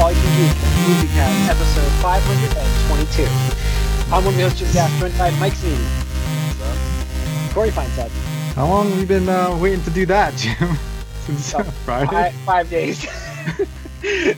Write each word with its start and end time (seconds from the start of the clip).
All 0.00 0.10
You 0.12 0.18
Can 0.20 0.48
Geek 0.48 0.88
Movie 0.88 1.08
Cast, 1.14 1.50
episode 1.50 1.90
522. 2.02 3.24
I'm 4.12 4.24
one 4.24 4.32
of 4.34 4.40
your 4.40 4.48
hosts, 4.48 4.58
Jim 4.60 4.68
Gaffman, 4.68 5.16
by 5.18 5.30
Mike 5.38 5.52
Sneedy. 5.52 5.84
Corey 7.52 7.70
Feinsad. 7.70 8.08
How 8.54 8.66
long 8.66 8.88
have 8.90 8.98
you 8.98 9.06
been 9.06 9.28
uh, 9.28 9.56
waiting 9.58 9.82
to 9.84 9.90
do 9.90 10.06
that, 10.06 10.34
Jim? 10.36 10.76
Since 11.26 11.54
Oh, 11.54 11.62
Friday? 11.84 12.06
Five, 12.10 12.34
five 12.46 12.70
days. 12.70 13.06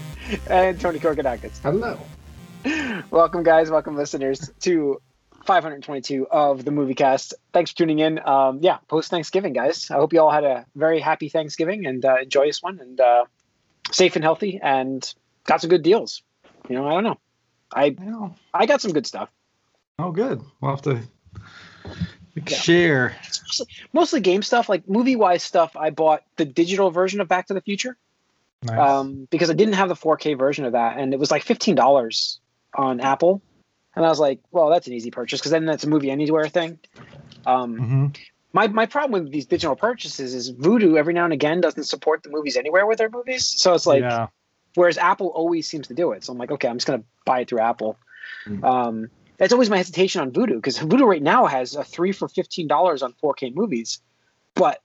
and 0.48 0.80
Tony 0.80 0.98
Korkodakis. 0.98 1.58
Hello. 1.60 1.98
Welcome, 3.10 3.42
guys. 3.44 3.70
Welcome, 3.70 3.96
listeners, 3.96 4.50
to 4.60 5.00
522 5.46 6.26
of 6.28 6.64
the 6.64 6.70
movie 6.70 6.94
cast. 6.94 7.34
Thanks 7.52 7.70
for 7.70 7.78
tuning 7.78 8.00
in. 8.00 8.18
Um, 8.26 8.58
yeah, 8.62 8.78
post 8.88 9.10
Thanksgiving, 9.10 9.52
guys. 9.52 9.90
I 9.90 9.94
hope 9.94 10.12
you 10.12 10.20
all 10.20 10.30
had 10.30 10.44
a 10.44 10.66
very 10.74 10.98
happy 11.00 11.28
Thanksgiving 11.28 11.86
and 11.86 12.04
uh, 12.04 12.24
joyous 12.24 12.62
one, 12.62 12.78
and 12.80 13.00
uh, 13.00 13.24
safe 13.90 14.16
and 14.16 14.24
healthy, 14.24 14.58
and 14.62 15.12
got 15.44 15.60
some 15.60 15.70
good 15.70 15.82
deals. 15.82 16.22
You 16.68 16.76
know, 16.76 16.86
I 16.86 16.92
don't 16.94 17.04
know. 17.04 17.18
I 17.74 17.96
Oh, 18.06 18.34
I 18.52 18.66
got 18.66 18.80
some 18.80 18.92
good 18.92 19.06
stuff. 19.06 19.30
oh, 19.98 20.12
good. 20.12 20.42
We'll 20.60 20.70
have 20.72 20.82
to 20.82 21.00
Yeah. 22.46 22.56
share. 22.56 23.16
Mostly, 23.48 23.66
mostly 23.92 24.20
game 24.20 24.42
stuff, 24.42 24.68
like 24.68 24.88
movie 24.88 25.16
wise 25.16 25.42
stuff. 25.42 25.76
I 25.76 25.90
bought 25.90 26.22
the 26.36 26.44
digital 26.44 26.90
version 26.90 27.20
of 27.20 27.28
Back 27.28 27.46
to 27.48 27.54
the 27.54 27.60
Future 27.60 27.96
Nice. 28.62 28.78
um, 28.78 29.28
because 29.30 29.50
I 29.50 29.54
didn't 29.54 29.74
have 29.74 29.88
the 29.88 29.94
4K 29.96 30.38
version 30.38 30.64
of 30.64 30.72
that, 30.72 30.98
and 30.98 31.12
it 31.12 31.18
was 31.18 31.30
like 31.30 31.42
fifteen 31.42 31.74
dollars 31.74 32.40
on 32.74 33.00
Apple, 33.00 33.42
and 33.94 34.04
I 34.04 34.08
was 34.08 34.18
like, 34.20 34.40
well, 34.50 34.70
that's 34.70 34.86
an 34.86 34.94
easy 34.94 35.10
purchase 35.10 35.40
because 35.40 35.50
then 35.50 35.66
that's 35.66 35.84
a 35.84 35.88
movie 35.88 36.10
anywhere 36.10 36.48
thing. 36.48 36.78
Um, 37.44 37.76
hmm 37.76 38.06
my 38.54 38.68
my 38.68 38.86
problem 38.86 39.24
with 39.24 39.32
these 39.32 39.46
digital 39.46 39.76
purchases 39.76 40.34
is 40.34 40.52
Vudu 40.52 40.96
every 40.98 41.14
now 41.14 41.24
and 41.24 41.32
again 41.32 41.60
doesn't 41.60 41.84
support 41.84 42.22
the 42.22 42.28
movies 42.30 42.56
anywhere 42.56 42.86
with 42.86 42.98
their 42.98 43.10
movies, 43.10 43.46
so 43.46 43.74
it's 43.74 43.86
like 43.86 44.02
yeah. 44.02 44.28
Whereas 44.74 44.98
Apple 44.98 45.28
always 45.28 45.68
seems 45.68 45.88
to 45.88 45.94
do 45.94 46.12
it. 46.12 46.24
So 46.24 46.32
I'm 46.32 46.38
like, 46.38 46.50
okay, 46.50 46.68
I'm 46.68 46.76
just 46.76 46.86
gonna 46.86 47.04
buy 47.24 47.40
it 47.40 47.48
through 47.48 47.60
Apple. 47.60 47.98
Mm. 48.46 48.64
Um, 48.64 49.10
that's 49.38 49.52
always 49.52 49.70
my 49.70 49.76
hesitation 49.78 50.20
on 50.20 50.30
Vudu 50.30 50.54
because 50.54 50.78
Vudu 50.78 51.06
right 51.06 51.22
now 51.22 51.46
has 51.46 51.74
a 51.74 51.82
three 51.84 52.12
for 52.12 52.28
fifteen 52.28 52.68
dollars 52.68 53.02
on 53.02 53.12
4K 53.22 53.54
movies, 53.54 54.00
but 54.54 54.80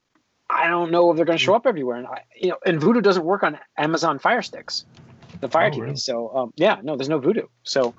I 0.50 0.68
don't 0.68 0.90
know 0.90 1.10
if 1.10 1.16
they're 1.16 1.26
going 1.26 1.38
to 1.38 1.44
show 1.44 1.54
up 1.54 1.66
everywhere. 1.66 1.96
And 1.98 2.06
I, 2.06 2.22
you 2.34 2.48
know, 2.48 2.56
and 2.64 2.80
Vudu 2.80 3.02
doesn't 3.02 3.24
work 3.24 3.42
on 3.42 3.58
Amazon 3.76 4.18
Fire 4.18 4.40
Sticks, 4.42 4.84
the 5.40 5.48
Fire 5.48 5.68
Oh, 5.72 5.76
TV. 5.76 5.82
really? 5.82 5.96
So 5.96 6.34
um, 6.36 6.52
yeah, 6.56 6.80
no, 6.82 6.96
there's 6.96 7.08
no 7.10 7.20
Vudu. 7.20 7.48
So 7.64 7.94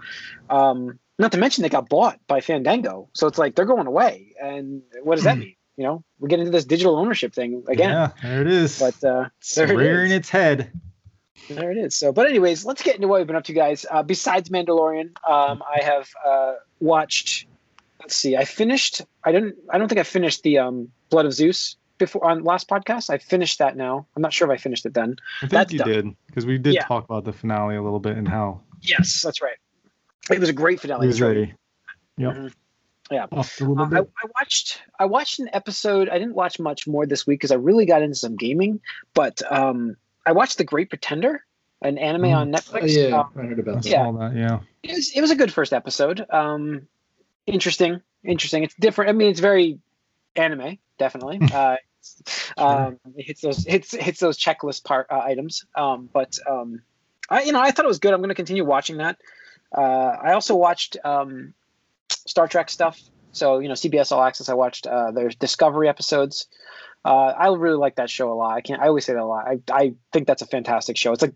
um, 0.49 0.99
not 1.19 1.31
to 1.33 1.37
mention 1.37 1.61
they 1.61 1.69
got 1.69 1.87
bought 1.87 2.19
by 2.27 2.41
Fandango, 2.41 3.07
so 3.13 3.27
it's 3.27 3.37
like 3.37 3.55
they're 3.55 3.65
going 3.65 3.87
away. 3.87 4.33
And 4.41 4.81
what 5.03 5.15
does 5.15 5.25
that 5.25 5.35
Hmm. 5.35 5.41
mean? 5.41 5.55
You 5.77 5.85
know, 5.85 6.03
we're 6.19 6.27
getting 6.27 6.45
into 6.47 6.57
this 6.57 6.65
digital 6.65 6.97
ownership 6.97 7.33
thing 7.33 7.63
again. 7.69 7.91
Yeah, 7.91 8.09
there 8.21 8.41
it 8.41 8.47
is. 8.47 8.79
But 8.79 9.07
uh, 9.07 9.29
it's 9.37 9.55
there 9.55 9.71
it 9.71 9.75
rearing 9.77 10.11
its 10.11 10.29
head. 10.29 10.71
There 11.50 11.72
it 11.72 11.78
is. 11.78 11.95
So, 11.95 12.11
but 12.11 12.28
anyways, 12.28 12.66
let's 12.66 12.81
get 12.83 12.95
into 12.95 13.08
what 13.08 13.19
we've 13.19 13.28
been 13.28 13.36
up 13.36 13.44
to, 13.45 13.53
guys. 13.53 13.86
Uh, 13.89 14.03
besides 14.03 14.50
Mandalorian, 14.50 15.09
um, 15.28 15.64
I 15.67 15.83
have 15.83 16.08
uh, 16.25 16.53
watched. 16.80 17.47
Let's 18.00 18.16
see. 18.16 18.38
I 18.38 18.45
finished. 18.45 19.02
I 19.23 19.31
didn't. 19.31 19.56
I 19.69 19.78
don't 19.78 19.88
think 19.88 20.00
I 20.00 20.03
finished 20.03 20.44
the 20.44 20.59
um, 20.59 20.89
Blood 21.09 21.25
of 21.25 21.33
Zeus 21.33 21.75
before 21.97 22.23
on 22.23 22.44
last 22.44 22.69
podcast. 22.69 23.09
I 23.09 23.17
finished 23.17 23.59
that 23.59 23.75
now. 23.75 24.06
I'm 24.16 24.22
not 24.22 24.31
sure 24.31 24.50
if 24.50 24.58
I 24.58 24.61
finished 24.61 24.86
it 24.86 24.94
then. 24.94 25.16
I 25.38 25.41
think 25.41 25.52
That's 25.52 25.73
you 25.73 25.80
done. 25.80 25.88
did 25.89 26.16
because 26.28 26.45
we 26.45 26.58
did 26.58 26.75
Yeah. 26.75 26.86
talk 26.86 27.03
about 27.03 27.25
the 27.25 27.33
finale 27.33 27.75
a 27.75 27.81
little 27.81 28.00
bit 28.00 28.16
and 28.16 28.28
how 28.28 28.61
Yes, 28.81 29.22
that's 29.22 29.41
right. 29.41 29.58
It 30.31 30.39
was 30.39 30.47
a 30.50 30.53
great 30.53 30.80
finale. 30.80 31.08
was 31.08 31.19
ready. 31.19 31.53
Yep. 32.17 32.34
Mhm. 32.36 32.53
Yeah. 33.11 33.25
Off 33.31 33.59
a 33.59 33.66
little 33.66 33.84
Uh, 33.84 33.97
I. 33.97 34.02
I 34.02 34.28
watched. 34.39 34.81
I 35.00 35.06
watched 35.06 35.39
an 35.39 35.50
episode. 35.52 36.08
I 36.09 36.19
didn't 36.19 36.36
watch 36.36 36.59
much 36.59 36.88
more 36.88 37.06
this 37.08 37.25
week 37.28 37.39
because 37.39 37.52
I 37.52 37.56
really 37.56 37.86
got 37.88 38.02
into 38.03 38.16
some 38.16 38.36
gaming. 38.38 38.80
But 39.13 39.41
um, 39.52 39.97
I 40.30 40.31
watched 40.31 40.59
The 40.59 40.63
Great 40.63 40.89
Pretender, 40.89 41.44
an 41.81 41.97
anime 41.97 42.22
Mhm. 42.25 42.35
on 42.38 42.53
Oh, 42.55 42.58
Netflix. 42.59 42.94
yeah, 42.95 43.17
Uh, 43.17 43.23
I 43.35 43.41
heard 43.41 43.58
about 43.59 43.81
that. 43.81 43.89
yeah. 43.89 44.03
saw 44.03 44.11
that. 44.11 44.35
Yeah. 44.35 44.59
it 44.84 44.91
was, 44.95 45.12
it 45.16 45.22
was 45.22 45.31
a 45.31 45.35
good 45.35 45.51
first 45.51 45.73
episode. 45.73 46.23
Um, 46.29 46.88
interesting, 47.47 48.00
interesting. 48.23 48.63
It's 48.63 48.75
different. 48.75 49.09
I 49.09 49.13
mean, 49.13 49.29
it's 49.31 49.40
very 49.40 49.79
anime, 50.35 50.78
definitely. 51.00 51.40
uh, 51.53 51.78
um, 52.57 53.00
it 53.17 53.23
hits 53.25 53.41
those 53.41 53.66
hits 53.66 53.91
hits 53.91 54.19
those 54.19 54.38
checklist 54.38 54.84
part 54.84 55.07
uh, 55.09 55.17
items. 55.19 55.66
Um, 55.75 56.09
but 56.13 56.38
um, 56.47 56.84
I 57.28 57.41
you 57.41 57.51
know 57.51 57.59
I 57.59 57.72
thought 57.72 57.85
it 57.85 57.90
was 57.90 58.00
good. 58.00 58.13
I'm 58.13 58.19
going 58.19 58.29
to 58.29 58.35
continue 58.35 58.63
watching 58.66 58.97
that. 58.97 59.17
Uh, 59.75 59.81
I 59.81 60.34
also 60.34 60.56
watched 60.56 60.96
um, 61.03 61.53
Star 62.09 62.47
Trek 62.47 62.69
stuff. 62.69 63.01
So 63.31 63.59
you 63.59 63.67
know 63.67 63.73
CBS 63.73 64.12
All 64.12 64.23
Access. 64.23 64.50
I 64.50 64.53
watched 64.53 64.88
uh, 64.88 65.12
their 65.12 65.29
Discovery 65.29 65.90
episodes. 65.90 66.47
Uh, 67.06 67.34
I 67.38 67.47
really 67.53 67.78
like 67.78 67.95
that 67.95 68.09
show 68.09 68.31
a 68.31 68.35
lot. 68.35 68.56
I 68.56 68.62
can't. 68.62 68.81
I 68.81 68.88
always 68.88 69.06
say 69.06 69.13
that 69.13 69.22
a 69.22 69.25
lot. 69.25 69.47
I 69.47 69.59
I 69.72 69.94
think 70.12 70.28
that's 70.28 70.41
a 70.41 70.47
fantastic 70.47 70.97
show. 70.97 71.13
It's 71.13 71.22
like 71.22 71.35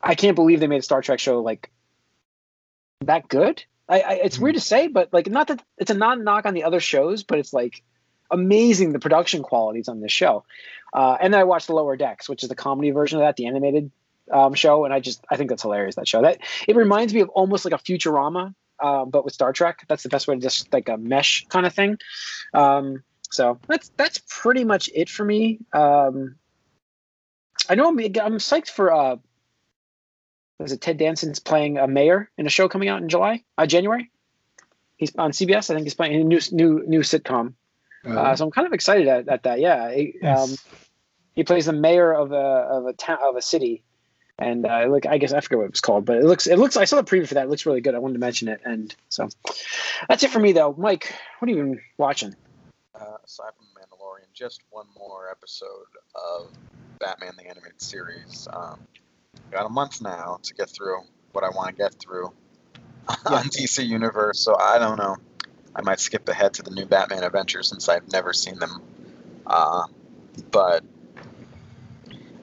I 0.00 0.14
can't 0.14 0.36
believe 0.36 0.60
they 0.60 0.66
made 0.66 0.80
a 0.80 0.82
Star 0.82 1.02
Trek 1.02 1.18
show 1.18 1.40
like 1.40 1.70
that 3.00 3.28
good. 3.28 3.64
I, 3.88 4.00
I 4.00 4.12
it's 4.14 4.38
weird 4.38 4.54
to 4.54 4.60
say, 4.60 4.88
but 4.88 5.12
like 5.12 5.28
not 5.28 5.48
that 5.48 5.62
it's 5.78 5.90
a 5.90 5.94
non 5.94 6.24
knock 6.24 6.46
on 6.46 6.54
the 6.54 6.64
other 6.64 6.80
shows, 6.80 7.22
but 7.22 7.38
it's 7.38 7.52
like 7.52 7.82
amazing 8.30 8.92
the 8.92 8.98
production 8.98 9.42
qualities 9.42 9.88
on 9.88 10.00
this 10.00 10.12
show. 10.12 10.44
Uh, 10.92 11.16
and 11.20 11.34
then 11.34 11.40
I 11.40 11.44
watched 11.44 11.66
the 11.66 11.74
Lower 11.74 11.96
Decks, 11.96 12.28
which 12.28 12.42
is 12.42 12.48
the 12.48 12.54
comedy 12.54 12.90
version 12.90 13.18
of 13.18 13.24
that, 13.24 13.36
the 13.36 13.46
animated 13.46 13.90
um, 14.30 14.54
show, 14.54 14.84
and 14.84 14.94
I 14.94 15.00
just 15.00 15.24
I 15.30 15.36
think 15.36 15.50
that's 15.50 15.62
hilarious. 15.62 15.96
That 15.96 16.08
show 16.08 16.22
that 16.22 16.38
it 16.68 16.76
reminds 16.76 17.12
me 17.12 17.20
of 17.20 17.28
almost 17.30 17.64
like 17.64 17.74
a 17.74 17.82
Futurama, 17.82 18.54
um, 18.84 19.08
but 19.08 19.24
with 19.24 19.32
Star 19.32 19.52
Trek. 19.52 19.84
That's 19.88 20.02
the 20.02 20.10
best 20.10 20.28
way 20.28 20.34
to 20.34 20.40
just 20.40 20.72
like 20.72 20.88
a 20.90 20.98
mesh 20.98 21.46
kind 21.48 21.64
of 21.64 21.72
thing. 21.72 21.96
Um, 22.52 23.02
so 23.30 23.58
that's 23.66 23.90
that's 23.96 24.20
pretty 24.28 24.64
much 24.64 24.90
it 24.94 25.08
for 25.08 25.24
me. 25.24 25.60
Um, 25.72 26.36
I 27.68 27.74
know 27.74 27.88
I'm 27.88 27.98
I'm 27.98 28.38
psyched 28.38 28.68
for 28.68 28.92
uh, 28.92 29.16
was 30.58 30.72
it 30.72 30.82
Ted 30.82 30.98
Danson's 30.98 31.40
playing 31.40 31.78
a 31.78 31.88
mayor 31.88 32.30
in 32.36 32.46
a 32.46 32.50
show 32.50 32.68
coming 32.68 32.88
out 32.88 33.00
in 33.00 33.08
July, 33.08 33.42
uh, 33.56 33.66
January. 33.66 34.10
He's 34.96 35.14
on 35.16 35.32
CBS. 35.32 35.70
I 35.70 35.74
think 35.74 35.84
he's 35.84 35.94
playing 35.94 36.20
a 36.20 36.24
new 36.24 36.40
new 36.52 36.84
new 36.86 37.00
sitcom. 37.00 37.54
Uh, 38.06 38.10
Uh, 38.10 38.36
so 38.36 38.44
I'm 38.44 38.50
kind 38.50 38.66
of 38.66 38.74
excited 38.74 39.08
at, 39.08 39.28
at 39.28 39.42
that. 39.44 39.60
Yeah, 39.60 39.92
he, 39.92 40.20
um, 40.20 40.54
he 41.34 41.42
plays 41.42 41.66
the 41.66 41.72
mayor 41.72 42.12
of 42.12 42.32
a 42.32 42.36
of 42.36 42.86
a 42.86 42.92
town 42.92 43.18
of 43.22 43.34
a 43.34 43.42
city, 43.42 43.82
and 44.38 44.66
uh, 44.66 44.86
look, 44.86 45.06
I 45.06 45.18
guess 45.18 45.32
I 45.32 45.40
forget 45.40 45.58
what 45.58 45.64
it 45.64 45.70
was 45.72 45.80
called, 45.80 46.04
but 46.04 46.16
it 46.16 46.24
looks 46.24 46.46
it 46.46 46.58
looks. 46.58 46.76
I 46.76 46.84
saw 46.84 46.96
the 46.96 47.04
preview 47.04 47.28
for 47.28 47.34
that. 47.34 47.44
It 47.44 47.50
looks 47.50 47.66
really 47.66 47.80
good. 47.80 47.94
I 47.94 47.98
wanted 47.98 48.14
to 48.14 48.20
mention 48.20 48.48
it, 48.48 48.60
and 48.64 48.94
so 49.08 49.28
that's 50.08 50.24
it 50.24 50.30
for 50.30 50.40
me 50.40 50.52
though. 50.52 50.74
Mike, 50.76 51.14
what 51.38 51.48
have 51.48 51.56
you 51.56 51.62
been 51.62 51.80
watching? 51.98 52.34
Uh, 52.94 53.16
aside 53.24 53.50
from 53.56 53.66
Mandalorian, 53.80 54.32
just 54.32 54.62
one 54.70 54.86
more 54.98 55.28
episode 55.30 55.68
of 56.14 56.50
Batman 56.98 57.32
the 57.36 57.48
Animated 57.48 57.80
Series. 57.80 58.48
Um, 58.52 58.80
got 59.50 59.66
a 59.66 59.68
month 59.68 60.00
now 60.00 60.38
to 60.42 60.54
get 60.54 60.68
through 60.68 61.02
what 61.32 61.44
I 61.44 61.50
want 61.50 61.68
to 61.68 61.74
get 61.74 61.94
through 61.94 62.32
on 63.26 63.44
DC 63.44 63.86
Universe, 63.86 64.40
so 64.40 64.56
I 64.58 64.78
don't 64.78 64.98
know. 64.98 65.16
I 65.76 65.82
might 65.82 66.00
skip 66.00 66.28
ahead 66.28 66.54
to 66.54 66.62
the 66.62 66.70
new 66.70 66.86
Batman 66.86 67.24
Adventures 67.24 67.68
since 67.68 67.88
I've 67.88 68.10
never 68.10 68.32
seen 68.32 68.58
them. 68.58 68.80
Uh, 69.46 69.84
but 70.50 70.84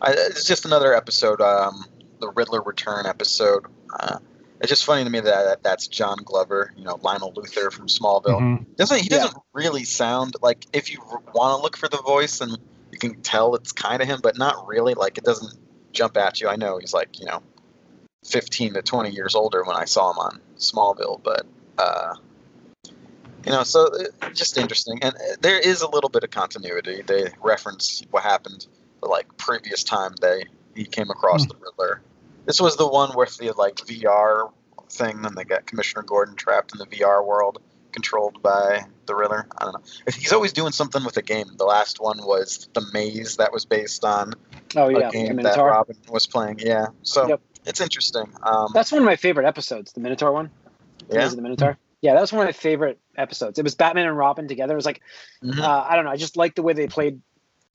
I, 0.01 0.11
it's 0.13 0.45
just 0.45 0.65
another 0.65 0.93
episode, 0.95 1.41
um, 1.41 1.85
the 2.19 2.29
Riddler 2.29 2.61
Return 2.61 3.05
episode. 3.05 3.65
Uh, 3.97 4.17
it's 4.59 4.69
just 4.69 4.85
funny 4.85 5.03
to 5.03 5.09
me 5.09 5.19
that, 5.19 5.43
that 5.43 5.63
that's 5.63 5.87
John 5.87 6.17
Glover, 6.23 6.73
you 6.77 6.83
know, 6.83 6.99
Lionel 7.01 7.33
Luthor 7.33 7.71
from 7.71 7.87
Smallville. 7.87 8.39
Mhm. 8.39 8.75
doesn't 8.75 8.99
he 8.99 9.09
doesn't 9.09 9.35
really 9.53 9.83
sound 9.85 10.35
like 10.41 10.65
if 10.73 10.91
you 10.91 10.99
want 11.33 11.57
to 11.57 11.63
look 11.63 11.77
for 11.77 11.87
the 11.87 11.97
voice 11.97 12.41
and 12.41 12.57
you 12.91 12.97
can 12.99 13.21
tell 13.21 13.55
it's 13.55 13.71
kind 13.71 14.01
of 14.01 14.07
him 14.07 14.19
but 14.21 14.37
not 14.37 14.67
really. 14.67 14.93
Like 14.93 15.17
it 15.17 15.23
doesn't 15.23 15.57
jump 15.93 16.17
at 16.17 16.41
you. 16.41 16.47
I 16.47 16.57
know 16.57 16.77
he's 16.77 16.93
like 16.93 17.19
you 17.19 17.25
know 17.25 17.41
15 18.25 18.73
to 18.75 18.81
20 18.83 19.09
years 19.09 19.33
older 19.33 19.63
when 19.63 19.75
i 19.75 19.83
saw 19.85 20.11
him 20.11 20.19
on 20.19 20.39
smallville 20.55 21.19
but 21.23 21.43
uh 21.79 22.13
you 23.45 23.51
know 23.51 23.63
so 23.63 23.87
uh, 24.21 24.29
just 24.29 24.57
interesting. 24.57 24.99
And 25.01 25.15
uh, 25.15 25.35
there 25.41 25.59
is 25.59 25.81
a 25.81 25.89
little 25.89 26.09
bit 26.09 26.23
of 26.23 26.29
continuity. 26.29 27.01
They 27.01 27.29
reference 27.41 28.03
what 28.11 28.21
happened 28.21 28.67
the 29.01 29.07
like 29.07 29.35
previous 29.37 29.83
time 29.83 30.13
they 30.21 30.43
he 30.75 30.85
came 30.85 31.09
across 31.09 31.43
Hmm. 31.43 31.49
the 31.49 31.55
riddler 31.55 32.01
this 32.45 32.59
was 32.61 32.75
the 32.77 32.87
one 32.87 33.15
with 33.15 33.37
the 33.37 33.51
like 33.53 33.75
vr 33.77 34.51
thing 34.89 35.23
and 35.25 35.35
they 35.37 35.43
got 35.43 35.65
commissioner 35.65 36.03
gordon 36.03 36.35
trapped 36.35 36.73
in 36.73 36.77
the 36.79 36.85
vr 36.85 37.25
world 37.25 37.61
controlled 37.91 38.41
by 38.41 38.85
the 39.05 39.13
Riddler. 39.13 39.45
I 39.57 39.65
don't 39.65 39.73
know. 39.73 39.81
He's 40.15 40.31
always 40.31 40.53
doing 40.53 40.71
something 40.71 41.03
with 41.03 41.17
a 41.17 41.21
game. 41.21 41.47
The 41.57 41.65
last 41.65 41.99
one 41.99 42.19
was 42.25 42.69
the 42.73 42.81
Maze 42.93 43.35
that 43.35 43.51
was 43.51 43.65
based 43.65 44.05
on 44.05 44.31
Oh 44.77 44.87
a 44.87 44.93
yeah, 44.93 45.07
the 45.07 45.11
game 45.11 45.35
that 45.35 45.57
Robin 45.57 45.97
was 46.09 46.25
playing. 46.25 46.59
Yeah, 46.59 46.87
so 47.03 47.27
Yep. 47.27 47.41
it's 47.65 47.81
interesting. 47.81 48.31
Um, 48.43 48.71
That's 48.73 48.93
one 48.93 49.01
of 49.01 49.05
my 49.05 49.17
favorite 49.17 49.45
episodes, 49.45 49.91
the 49.91 49.99
Minotaur 49.99 50.31
one. 50.31 50.51
yeah, 51.09 51.17
Maze 51.19 51.31
of 51.33 51.35
the 51.35 51.41
Minotaur. 51.41 51.77
Yeah, 51.99 52.13
that 52.13 52.21
was 52.21 52.31
one 52.31 52.43
of 52.43 52.47
my 52.47 52.53
favorite 52.53 52.97
episodes. 53.17 53.59
It 53.59 53.63
was 53.63 53.75
Batman 53.75 54.07
and 54.07 54.17
Robin 54.17 54.47
together. 54.47 54.71
It 54.71 54.77
was 54.77 54.85
like 54.85 55.01
Mhm. 55.43 55.59
uh, 55.61 55.85
I 55.89 55.97
don't 55.97 56.05
know. 56.05 56.11
I 56.11 56.15
just 56.15 56.37
liked 56.37 56.55
the 56.55 56.63
way 56.63 56.71
they 56.71 56.87
played 56.87 57.19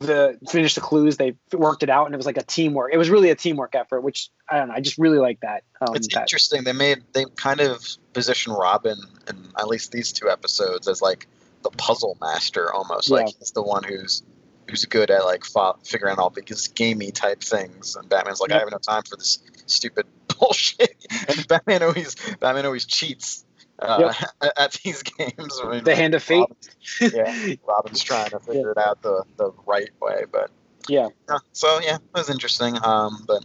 the 0.01 0.39
finish 0.51 0.75
the 0.75 0.81
clues. 0.81 1.17
They 1.17 1.35
worked 1.53 1.83
it 1.83 1.91
out, 1.91 2.07
and 2.07 2.15
it 2.15 2.17
was 2.19 2.27
like 2.27 2.37
a 2.37 2.43
teamwork. 2.43 2.93
It 2.93 2.99
was 2.99 3.09
really 3.11 3.31
a 3.31 3.35
teamwork 3.35 3.75
effort, 3.75 4.03
which 4.03 4.31
I 4.49 4.59
don't 4.59 4.69
know. 4.69 4.75
I 4.75 4.81
just 4.81 4.99
really 4.99 5.19
like 5.19 5.41
that. 5.41 5.65
Um, 5.81 5.97
it's 5.97 6.09
that- 6.15 6.23
interesting. 6.23 6.65
They 6.65 6.73
made 6.73 7.03
they 7.13 7.25
kind 7.37 7.61
of 7.61 7.85
position 8.13 8.53
Robin 8.53 8.99
in 9.29 9.49
at 9.59 9.69
least 9.69 9.93
these 9.93 10.13
two 10.13 10.29
episodes 10.31 10.87
as 10.89 11.01
like 11.01 11.27
the 11.63 11.71
puzzle 11.71 12.17
master 12.21 12.73
almost. 12.73 13.11
Like 13.11 13.29
he's 13.39 13.53
the 13.53 13.63
one 13.63 13.83
who's 13.85 14.23
who's 14.69 14.85
good 14.85 15.11
at 15.11 15.25
like 15.25 15.45
fo- 15.45 15.79
figuring 15.85 16.13
out 16.13 16.19
all 16.19 16.31
these 16.31 16.69
gamey 16.69 17.11
type 17.11 17.41
things. 17.41 17.97
And 17.97 18.09
Batman's 18.09 18.41
like, 18.41 18.53
I 18.53 18.59
have 18.59 18.71
no 18.71 18.79
time 18.79 19.03
for 19.05 19.17
this 19.17 19.39
stupid 19.67 20.07
bullshit. 20.39 20.95
And 21.29 21.49
Batman 21.49 21.83
always 21.83 22.17
Batman 22.41 22.67
always 22.67 22.85
cheats 22.85 23.46
uh, 23.79 24.13
at, 24.41 24.53
at 24.59 24.73
these 24.85 25.03
games. 25.03 25.61
I 25.63 25.71
mean, 25.71 25.85
The 25.85 25.95
hand 25.97 26.15
of 26.15 26.23
fate. 26.23 26.41
Robin's- 26.41 27.15
yeah, 27.15 27.55
Robin's 27.69 28.03
trying 28.03 28.31
to 28.31 28.39
figure 28.41 28.71
it 28.71 28.79
out 28.79 29.03
the, 29.03 29.25
the 29.37 29.53
right 29.67 29.91
way, 30.01 30.25
but 30.31 30.51
Yeah. 30.89 31.09
yeah, 31.29 31.39
so 31.53 31.81
yeah, 31.81 31.97
it 31.97 32.03
was 32.15 32.31
interesting. 32.31 32.77
Um, 32.85 33.25
but 33.27 33.45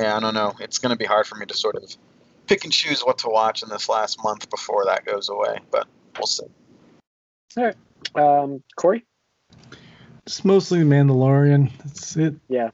yeah, 0.00 0.16
I 0.16 0.20
don't 0.20 0.34
know. 0.34 0.54
It's 0.60 0.78
going 0.78 0.90
to 0.90 0.96
be 0.98 1.04
hard 1.04 1.26
for 1.26 1.36
me 1.36 1.46
to 1.46 1.54
sort 1.54 1.76
of 1.76 1.96
pick 2.46 2.64
and 2.64 2.72
choose 2.72 3.00
what 3.02 3.18
to 3.18 3.28
watch 3.28 3.62
in 3.62 3.68
this 3.68 3.88
last 3.88 4.22
month 4.22 4.50
before 4.50 4.84
that 4.86 5.04
goes 5.04 5.28
away. 5.28 5.58
But 5.70 5.86
we'll 6.18 6.26
see. 6.26 6.44
All 7.56 7.64
right, 7.64 7.76
um, 8.16 8.62
Corey, 8.76 9.04
It's 10.26 10.44
mostly 10.44 10.80
The 10.80 10.84
Mandalorian. 10.84 11.70
That's 11.78 12.16
it. 12.16 12.34
Yeah. 12.48 12.70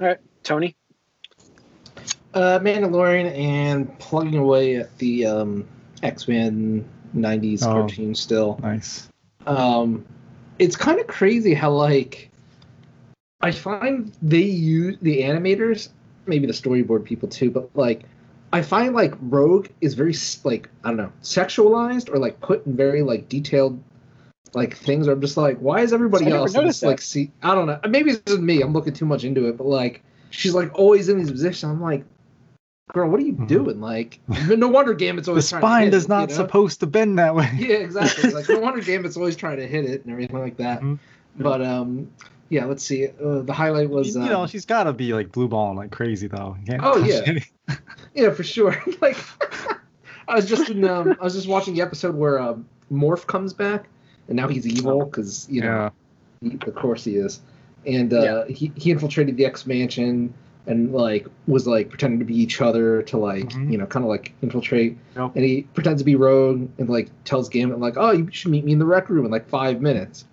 All 0.00 0.06
right, 0.06 0.18
Tony. 0.42 0.74
Uh, 2.34 2.58
Mandalorian 2.60 3.36
and 3.36 3.98
plugging 3.98 4.36
away 4.38 4.76
at 4.76 4.96
the 4.98 5.26
um, 5.26 5.66
X 6.02 6.28
Men 6.28 6.84
'90s 7.16 7.62
Oh. 7.62 7.72
cartoon 7.72 8.14
still. 8.14 8.58
Nice. 8.62 9.08
Um, 9.46 10.04
it's 10.58 10.76
kind 10.76 11.00
of 11.00 11.06
crazy 11.06 11.54
how 11.54 11.72
like 11.72 12.30
I 13.40 13.52
find 13.52 14.12
they 14.20 14.42
use 14.42 14.96
the 15.00 15.22
animators, 15.22 15.88
maybe 16.26 16.46
the 16.46 16.52
storyboard 16.52 17.04
people 17.04 17.28
too, 17.28 17.50
but 17.50 17.70
like 17.74 18.02
I 18.52 18.62
find 18.62 18.94
like 18.94 19.14
Rogue 19.20 19.68
is 19.80 19.94
very 19.94 20.14
like 20.44 20.68
I 20.84 20.88
don't 20.88 20.96
know 20.96 21.12
sexualized 21.22 22.12
or 22.12 22.18
like 22.18 22.40
put 22.40 22.66
in 22.66 22.76
very 22.76 23.02
like 23.02 23.28
detailed 23.28 23.82
like 24.54 24.76
things. 24.76 25.06
Where 25.06 25.14
I'm 25.14 25.20
just 25.20 25.36
like, 25.36 25.58
why 25.58 25.80
is 25.80 25.92
everybody 25.92 26.26
I 26.26 26.36
else 26.36 26.52
this, 26.52 26.82
like 26.82 27.00
see? 27.00 27.30
I 27.42 27.54
don't 27.54 27.66
know. 27.66 27.80
Maybe 27.88 28.10
it's 28.10 28.22
just 28.26 28.40
me. 28.40 28.60
I'm 28.62 28.72
looking 28.72 28.94
too 28.94 29.06
much 29.06 29.24
into 29.24 29.48
it, 29.48 29.56
but 29.56 29.66
like 29.66 30.02
she's 30.30 30.54
like 30.54 30.74
always 30.78 31.08
in 31.08 31.18
these 31.18 31.30
positions. 31.30 31.70
I'm 31.70 31.80
like. 31.82 32.04
Girl, 32.88 33.08
what 33.10 33.20
are 33.20 33.22
you 33.22 33.34
Mhm. 33.34 33.48
doing? 33.48 33.80
Like, 33.80 34.18
no 34.48 34.68
wonder 34.68 34.94
Gambit's 34.94 35.26
The 35.26 35.32
always 35.32 35.48
trying 35.48 35.60
to 35.60 35.66
spine 35.66 35.82
hit 35.84 35.90
does 35.90 36.04
it, 36.04 36.08
not 36.08 36.30
you 36.30 36.36
know? 36.36 36.42
supposed 36.42 36.80
to 36.80 36.86
bend 36.86 37.18
that 37.18 37.34
way. 37.34 37.50
Yeah, 37.58 37.76
exactly. 37.76 38.30
Like 38.30 38.48
no 38.48 38.58
wonder 38.60 38.80
Gambit's 38.80 39.16
always 39.16 39.36
trying 39.36 39.58
to 39.58 39.66
hit 39.66 39.84
it 39.84 40.04
and 40.04 40.12
everything 40.12 40.38
like 40.38 40.56
that. 40.56 40.80
Mhm. 40.80 40.98
But 41.36 41.62
um, 41.62 42.10
yeah. 42.48 42.64
Let's 42.64 42.82
see. 42.82 43.08
Uh, 43.08 43.42
the 43.42 43.52
highlight 43.52 43.90
was 43.90 44.14
you 44.16 44.24
know, 44.24 44.42
um, 44.42 44.48
she's 44.48 44.64
got 44.64 44.84
to 44.84 44.92
be 44.94 45.12
like 45.12 45.30
blue 45.32 45.48
balling 45.48 45.76
like 45.76 45.90
crazy 45.90 46.28
though. 46.28 46.56
Oh, 46.80 47.04
yeah. 47.04 47.38
yeah 48.14 48.30
for 48.30 48.42
sure. 48.42 48.82
like 49.02 49.16
I 50.26 50.34
was 50.36 50.46
just 50.48 50.70
in 50.70 50.84
um, 50.84 51.14
I 51.20 51.24
was 51.24 51.34
just 51.34 51.46
watching 51.48 51.74
the 51.74 51.82
episode 51.82 52.14
where 52.14 52.38
um, 52.38 52.66
Morph 52.90 53.26
comes 53.26 53.52
back 53.52 53.86
and 54.28 54.36
now 54.36 54.48
he's 54.48 54.66
evil 54.66 55.04
because 55.04 55.46
you 55.50 55.60
know 55.60 55.90
yeah. 56.42 56.50
he, 56.50 56.58
of 56.66 56.74
course 56.74 57.04
he 57.04 57.16
is, 57.16 57.40
and 57.86 58.12
uh, 58.12 58.44
he 58.46 58.72
he 58.76 58.90
infiltrated 58.90 59.36
the 59.36 59.44
X 59.46 59.66
Mansion 59.66 60.32
and 60.68 60.92
like 60.92 61.26
was 61.46 61.66
like 61.66 61.88
pretending 61.88 62.18
to 62.20 62.24
be 62.24 62.38
each 62.40 62.60
other 62.60 63.02
to 63.02 63.16
like 63.16 63.48
Mhm. 63.50 63.72
you 63.72 63.78
know 63.78 63.86
kind 63.86 64.04
of 64.04 64.08
like 64.10 64.32
infiltrate 64.42 64.96
Yep. 65.16 65.32
and 65.34 65.44
he 65.44 65.62
pretends 65.74 66.00
to 66.02 66.04
be 66.04 66.14
Rogue 66.14 66.68
and 66.78 66.88
like 66.88 67.08
tells 67.24 67.48
Gambit 67.48 67.78
like 67.80 67.94
oh 67.96 68.12
you 68.12 68.28
should 68.30 68.50
meet 68.50 68.64
me 68.64 68.72
in 68.72 68.78
the 68.78 68.84
rec 68.86 69.08
room 69.08 69.24
in 69.24 69.30
like 69.32 69.48
five 69.48 69.80
minutes 69.80 70.24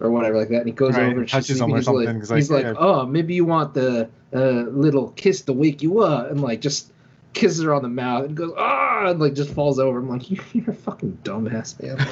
or 0.00 0.10
whatever 0.10 0.36
like 0.38 0.48
that 0.48 0.58
and 0.58 0.66
he 0.66 0.72
goes 0.72 0.94
Right, 0.94 1.10
over 1.10 1.20
and 1.20 1.28
touches 1.28 1.60
him 1.60 1.72
or 1.72 1.76
he's 1.76 1.88
like, 1.88 2.08
he's 2.36 2.50
like, 2.50 2.64
like 2.64 2.64
yeah. 2.64 2.74
oh 2.78 3.06
maybe 3.06 3.34
you 3.34 3.44
want 3.44 3.74
the 3.74 4.08
uh, 4.34 4.40
little 4.70 5.10
kiss 5.10 5.42
to 5.42 5.52
wake 5.52 5.82
you 5.82 6.00
up 6.00 6.30
and 6.30 6.40
like 6.40 6.60
just 6.60 6.92
kisses 7.32 7.62
her 7.62 7.74
on 7.74 7.82
the 7.82 7.88
mouth 7.88 8.24
and 8.26 8.36
goes 8.36 8.52
ah 8.56 9.06
and 9.08 9.20
like 9.20 9.34
just 9.34 9.50
falls 9.50 9.78
over 9.78 9.98
I'm 9.98 10.08
like 10.08 10.30
you're 10.54 10.70
a 10.70 10.74
fucking 10.74 11.18
dumbass 11.24 11.80
man 11.82 11.96
like, 11.98 12.08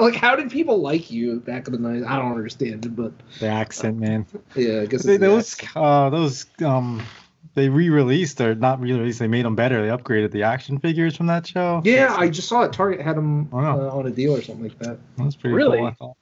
like 0.00 0.14
how 0.14 0.34
did 0.36 0.50
people 0.50 0.78
like 0.80 1.10
you 1.10 1.40
back 1.40 1.66
in 1.66 1.72
the 1.72 1.78
night 1.78 2.02
I 2.08 2.16
don't 2.18 2.32
understand 2.32 2.84
it 2.86 2.96
but 2.96 3.12
The 3.40 3.48
accent, 3.48 3.98
man. 3.98 4.26
yeah 4.54 4.80
I 4.80 4.86
guess 4.86 5.02
They, 5.04 5.14
it's 5.14 5.20
those 5.20 5.52
accent. 5.54 5.76
uh 5.76 6.10
those 6.10 6.46
um 6.64 7.02
they 7.54 7.68
re-released 7.68 8.40
or 8.40 8.54
not 8.54 8.80
re-released. 8.80 9.18
They 9.18 9.26
made 9.28 9.44
them 9.44 9.54
better. 9.56 9.82
They 9.82 9.88
upgraded 9.94 10.30
the 10.30 10.44
action 10.44 10.78
figures 10.78 11.16
from 11.16 11.26
that 11.26 11.46
show. 11.46 11.82
yeah 11.84 12.14
I 12.16 12.28
just 12.28 12.48
saw 12.48 12.62
it 12.62 12.72
Target 12.72 13.00
had 13.00 13.16
them 13.16 13.48
uh, 13.52 13.56
on 13.58 14.06
a 14.06 14.10
deal 14.10 14.34
or 14.36 14.40
something 14.42 14.64
like 14.64 14.78
that 14.78 14.98
That's 15.16 15.24
was 15.26 15.36
pretty 15.36 15.56
Really? 15.56 15.94
cool. 15.98 16.16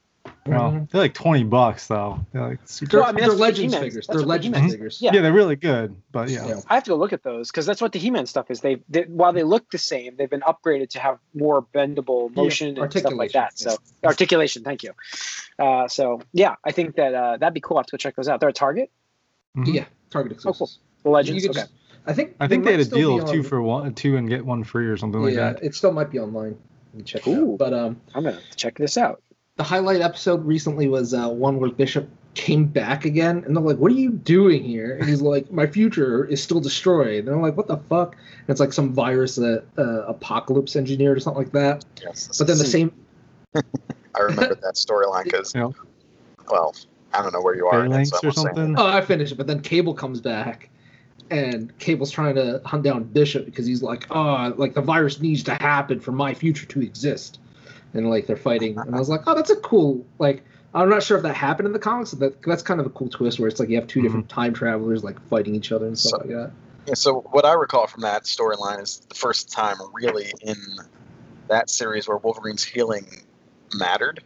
I 0.52 0.56
thought. 0.58 0.72
Well, 0.72 0.80
Mhm. 0.80 0.90
they're 0.90 1.00
like 1.00 1.14
twenty 1.14 1.44
bucks 1.44 1.86
though. 1.86 2.24
They're 2.32 2.48
like 2.48 2.58
super. 2.64 2.98
Well, 2.98 3.06
I 3.06 3.12
mean, 3.12 3.20
they're 3.20 3.28
that's 3.30 3.40
Legends 3.40 3.72
He-Man's- 3.74 3.84
figures. 3.88 4.06
that's 4.06 4.16
They're 4.18 4.26
what 4.26 4.28
Legends 4.28 4.56
He-Man's- 4.58 4.72
figures. 4.74 4.98
Yeah. 5.02 5.10
yeah. 5.14 5.22
they're 5.22 5.32
really 5.32 5.56
good. 5.56 5.96
But 6.12 6.28
yeah, 6.28 6.46
Yeah. 6.46 6.60
I 6.68 6.74
have 6.74 6.84
to 6.84 6.90
go 6.90 6.96
look 6.96 7.12
at 7.12 7.22
those 7.22 7.50
because 7.50 7.66
that's 7.66 7.80
what 7.80 7.92
the 7.92 7.98
He-Man 7.98 8.26
stuff 8.26 8.50
is. 8.50 8.60
They, 8.60 8.82
they 8.88 9.02
while 9.02 9.32
they 9.32 9.42
look 9.42 9.70
the 9.70 9.78
same, 9.78 10.16
they've 10.16 10.30
been 10.30 10.40
upgraded 10.42 10.90
to 10.90 11.00
have 11.00 11.18
more 11.34 11.62
bendable 11.74 12.34
motion 12.34 12.78
and 12.78 12.90
stuff 12.92 13.12
like 13.14 13.32
that. 13.32 13.58
So 13.58 13.70
articulation, 14.04 14.04
articulation, 14.04 14.64
thank 14.64 14.82
you. 14.82 14.92
Uh, 15.58 15.88
so 15.88 16.20
yeah, 16.32 16.56
I 16.64 16.72
think 16.72 16.96
that 16.96 17.14
uh, 17.14 17.36
that'd 17.36 17.54
be 17.54 17.60
cool. 17.60 17.76
I 17.76 17.80
have 17.80 17.86
to 17.86 17.92
go 17.92 17.96
check 17.98 18.16
those 18.16 18.28
out. 18.28 18.40
They're 18.40 18.48
a 18.48 18.52
Target, 18.52 18.90
Mhm. 19.56 19.74
Yeah, 19.74 19.84
Target 20.10 20.38
Oh, 20.46 20.52
cool. 20.52 20.70
the 21.02 21.10
Legends. 21.10 21.44
You 21.44 21.50
okay. 21.50 21.60
just- 21.60 21.72
I 22.06 22.14
think. 22.14 22.34
I 22.40 22.48
think 22.48 22.64
they 22.64 22.70
might 22.72 22.78
had 22.78 22.86
a 22.92 22.96
deal 22.96 23.20
of 23.20 23.30
two 23.30 23.42
for 23.42 23.60
one, 23.60 23.92
two 23.94 24.16
and 24.16 24.26
get 24.28 24.44
one 24.46 24.64
free 24.64 24.86
or 24.86 24.96
something 24.96 25.20
like 25.22 25.34
yeah, 25.34 25.52
that. 25.52 25.62
it 25.62 25.74
still 25.74 25.92
might 25.92 26.10
be 26.10 26.18
online. 26.18 26.56
You 26.94 27.02
check 27.02 27.26
it 27.26 27.30
Ooh. 27.36 27.52
out. 27.52 27.58
But 27.58 27.74
um, 27.74 28.00
I'm 28.14 28.24
gonna 28.24 28.38
check 28.56 28.78
this 28.78 28.96
out. 28.96 29.22
The 29.60 29.64
highlight 29.64 30.00
episode 30.00 30.42
recently 30.46 30.88
was 30.88 31.12
uh, 31.12 31.28
one 31.28 31.60
where 31.60 31.68
Bishop 31.70 32.08
came 32.32 32.64
back 32.64 33.04
again, 33.04 33.44
and 33.44 33.54
they're 33.54 33.62
like, 33.62 33.76
"What 33.76 33.92
are 33.92 33.94
you 33.94 34.10
doing 34.12 34.64
here?" 34.64 34.96
And 34.96 35.06
he's 35.06 35.20
like, 35.20 35.52
"My 35.52 35.66
future 35.66 36.24
is 36.24 36.42
still 36.42 36.60
destroyed." 36.60 37.26
And 37.26 37.28
I'm 37.28 37.42
like, 37.42 37.58
"What 37.58 37.66
the 37.66 37.76
fuck?" 37.76 38.14
And 38.14 38.48
it's 38.48 38.58
like 38.58 38.72
some 38.72 38.94
virus 38.94 39.36
that 39.36 39.64
uh, 39.76 40.06
Apocalypse 40.06 40.76
engineered 40.76 41.18
or 41.18 41.20
something 41.20 41.42
like 41.42 41.52
that. 41.52 41.84
Yes, 42.02 42.38
But 42.38 42.46
then 42.46 42.56
the 42.56 42.64
same. 42.64 42.90
I 43.54 44.20
remember 44.20 44.54
that 44.54 44.76
storyline 44.76 45.24
because, 45.24 45.52
Yeah. 45.54 45.68
well, 46.50 46.74
I 47.12 47.20
don't 47.20 47.34
know 47.34 47.42
where 47.42 47.54
you 47.54 47.66
are. 47.66 47.84
in 47.84 47.90
Phalanx 47.90 48.12
so 48.18 48.28
or 48.28 48.32
something. 48.32 48.76
Oh, 48.78 48.86
I 48.86 49.02
finished 49.02 49.32
it, 49.32 49.34
but 49.36 49.46
then 49.46 49.60
Cable 49.60 49.92
comes 49.92 50.22
back, 50.22 50.70
and 51.30 51.78
Cable's 51.78 52.10
trying 52.10 52.34
to 52.36 52.62
hunt 52.64 52.82
down 52.82 53.04
Bishop 53.04 53.44
because 53.44 53.66
he's 53.66 53.82
like, 53.82 54.06
"Oh, 54.10 54.54
like 54.56 54.72
the 54.72 54.80
virus 54.80 55.20
needs 55.20 55.42
to 55.42 55.54
happen 55.56 56.00
for 56.00 56.12
my 56.12 56.32
future 56.32 56.64
to 56.64 56.80
exist," 56.80 57.40
and 57.94 58.08
like 58.10 58.26
they're 58.26 58.36
fighting. 58.36 58.78
And 58.78 58.94
I 58.94 58.98
was 58.98 59.08
like, 59.08 59.22
"Oh, 59.26 59.34
that's 59.34 59.50
a 59.50 59.56
cool 59.56 60.06
like." 60.18 60.44
I'm 60.72 60.88
not 60.88 61.02
sure 61.02 61.16
if 61.16 61.24
that 61.24 61.34
happened 61.34 61.66
in 61.66 61.72
the 61.72 61.80
comics. 61.80 62.14
But 62.14 62.40
that, 62.40 62.48
that's 62.48 62.62
kind 62.62 62.78
of 62.78 62.86
a 62.86 62.90
cool 62.90 63.08
twist 63.08 63.40
where 63.40 63.48
it's 63.48 63.58
like 63.58 63.70
you 63.70 63.74
have 63.74 63.88
2 63.88 64.02
different 64.02 64.28
time 64.28 64.54
travelers 64.54 65.02
like 65.02 65.20
fighting 65.28 65.56
each 65.56 65.72
other 65.72 65.86
and 65.86 65.98
stuff 65.98 66.22
So- 66.22 66.28
like 66.28 66.28
that. 66.28 66.52
Yeah, 66.86 66.94
so 66.94 67.20
what 67.32 67.44
I 67.44 67.52
recall 67.54 67.86
from 67.88 68.02
that 68.02 68.22
storyline 68.24 68.80
is 68.80 69.02
the 69.08 69.14
first 69.14 69.50
time 69.52 69.76
really 69.92 70.32
in 70.40 70.56
that 71.48 71.68
series 71.68 72.08
where 72.08 72.16
Wolverine's 72.16 72.64
healing 72.64 73.06
mattered 73.74 74.22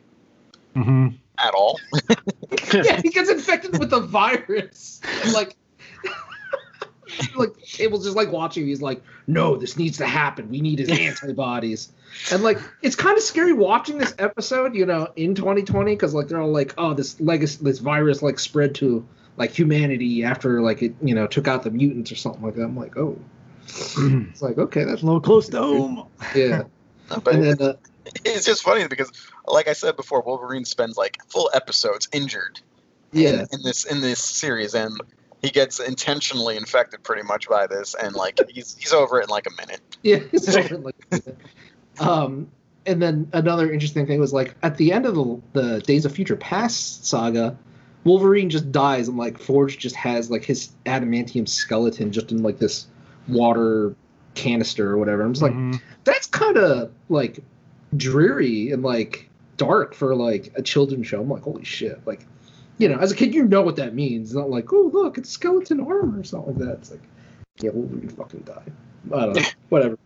hmm 0.74 1.08
at 1.38 1.52
all. 1.54 1.80
yeah, 2.74 3.00
he 3.02 3.10
gets 3.10 3.28
infected 3.28 3.78
with 3.78 3.90
the 3.90 4.00
virus. 4.00 5.00
And, 5.24 5.32
like, 5.32 5.56
like 7.36 7.56
Cable's 7.62 8.04
just 8.04 8.16
like 8.16 8.30
watching. 8.32 8.66
He's 8.66 8.82
like, 8.82 9.02
"No, 9.26 9.56
this 9.56 9.76
needs 9.76 9.98
to 9.98 10.06
happen. 10.06 10.48
We 10.50 10.60
need 10.60 10.78
his 10.78 10.88
antibodies." 10.98 11.92
And 12.32 12.42
like, 12.42 12.58
it's 12.82 12.96
kind 12.96 13.16
of 13.16 13.22
scary 13.22 13.52
watching 13.52 13.98
this 13.98 14.14
episode, 14.18 14.74
you 14.74 14.86
know, 14.86 15.08
in 15.16 15.34
2020, 15.34 15.92
because 15.94 16.14
like 16.14 16.28
they're 16.28 16.40
all 16.40 16.52
like, 16.52 16.74
"Oh, 16.78 16.94
this 16.94 17.20
legacy, 17.20 17.58
this 17.62 17.78
virus 17.78 18.22
like 18.22 18.38
spread 18.38 18.74
to 18.76 19.06
like 19.36 19.50
humanity 19.50 20.24
after 20.24 20.60
like 20.62 20.82
it, 20.82 20.94
you 21.02 21.14
know, 21.14 21.26
took 21.26 21.48
out 21.48 21.62
the 21.64 21.70
mutants 21.70 22.10
or 22.12 22.16
something 22.16 22.42
like 22.42 22.54
that." 22.54 22.64
I'm 22.64 22.76
like, 22.76 22.96
"Oh." 22.96 23.18
It's 23.66 24.42
like 24.42 24.58
okay, 24.58 24.84
that's 24.84 25.02
a 25.02 25.06
little 25.06 25.20
close 25.20 25.48
to 25.48 25.58
home. 25.58 26.06
yeah. 26.34 26.64
But 27.08 27.34
And 27.34 27.44
it- 27.44 27.58
then 27.58 27.68
uh, 27.70 27.74
it's 28.24 28.46
just 28.46 28.62
funny 28.62 28.86
because, 28.88 29.10
like 29.46 29.68
I 29.68 29.72
said 29.74 29.96
before, 29.96 30.22
Wolverine 30.22 30.64
spends 30.64 30.96
like 30.96 31.18
full 31.28 31.50
episodes 31.52 32.08
injured 32.12 32.60
yeah, 33.12 33.30
in, 33.30 33.46
in 33.52 33.62
this 33.62 33.84
in 33.84 34.00
this 34.00 34.22
series, 34.22 34.74
and 34.74 34.98
he 35.44 35.50
gets 35.50 35.78
intentionally 35.78 36.56
infected 36.56 37.02
pretty 37.02 37.22
much 37.22 37.48
by 37.48 37.66
this, 37.66 37.94
and 37.94 38.14
like 38.16 38.40
he's 38.48 38.74
he's 38.78 38.92
over 38.92 39.20
it 39.20 39.24
in 39.24 39.28
like 39.30 39.46
a 39.46 39.54
minute. 39.60 39.80
Yeah, 40.02 40.18
it's 40.32 40.54
over 40.54 40.76
like 40.78 40.94
um, 41.98 42.50
and 42.84 43.00
then 43.00 43.28
another 43.32 43.72
interesting 43.72 44.06
thing 44.06 44.20
was 44.20 44.32
like 44.34 44.54
at 44.62 44.76
the 44.76 44.92
end 44.92 45.06
of 45.06 45.14
the, 45.14 45.40
the 45.54 45.80
Days 45.80 46.04
of 46.04 46.12
Future 46.12 46.36
Past 46.36 47.06
saga, 47.06 47.56
Wolverine 48.04 48.50
just 48.50 48.70
dies 48.70 49.08
and 49.08 49.16
like 49.16 49.38
Forge 49.38 49.78
just 49.78 49.96
has 49.96 50.30
like 50.30 50.44
his 50.44 50.72
adamantium 50.84 51.48
skeleton 51.48 52.12
just 52.12 52.32
in 52.32 52.42
like 52.42 52.58
this 52.58 52.86
water 53.28 53.94
canister 54.34 54.90
or 54.90 54.98
whatever. 54.98 55.22
I'm 55.22 55.32
just 55.32 55.42
like, 55.42 55.52
Mhm. 55.54 55.80
that's 56.04 56.26
kind 56.26 56.58
of 56.58 56.90
like 57.08 57.38
dreary 57.96 58.72
and 58.72 58.82
like 58.82 59.30
dark 59.56 59.94
for 59.94 60.14
like 60.14 60.52
a 60.56 60.60
children's 60.62 61.06
show. 61.06 61.22
I'm 61.22 61.30
like, 61.30 61.44
holy 61.44 61.64
shit! 61.64 61.98
Like, 62.06 62.26
you 62.78 62.88
know, 62.88 62.98
as 62.98 63.12
a 63.12 63.14
kid, 63.16 63.34
you 63.34 63.44
know 63.44 63.62
what 63.62 63.76
that 63.76 63.94
means. 63.94 64.30
It's 64.30 64.36
not 64.36 64.50
like, 64.50 64.72
oh 64.72 64.90
look, 64.92 65.18
it's 65.18 65.30
skeleton 65.30 65.80
armor 65.80 66.20
or 66.20 66.24
something 66.24 66.54
like 66.56 66.66
that. 66.66 66.72
It's 66.78 66.90
like, 66.90 67.00
yeah, 67.60 67.70
Wolverine 67.70 68.08
fucking 68.08 68.40
died. 68.40 68.72
I 69.14 69.26
don't 69.26 69.36
know. 69.36 69.42
Whatever. 69.68 69.98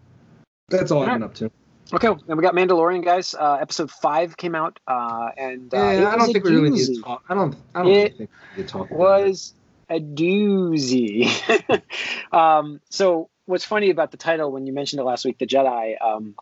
That's 0.68 0.90
all 0.90 1.02
I've 1.02 1.14
been 1.14 1.22
up 1.22 1.34
to. 1.37 1.50
Okay, 1.90 2.08
and 2.08 2.37
we 2.37 2.42
got 2.42 2.52
Mandalorian, 2.54 3.02
guys. 3.02 3.34
Uh, 3.34 3.54
episode 3.54 3.90
five 3.90 4.37
came 4.37 4.54
out, 4.54 4.78
uh, 4.87 5.30
and 5.38 5.72
uh, 5.72 5.78
Yeah, 5.78 6.10
I 6.10 6.16
don't 6.18 6.30
think 6.30 6.44
we 6.44 6.50
really 6.54 6.68
need 6.70 6.80
doozy. 6.80 6.96
to 6.96 7.02
talk. 7.02 7.25
I 7.30 7.34
don't. 7.34 7.56
I 7.75 7.82
don't 7.82 7.90
It 7.92 8.16
think 8.18 8.30
we 8.56 8.62
need 8.62 8.68
to 8.68 8.72
talk. 8.72 8.90
about 8.90 8.94
it. 8.94 8.98
was 9.26 9.54
a 9.88 9.98
doozy. 9.98 11.82
um, 12.32 12.80
so 12.90 13.30
what's 13.46 13.64
funny 13.64 13.88
about 13.88 14.10
the 14.10 14.18
title 14.18 14.52
when 14.52 14.66
you 14.66 14.75
mentioned 14.75 15.00
it 15.00 15.04
last 15.04 15.25
week, 15.25 15.38
the 15.38 15.46
Jedi, 15.46 15.94
um, 16.02 16.34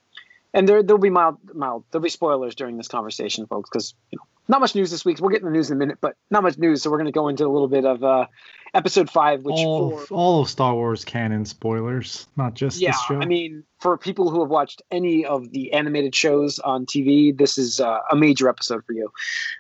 and 0.55 0.69
there 0.69 0.83
there'll 0.83 1.01
be 1.01 1.11
mild 1.11 1.39
mild 1.55 1.85
there'll 1.91 2.03
be 2.03 2.09
spoilers 2.09 2.55
during 2.55 2.77
this 2.77 2.89
conversation, 2.89 3.47
folks, 3.47 3.71
because 3.71 3.95
you 4.11 4.19
know 4.19 4.25
not 4.49 4.61
much 4.61 4.75
news 4.75 4.91
this 4.91 5.05
week. 5.05 5.21
We'll 5.21 5.31
get 5.31 5.41
in 5.41 5.47
the 5.47 5.53
news 5.53 5.71
in 5.71 5.77
a 5.77 5.79
minute, 5.79 5.99
but 6.01 6.17
not 6.31 6.43
much 6.43 6.59
news. 6.59 6.83
So 6.83 6.91
we're 6.91 6.99
going 6.99 7.07
to 7.07 7.13
go 7.13 7.29
into 7.29 7.45
a 7.45 7.49
little 7.49 7.69
bit 7.69 7.85
of 7.85 8.05
uh, 8.05 8.27
episode 8.75 9.11
five, 9.11 9.45
which 9.45 9.57
all, 9.57 9.99
for, 9.99 10.15
all 10.15 10.43
of 10.43 10.49
Star 10.49 10.75
Wars 10.75 11.05
canon 11.05 11.45
spoilers, 11.45 12.29
not 12.37 12.55
just 12.55 12.81
yeah, 12.81 12.93
this 12.93 13.03
show. 13.03 13.21
I 13.21 13.27
mean, 13.27 13.65
for 13.81 13.99
people 13.99 14.31
who 14.31 14.41
have 14.41 14.51
watched 14.51 14.83
any 14.91 15.27
of 15.27 15.51
the 15.51 15.73
animated 15.73 16.15
shows 16.15 16.59
on 16.61 16.87
TV, 16.87 17.37
this 17.37 17.59
is 17.59 17.81
uh, 17.81 17.99
a 18.11 18.17
major 18.17 18.49
episode 18.49 18.85
for 18.85 18.93
you. 18.93 19.11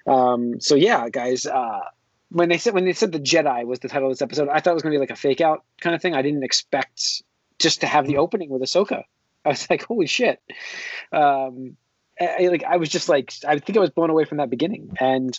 Um, 0.06 0.60
so 0.60 0.74
yeah, 0.74 1.08
guys, 1.08 1.46
uh, 1.46 1.80
when 2.30 2.48
they 2.48 2.58
said 2.58 2.74
when 2.74 2.84
they 2.84 2.92
said 2.92 3.12
the 3.12 3.20
Jedi 3.20 3.64
was 3.66 3.80
the 3.80 3.88
title 3.88 4.08
of 4.08 4.12
this 4.12 4.22
episode, 4.22 4.48
I 4.48 4.60
thought 4.60 4.70
it 4.70 4.74
was 4.74 4.82
going 4.82 4.92
to 4.92 4.98
be 4.98 5.00
like 5.00 5.10
a 5.10 5.16
fake 5.16 5.40
out 5.40 5.64
kind 5.80 5.96
of 5.96 6.02
thing. 6.02 6.14
I 6.14 6.22
didn't 6.22 6.44
expect 6.44 7.22
just 7.58 7.80
to 7.80 7.86
have 7.86 8.06
the 8.06 8.18
opening 8.18 8.50
with 8.50 8.62
Ahsoka. 8.62 9.04
I 9.46 9.50
was 9.50 9.66
like, 9.70 9.84
holy 9.84 10.06
shit. 10.06 10.40
Um, 11.12 11.76
I, 12.20 12.48
like 12.48 12.64
I 12.64 12.76
was 12.78 12.88
just 12.88 13.08
like 13.08 13.32
I 13.46 13.58
think 13.58 13.76
I 13.76 13.80
was 13.80 13.90
blown 13.90 14.10
away 14.10 14.24
from 14.24 14.38
that 14.38 14.50
beginning, 14.50 14.96
and 14.98 15.38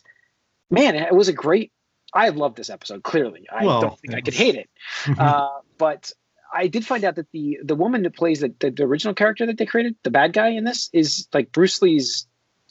man, 0.70 0.96
it 0.96 1.14
was 1.14 1.28
a 1.28 1.34
great. 1.34 1.72
I 2.14 2.30
love 2.30 2.56
this 2.56 2.70
episode. 2.70 3.04
Clearly, 3.04 3.48
I 3.52 3.66
Well, 3.66 3.82
don't 3.82 4.00
think 4.00 4.14
I 4.16 4.22
could 4.22 4.34
hate 4.34 4.56
it. 4.56 4.70
Uh, 5.20 5.50
but 5.78 6.12
I 6.54 6.68
did 6.68 6.86
find 6.86 7.04
out 7.04 7.16
that 7.16 7.32
the 7.32 7.60
the 7.64 7.76
woman 7.76 8.04
that 8.04 8.16
plays 8.16 8.40
the, 8.40 8.54
the, 8.60 8.72
the 8.72 8.84
original 8.84 9.14
character 9.14 9.46
that 9.46 9.58
they 9.58 9.66
created, 9.66 9.96
the 10.04 10.12
bad 10.12 10.34
guy 10.34 10.50
in 10.50 10.64
this, 10.64 10.90
is 10.94 11.28
like 11.34 11.52
Bruce 11.52 11.82
Lee's 11.82 12.28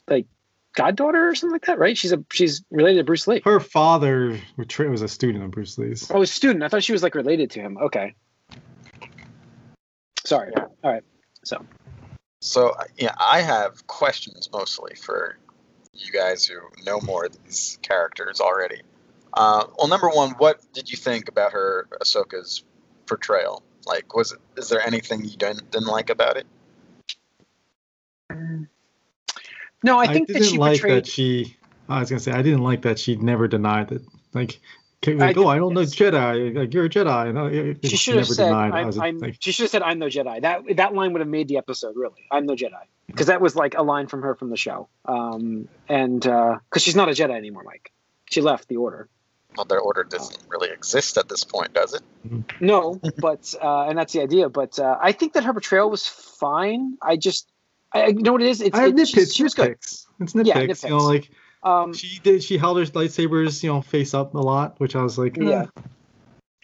like 0.07 0.25
goddaughter 0.73 1.29
or 1.29 1.35
something 1.35 1.53
like 1.53 1.65
that, 1.65 1.79
right? 1.79 1.97
She's 1.97 2.13
a 2.13 2.23
she's 2.31 2.63
related 2.71 2.99
to 2.99 3.03
Bruce 3.03 3.27
Lee. 3.27 3.41
Her 3.43 3.59
father 3.59 4.39
was 4.57 5.01
a 5.01 5.07
student 5.07 5.43
of 5.43 5.51
Bruce 5.51 5.77
Lee's. 5.77 6.09
Oh, 6.09 6.21
a 6.21 6.27
student. 6.27 6.63
I 6.63 6.69
thought 6.69 6.83
she 6.83 6.93
was 6.93 7.03
like 7.03 7.15
related 7.15 7.51
to 7.51 7.59
him. 7.59 7.77
Okay. 7.77 8.15
Sorry. 10.25 10.51
All 10.55 10.91
right. 10.91 11.03
So 11.47 11.65
So 12.41 12.75
yeah, 12.97 13.15
I 13.17 13.41
have 13.41 13.87
questions 13.87 14.49
mostly 14.51 14.95
for 14.95 15.37
you 15.93 16.11
guys 16.11 16.45
who 16.45 16.59
know 16.83 16.99
more 16.99 17.25
of 17.25 17.43
these 17.43 17.79
characters 17.81 18.41
already. 18.41 18.81
Uh, 19.33 19.65
well, 19.77 19.87
number 19.87 20.09
one, 20.09 20.31
what 20.31 20.61
did 20.73 20.91
you 20.91 20.97
think 20.97 21.29
about 21.29 21.53
her 21.53 21.87
Ahsoka's 22.01 22.63
portrayal? 23.05 23.63
Like, 23.85 24.13
was 24.13 24.33
it? 24.33 24.39
Is 24.57 24.67
there 24.67 24.85
anything 24.85 25.23
you 25.23 25.37
didn't 25.37 25.71
didn't 25.71 25.87
like 25.87 26.09
about 26.09 26.37
it? 26.37 26.47
no, 29.83 29.97
I 29.97 30.03
I, 30.03 30.13
think 30.13 30.27
didn't 30.27 30.41
that 30.41 30.49
she 30.49 30.57
like 30.57 30.81
portrayed. 30.81 31.05
that 31.05 31.07
she. 31.07 31.55
I 31.87 32.01
was 32.01 32.09
gonna 32.09 32.19
say 32.19 32.33
I 32.33 32.41
didn't 32.41 32.63
like 32.63 32.81
that 32.81 32.99
she 32.99 33.15
never 33.15 33.47
denied 33.47 33.93
it. 33.93 34.01
Like, 34.33 34.59
okay, 35.03 35.13
I 35.13 35.27
like 35.27 35.37
oh, 35.37 35.41
did- 35.41 35.49
I 35.49 35.57
don't 35.57 35.73
know 35.73 35.81
yes. 35.81 35.95
Jedi. 35.95 36.55
Like 36.55 36.73
you're 36.73 36.85
a 36.85 36.89
Jedi. 36.89 37.27
You 37.27 37.33
know, 37.33 37.45
it- 37.47 37.85
she 37.89 37.97
should 37.97 38.15
have 38.15 38.27
said, 38.27 38.45
denied. 38.49 38.73
I 38.73 38.81
I'm, 38.81 39.01
I'm, 39.01 39.17
like, 39.19 39.37
she 39.39 39.51
should 39.51 39.63
have 39.63 39.71
said, 39.71 39.81
I'm 39.81 39.99
no 39.99 40.07
Jedi. 40.07 40.41
That 40.41 40.63
that 40.77 40.93
line 40.93 41.13
would 41.13 41.19
have 41.21 41.29
made 41.29 41.47
the 41.47 41.57
episode, 41.57 41.95
really. 41.95 42.25
I'm 42.31 42.45
no 42.45 42.55
Jedi. 42.55 42.71
Because 43.07 43.27
that 43.27 43.39
was 43.41 43.55
like 43.55 43.75
a 43.77 43.83
line 43.83 44.07
from 44.07 44.21
her 44.23 44.35
from 44.35 44.49
the 44.49 44.57
show. 44.57 44.89
Um, 45.05 45.69
and 45.87 46.19
because 46.21 46.81
she's 46.83 46.95
not 46.95 47.07
a 47.07 47.11
Jedi 47.13 47.35
anymore, 47.37 47.63
Mike. 47.63 47.91
She 48.29 48.41
left 48.41 48.67
the 48.67 48.75
order. 48.77 49.07
Well, 49.55 49.65
their 49.65 49.79
order 49.79 50.03
doesn't 50.03 50.37
really 50.49 50.69
exist 50.69 51.17
at 51.17 51.29
this 51.29 51.43
point, 51.43 51.73
does 51.73 51.93
it? 51.93 52.01
No, 52.59 52.99
but, 53.17 53.55
uh, 53.59 53.85
and 53.87 53.97
that's 53.97 54.13
the 54.13 54.21
idea. 54.21 54.49
But 54.49 54.77
uh, 54.77 54.97
I 55.01 55.13
think 55.13 55.33
that 55.33 55.45
her 55.45 55.53
portrayal 55.53 55.89
was 55.89 56.05
fine. 56.05 56.97
I 57.01 57.15
just, 57.15 57.49
I, 57.93 58.01
I- 58.01 58.07
you 58.07 58.21
know 58.21 58.33
what 58.33 58.41
it 58.43 58.49
is? 58.49 58.61
It's, 58.61 58.77
I 58.77 58.81
have 58.81 58.89
it, 58.91 58.95
nitpicks. 58.97 59.33
she 59.33 59.43
was 59.43 59.55
good. 59.55 59.71
nitpicks. 59.79 60.05
It's 60.19 60.33
nitpicks. 60.33 60.83
Yeah, 60.83 60.89
You 60.89 60.97
know, 60.97 61.05
like 61.05 61.31
Um, 61.67 61.93
she 61.93 62.19
did. 62.19 62.43
She 62.43 62.57
held 62.57 62.77
her 62.77 62.85
lightsabers, 62.85 63.61
you 63.63 63.71
know, 63.71 63.81
face 63.81 64.13
up 64.13 64.33
a 64.33 64.39
lot, 64.39 64.79
which 64.79 64.95
I 64.95 65.03
was 65.03 65.17
like, 65.17 65.37
Yeah, 65.37 65.65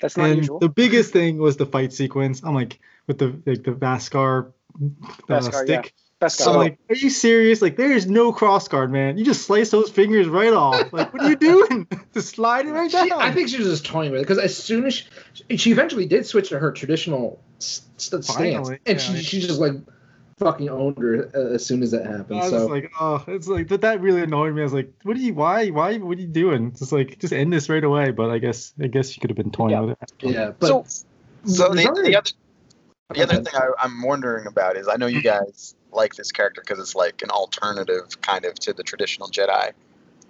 that's 0.01 0.15
not 0.15 0.29
and 0.29 0.37
usual. 0.37 0.59
the 0.59 0.69
biggest 0.69 1.11
thing 1.11 1.37
was 1.37 1.57
the 1.57 1.65
fight 1.65 1.91
sequence. 1.91 2.41
I'm 2.43 2.55
like, 2.55 2.79
with 3.07 3.17
the 3.17 3.37
like 3.45 3.63
the 3.63 3.71
Vaskar, 3.71 4.51
uh, 4.75 4.87
Beskar, 5.27 5.53
yeah. 5.53 5.63
stick. 5.63 5.93
Best 6.23 6.37
So 6.37 6.51
I'm 6.51 6.57
like, 6.57 6.79
are 6.89 6.95
you 6.95 7.09
serious? 7.09 7.61
Like, 7.61 7.75
there 7.75 7.91
is 7.91 8.07
no 8.07 8.31
cross 8.31 8.69
guard, 8.69 8.93
man. 8.93 9.17
You 9.17 9.25
just 9.25 9.45
slice 9.45 9.71
those 9.71 9.89
fingers 9.89 10.27
right 10.29 10.53
off. 10.53 10.93
Like, 10.93 11.11
what 11.11 11.21
are 11.21 11.29
you 11.29 11.35
doing? 11.35 11.85
just 12.13 12.29
slide 12.29 12.65
it 12.65 12.71
right 12.71 12.89
down. 12.89 13.07
She, 13.07 13.11
I 13.11 13.31
think 13.33 13.49
she 13.49 13.57
was 13.57 13.67
just 13.67 13.85
toying 13.85 14.11
with 14.11 14.21
it 14.21 14.23
because 14.23 14.37
as 14.37 14.55
soon 14.55 14.85
as 14.85 15.03
she, 15.33 15.57
she 15.57 15.71
eventually 15.71 16.05
did 16.05 16.25
switch 16.25 16.47
to 16.49 16.59
her 16.59 16.71
traditional 16.71 17.41
st- 17.59 18.23
stance, 18.23 18.27
Finally, 18.27 18.79
and 18.85 18.99
yeah. 18.99 19.03
she 19.03 19.21
she 19.21 19.41
just 19.41 19.59
like 19.59 19.73
fucking 20.43 20.69
owned 20.69 20.97
her 20.97 21.29
uh, 21.35 21.53
as 21.55 21.65
soon 21.65 21.81
as 21.83 21.91
that 21.91 22.05
happened. 22.05 22.39
I 22.39 22.43
was 22.43 22.49
so 22.51 22.57
just 22.59 22.69
like, 22.69 22.91
oh, 22.99 23.23
it's 23.27 23.47
like 23.47 23.67
that. 23.69 23.81
That 23.81 24.01
really 24.01 24.21
annoyed 24.21 24.53
me. 24.53 24.61
I 24.61 24.63
was 24.63 24.73
like, 24.73 24.91
what 25.03 25.17
are 25.17 25.19
you? 25.19 25.33
Why? 25.33 25.69
Why? 25.69 25.97
What 25.97 26.17
are 26.17 26.21
you 26.21 26.27
doing? 26.27 26.71
Just 26.73 26.91
like, 26.91 27.19
just 27.19 27.33
end 27.33 27.51
this 27.53 27.69
right 27.69 27.83
away. 27.83 28.11
But 28.11 28.29
I 28.29 28.37
guess, 28.39 28.73
I 28.81 28.87
guess 28.87 29.15
you 29.15 29.21
could 29.21 29.29
have 29.29 29.37
been 29.37 29.51
toying 29.51 29.71
Yeah. 29.71 29.79
with 29.81 29.97
it. 30.01 30.11
yeah, 30.21 30.51
but 30.59 30.67
So- 30.67 30.85
So 31.45 31.69
the, 31.69 31.75
the 31.75 31.89
other 31.89 32.03
the 33.13 33.21
other 33.23 33.35
thing 33.43 33.53
I, 33.53 33.67
I'm 33.79 34.01
wondering 34.01 34.47
about 34.47 34.77
is 34.77 34.87
I 34.87 34.95
know 34.95 35.07
you 35.07 35.21
guys 35.21 35.75
like 35.91 36.15
this 36.15 36.31
character 36.31 36.61
because 36.61 36.79
it's 36.79 36.95
like 36.95 37.21
an 37.21 37.29
alternative 37.29 38.21
kind 38.21 38.45
of 38.45 38.55
to 38.55 38.73
the 38.73 38.81
traditional 38.81 39.27
Jedi, 39.27 39.73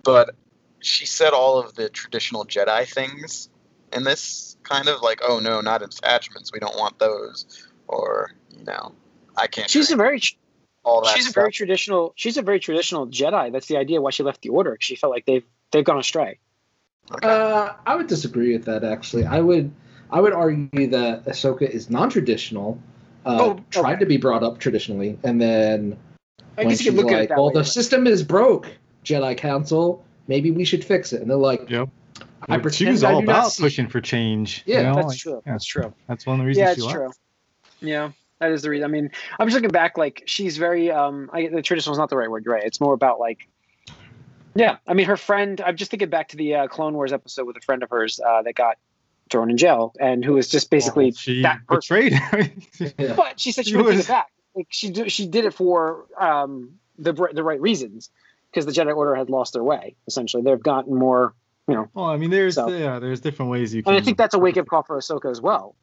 but 0.04 0.36
she 0.80 1.06
said 1.06 1.32
all 1.34 1.60
of 1.60 1.76
the 1.76 1.88
traditional 1.90 2.46
Jedi 2.46 2.92
things 2.92 3.48
in 3.94 4.04
this 4.04 4.58
kind 4.64 4.88
of 4.90 5.02
like, 5.02 5.22
oh 5.24 5.40
no, 5.40 5.62
not 5.62 5.82
attachments, 5.84 6.52
we 6.52 6.60
don't 6.60 6.76
want 6.76 6.98
those, 7.00 7.46
or 7.88 8.32
you 8.58 8.66
know, 8.66 8.92
I 9.38 9.48
can't. 9.48 9.70
she's 9.70 9.92
a 9.92 9.96
very 9.96 10.22
all 10.84 11.02
that 11.04 11.16
she's 11.16 11.28
a 11.30 11.32
very 11.32 11.52
traditional 11.52 12.14
she's 12.16 12.38
a 12.38 12.42
very 12.42 12.60
traditional 12.60 13.08
Jedi. 13.08 13.52
That's 13.52 13.68
the 13.68 13.78
idea 13.78 14.02
why 14.02 14.12
she 14.12 14.24
left 14.24 14.42
the 14.42 14.50
order. 14.50 14.78
She 14.80 14.96
felt 14.96 15.12
like 15.12 15.26
they've 15.26 15.44
they've 15.72 15.84
gone 15.86 16.00
astray. 16.00 16.40
Okay. 17.12 17.28
Uh, 17.28 17.74
I 17.86 17.96
would 17.96 18.08
disagree 18.08 18.54
with 18.54 18.66
that. 18.66 18.84
Actually, 18.84 19.26
I 19.26 19.40
would 19.40 19.72
I 20.12 20.22
would 20.22 20.34
argue 20.34 20.88
that 20.88 21.26
Ahsoka 21.26 21.70
is 21.70 21.90
non-traditional. 21.90 22.80
Uh, 23.26 23.38
Oh, 23.40 23.60
tried 23.72 24.00
to 24.02 24.06
be 24.06 24.18
brought 24.18 24.44
up 24.44 24.60
traditionally, 24.60 25.18
and 25.24 25.42
then 25.42 25.98
I 26.58 26.62
when 26.64 26.70
guess 26.70 26.84
you 26.84 26.92
could 26.92 26.98
she's 26.98 27.04
look 27.04 27.12
at 27.12 27.16
like, 27.16 27.24
it 27.24 27.30
that 27.30 27.38
"Well, 27.38 27.48
way. 27.48 27.54
the 27.54 27.60
but- 27.60 27.68
system 27.68 28.06
is 28.06 28.22
broke, 28.22 28.68
Jedi 29.06 29.36
Council. 29.38 30.04
Maybe 30.28 30.52
we 30.52 30.66
should 30.66 30.84
fix 30.84 31.14
it." 31.14 31.22
And 31.22 31.30
they're 31.30 31.38
like, 31.38 31.70
Yep. 31.70 31.88
"I 32.50 32.58
she 32.58 32.62
pretend 32.62 32.92
was 32.92 33.04
I 33.06 33.14
all 33.14 33.22
do 33.22 33.26
about 33.30 33.52
see 33.54 33.64
pushing 33.64 33.88
for 33.88 34.02
change. 34.02 34.64
Yeah, 34.66 34.78
you 34.78 34.84
know? 34.88 34.96
that's 34.96 35.08
like, 35.08 35.18
true. 35.20 35.42
yeah, 35.46 35.52
That's 35.54 35.66
true. 35.66 35.94
That's 36.08 36.26
one 36.26 36.36
of 36.36 36.40
the 36.42 36.48
reasons 36.48 36.62
Yeah, 36.62 36.68
she 36.74 36.74
it's 36.74 36.84
left. 36.84 36.96
true. 36.96 37.12
Yeah, 37.80 38.12
that 38.44 38.52
is 38.52 38.62
the 38.62 38.70
reason. 38.70 38.86
I 38.86 38.88
mean, 38.88 39.10
I'm 39.40 39.48
just 39.48 39.56
looking 39.56 39.70
back. 39.72 39.98
Like 39.98 40.24
she's 40.26 40.58
very 40.58 40.92
um. 40.92 41.30
I, 41.34 41.48
the 41.48 41.62
traditional 41.62 41.94
is 41.94 42.00
not 42.00 42.10
the 42.10 42.18
right 42.18 42.30
word, 42.30 42.46
right? 42.46 42.64
It's 42.64 42.80
more 42.80 42.94
about 42.94 43.20
like. 43.20 43.48
Yeah, 44.56 44.78
I 44.88 44.94
mean, 44.94 45.08
her 45.08 45.18
friend. 45.18 45.60
I'm 45.66 45.76
just 45.78 45.90
thinking 45.90 46.10
back 46.10 46.30
to 46.30 46.38
the 46.38 46.56
uh, 46.56 46.68
Clone 46.68 46.94
Wars 46.94 47.12
episode 47.12 47.46
with 47.48 47.58
a 47.58 47.62
friend 47.62 47.82
of 47.82 47.90
hers 47.90 48.20
uh, 48.20 48.44
that 48.44 48.54
got 48.56 48.78
thrown 49.32 49.50
in 49.50 49.58
jail, 49.58 49.94
and 50.00 50.24
who 50.24 50.34
was 50.34 50.48
just 50.48 50.70
basically 50.70 51.06
Well, 51.06 51.14
she 51.14 51.42
that 51.42 51.66
person. 51.68 52.10
betrayed. 52.12 52.94
Yeah. 53.00 53.14
But 53.16 53.40
she 53.40 53.52
said 53.52 53.66
she 53.66 53.72
She 53.72 53.78
would 53.78 53.84
take 53.88 53.96
was- 53.98 54.06
it 54.06 54.10
back. 54.10 54.28
Like 54.56 54.68
she 54.70 54.92
do, 54.92 55.10
she 55.10 55.26
did 55.26 55.46
it 55.46 55.54
for 55.56 56.06
um 56.20 56.74
the 57.00 57.14
the 57.34 57.42
right 57.44 57.60
reasons 57.60 58.12
because 58.52 58.68
the 58.68 58.72
Jedi 58.72 58.96
Order 58.96 59.16
had 59.16 59.32
lost 59.32 59.54
their 59.54 59.64
way. 59.64 59.96
Essentially, 60.06 60.44
they've 60.44 60.62
gotten 60.62 60.94
more. 60.96 61.34
You 61.68 61.74
know, 61.76 61.90
well, 61.96 62.06
I 62.06 62.18
mean, 62.18 62.30
there's 62.30 62.56
So- 62.56 62.68
yeah, 62.68 63.00
there's 63.00 63.22
different 63.22 63.50
ways 63.50 63.74
you 63.74 63.82
can. 63.82 63.94
and 63.96 64.02
I 64.02 64.06
think 64.06 64.18
that's 64.20 64.36
a 64.36 64.40
wake 64.40 64.58
up 64.58 64.68
call 64.68 64.84
for 64.84 64.98
Ahsoka 65.00 65.32
as 65.32 65.42
well. 65.42 65.76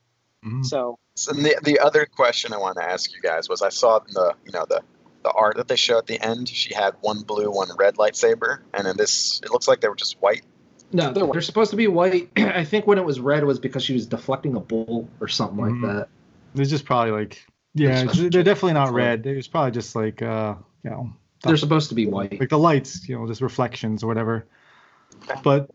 Mhm. 0.45 0.65
So 0.65 0.99
So 1.15 1.33
the, 1.33 1.59
the 1.63 1.79
other 1.81 2.07
question 2.07 2.53
I 2.53 2.59
wanted 2.59 2.81
to 2.81 2.91
ask 2.91 3.13
you 3.13 3.21
guys 3.21 3.49
was 3.49 3.63
I 3.63 3.69
saw 3.69 3.99
in 3.99 4.13
the 4.15 4.35
you 4.47 4.53
know 4.53 4.65
the 4.69 4.81
the 5.23 5.31
art 5.33 5.57
that 5.59 5.69
they 5.69 5.77
show 5.77 5.99
at 5.99 6.07
the 6.07 6.19
end 6.25 6.49
she 6.49 6.73
had 6.75 6.95
one 7.03 7.21
blue 7.23 7.51
one 7.51 7.69
red 7.79 7.97
lightsaber 7.97 8.61
and 8.73 8.87
in 8.89 8.97
this 8.97 9.41
it 9.45 9.51
looks 9.51 9.69
like 9.69 9.81
they 9.83 9.89
were 9.89 9.95
just 9.97 10.17
white 10.23 10.43
No, 10.93 11.13
They're 11.13 11.27
they're, 11.27 11.43
supposed 11.43 11.71
to 11.73 11.77
be 11.77 11.87
white. 11.89 12.31
I 12.37 12.65
think 12.65 12.87
when 12.87 12.97
it 12.99 13.05
was 13.05 13.21
red, 13.21 13.43
it 13.43 13.47
was 13.47 13.59
because 13.61 13.85
she 13.85 13.93
was 13.93 14.07
deflecting 14.07 14.57
a 14.57 14.61
bull 14.61 15.09
or 15.21 15.29
something 15.29 15.59
Mhm. 15.59 15.83
like 15.83 15.95
that. 15.95 16.09
It's 16.61 16.71
just 16.71 16.85
probably 16.87 17.13
like 17.13 17.45
yeah, 17.75 18.05
There's- 18.05 18.19
they're 18.33 18.43
definitely 18.43 18.73
not 18.73 18.93
red. 18.93 19.27
It 19.27 19.37
was 19.37 19.47
probably 19.47 19.71
just 19.73 19.95
like 19.95 20.23
uh, 20.23 20.55
you 20.83 20.91
know, 20.91 21.13
They're 21.45 21.57
supposed 21.59 21.91
to 21.91 21.95
be 21.95 22.07
white. 22.07 22.41
like 22.41 22.49
the 22.49 22.59
lights, 22.59 23.07
you 23.09 23.17
know, 23.19 23.27
just 23.29 23.43
reflections 23.43 24.03
or 24.03 24.07
whatever. 24.09 24.47
But 25.45 25.71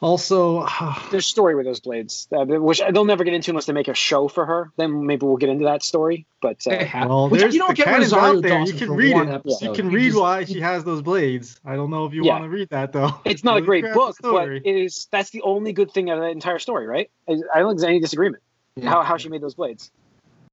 also, 0.00 0.66
there's 1.10 1.26
story 1.26 1.54
with 1.54 1.66
those 1.66 1.80
blades, 1.80 2.28
uh, 2.32 2.44
which 2.44 2.80
they'll 2.92 3.04
never 3.04 3.24
get 3.24 3.34
into 3.34 3.50
unless 3.50 3.66
they 3.66 3.72
make 3.72 3.88
a 3.88 3.94
show 3.94 4.28
for 4.28 4.46
her. 4.46 4.70
Then 4.76 5.06
maybe 5.06 5.26
we'll 5.26 5.36
get 5.36 5.48
into 5.48 5.64
that 5.64 5.82
story. 5.82 6.26
But 6.40 6.64
uh, 6.66 6.84
well, 7.08 7.28
which 7.28 7.42
you 7.52 7.58
don't 7.58 7.68
the 7.70 7.74
get 7.74 7.86
canon's 7.86 8.12
Rosario 8.12 8.36
out 8.38 8.42
there. 8.42 8.60
You 8.62 8.72
can 8.74 8.92
read 8.92 9.16
it. 9.16 9.28
episode. 9.28 9.64
You 9.64 9.72
can 9.72 9.90
You 9.90 9.96
read 9.96 10.04
just- 10.10 10.20
why 10.20 10.44
she 10.44 10.60
has 10.60 10.84
those 10.84 11.02
blades. 11.02 11.60
I 11.64 11.74
don't 11.76 11.90
know 11.90 12.04
if 12.06 12.14
you 12.14 12.24
Yeah. 12.24 12.32
want 12.34 12.44
to 12.44 12.48
read 12.50 12.68
that 12.70 12.92
though. 12.92 13.20
it's 13.24 13.42
not 13.44 13.56
a 13.56 13.60
great 13.70 13.84
book, 13.92 14.16
but 14.20 14.28
story. 14.28 14.62
it 14.64 14.76
is 14.76 15.08
that's 15.10 15.30
the 15.30 15.42
only 15.42 15.72
good 15.72 15.90
thing 15.92 16.10
out 16.10 16.18
of 16.18 16.24
the 16.24 16.30
entire 16.30 16.58
story, 16.60 16.86
right? 16.86 17.10
I 17.28 17.32
I 17.54 17.58
don't 17.58 17.70
think 17.70 17.80
there's 17.80 17.84
any 17.90 18.00
disagreement 18.00 18.42
Yeah. 18.76 18.90
how 18.90 19.02
how 19.02 19.16
she 19.16 19.28
made 19.28 19.40
those 19.42 19.54
blades. 19.54 19.90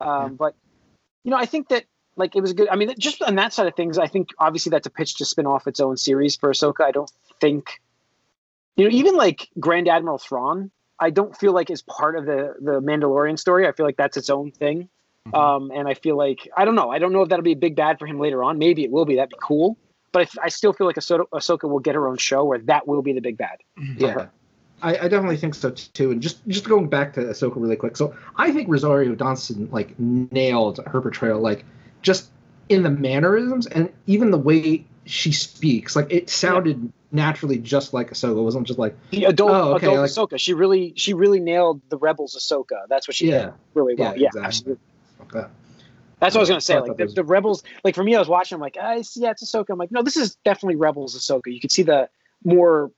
Um, 0.02 0.36
But 0.36 0.56
you 1.24 1.32
know, 1.32 1.38
I 1.38 1.46
think 1.46 1.70
that 1.70 1.86
like 2.18 2.36
it 2.36 2.42
was 2.42 2.52
a 2.52 2.54
good. 2.54 2.70
I 2.70 2.76
mean, 2.78 2.94
just 2.98 3.22
on 3.22 3.36
that 3.36 3.52
side 3.54 3.68
of 3.68 3.76
things, 3.76 3.98
I 3.98 4.08
think 4.08 4.30
obviously 4.40 4.70
that's 4.70 4.88
a 4.88 4.90
pitch 4.90 5.16
to 5.18 5.26
spin 5.26 5.46
off 5.46 5.68
its 5.68 5.80
own 5.80 5.98
series 5.98 6.36
for 6.36 6.50
Ahsoka. 6.52 6.82
I 6.84 6.92
don't 6.92 7.12
think, 7.42 7.82
you 8.76 8.86
know, 8.86 8.96
even 8.96 9.16
like 9.16 9.50
Grand 9.60 9.88
Admiral 9.88 10.18
Thrawn, 10.18 10.72
I 11.00 11.10
don't 11.10 11.36
feel 11.36 11.54
like 11.54 11.70
is 11.70 11.82
part 11.82 12.18
of 12.18 12.26
the 12.26 12.56
the 12.60 12.82
Mandalorian 12.82 13.40
story. 13.40 13.68
I 13.68 13.72
feel 13.72 13.86
like 13.86 13.98
that's 13.98 14.18
its 14.18 14.30
own 14.30 14.52
thing. 14.52 14.90
Mhm. 15.28 15.38
Um, 15.38 15.72
and 15.72 15.88
I 15.88 15.94
feel 15.94 16.18
like 16.18 16.48
I 16.56 16.66
don't 16.66 16.76
know. 16.76 16.92
I 16.92 17.00
don't 17.00 17.12
know 17.14 17.22
if 17.22 17.30
that'll 17.30 17.44
be 17.44 17.54
a 17.54 17.58
big 17.58 17.76
bad 17.76 18.00
for 18.00 18.06
him 18.06 18.20
later 18.20 18.44
on. 18.44 18.58
Maybe 18.58 18.84
it 18.84 18.92
will 18.92 19.06
be. 19.06 19.16
That'd 19.16 19.30
be 19.30 19.38
cool. 19.42 19.78
But 20.12 20.30
I, 20.40 20.46
I 20.46 20.50
still 20.50 20.72
feel 20.72 20.88
like 20.88 20.96
Ahsoka, 20.96 21.26
Ahsoka 21.34 21.70
will 21.70 21.80
get 21.80 21.96
her 21.96 22.08
own 22.08 22.18
show 22.18 22.46
where 22.46 22.60
that 22.60 22.88
will 22.88 23.02
be 23.02 23.14
the 23.14 23.22
big 23.22 23.38
bad. 23.38 23.58
for 23.76 23.82
Yeah. 23.82 24.28
I, 24.82 24.98
I 24.98 25.08
definitely 25.08 25.38
think 25.38 25.56
so 25.56 25.72
too. 25.72 26.12
And 26.12 26.22
just 26.22 26.46
just 26.48 26.68
going 26.68 26.90
back 26.90 27.14
to 27.14 27.22
Ahsoka 27.22 27.56
really 27.56 27.76
quick. 27.76 27.98
So 27.98 28.16
I 28.36 28.52
think 28.52 28.70
Rosario 28.70 29.16
Dawson 29.16 29.70
like 29.72 29.98
nailed 30.00 30.80
her 30.86 31.02
portrayal. 31.02 31.40
Like 31.40 31.66
just 32.02 32.30
in 32.70 32.84
the 32.84 32.90
mannerisms 32.90 33.68
and 33.68 33.92
even 34.06 34.32
the 34.32 34.38
way 34.38 34.86
she 35.06 35.32
speaks. 35.32 35.96
Like 35.96 36.12
it 36.12 36.30
sounded 36.30 36.92
naturally 37.16 37.58
just 37.58 37.94
like 37.94 38.12
Ahsoka. 38.12 38.38
It 38.38 38.42
wasn't 38.42 38.68
just 38.68 38.78
like 38.78 38.96
The 39.10 39.26
adult, 39.26 39.52
Oh, 39.52 39.74
okay, 39.76 39.88
adult 39.88 40.00
like- 40.00 40.10
Ahsoka. 40.12 40.40
She 40.40 40.54
really, 40.54 40.94
she 40.96 41.14
really 41.14 41.40
nailed 41.40 41.82
the 41.90 41.98
Rebels 41.98 42.36
Ahsoka. 42.38 42.88
That's 42.90 43.08
what 43.08 43.16
she 43.16 43.30
Yeah. 43.30 43.46
did 43.46 43.54
really 43.74 43.96
well. 43.96 44.14
Yeah, 44.14 44.20
Yeah, 44.22 44.28
exactly. 44.28 44.46
absolutely. 44.46 44.84
okay. 45.40 45.48
That's 46.20 46.34
what 46.36 46.40
I 46.40 46.44
was 46.44 46.50
gonna 46.50 46.62
say. 46.62 46.80
Like 46.80 46.98
the, 46.98 47.04
was- 47.06 47.14
the 47.16 47.24
Rebels, 47.24 47.64
like 47.84 47.96
for 47.96 48.04
me, 48.04 48.16
I 48.16 48.20
was 48.20 48.30
watching. 48.30 48.56
I'm 48.56 48.62
like, 48.62 48.78
I 48.78 49.02
see, 49.02 49.22
yeah, 49.22 49.32
it's 49.32 49.44
Ahsoka. 49.44 49.66
I'm 49.72 49.78
like, 49.78 49.92
no, 49.92 50.02
this 50.02 50.18
is 50.18 50.36
definitely 50.46 50.76
Rebels 50.78 51.18
Ahsoka. 51.18 51.54
You 51.54 51.60
could 51.60 51.72
see 51.72 51.84
the 51.84 52.10
more 52.44 52.92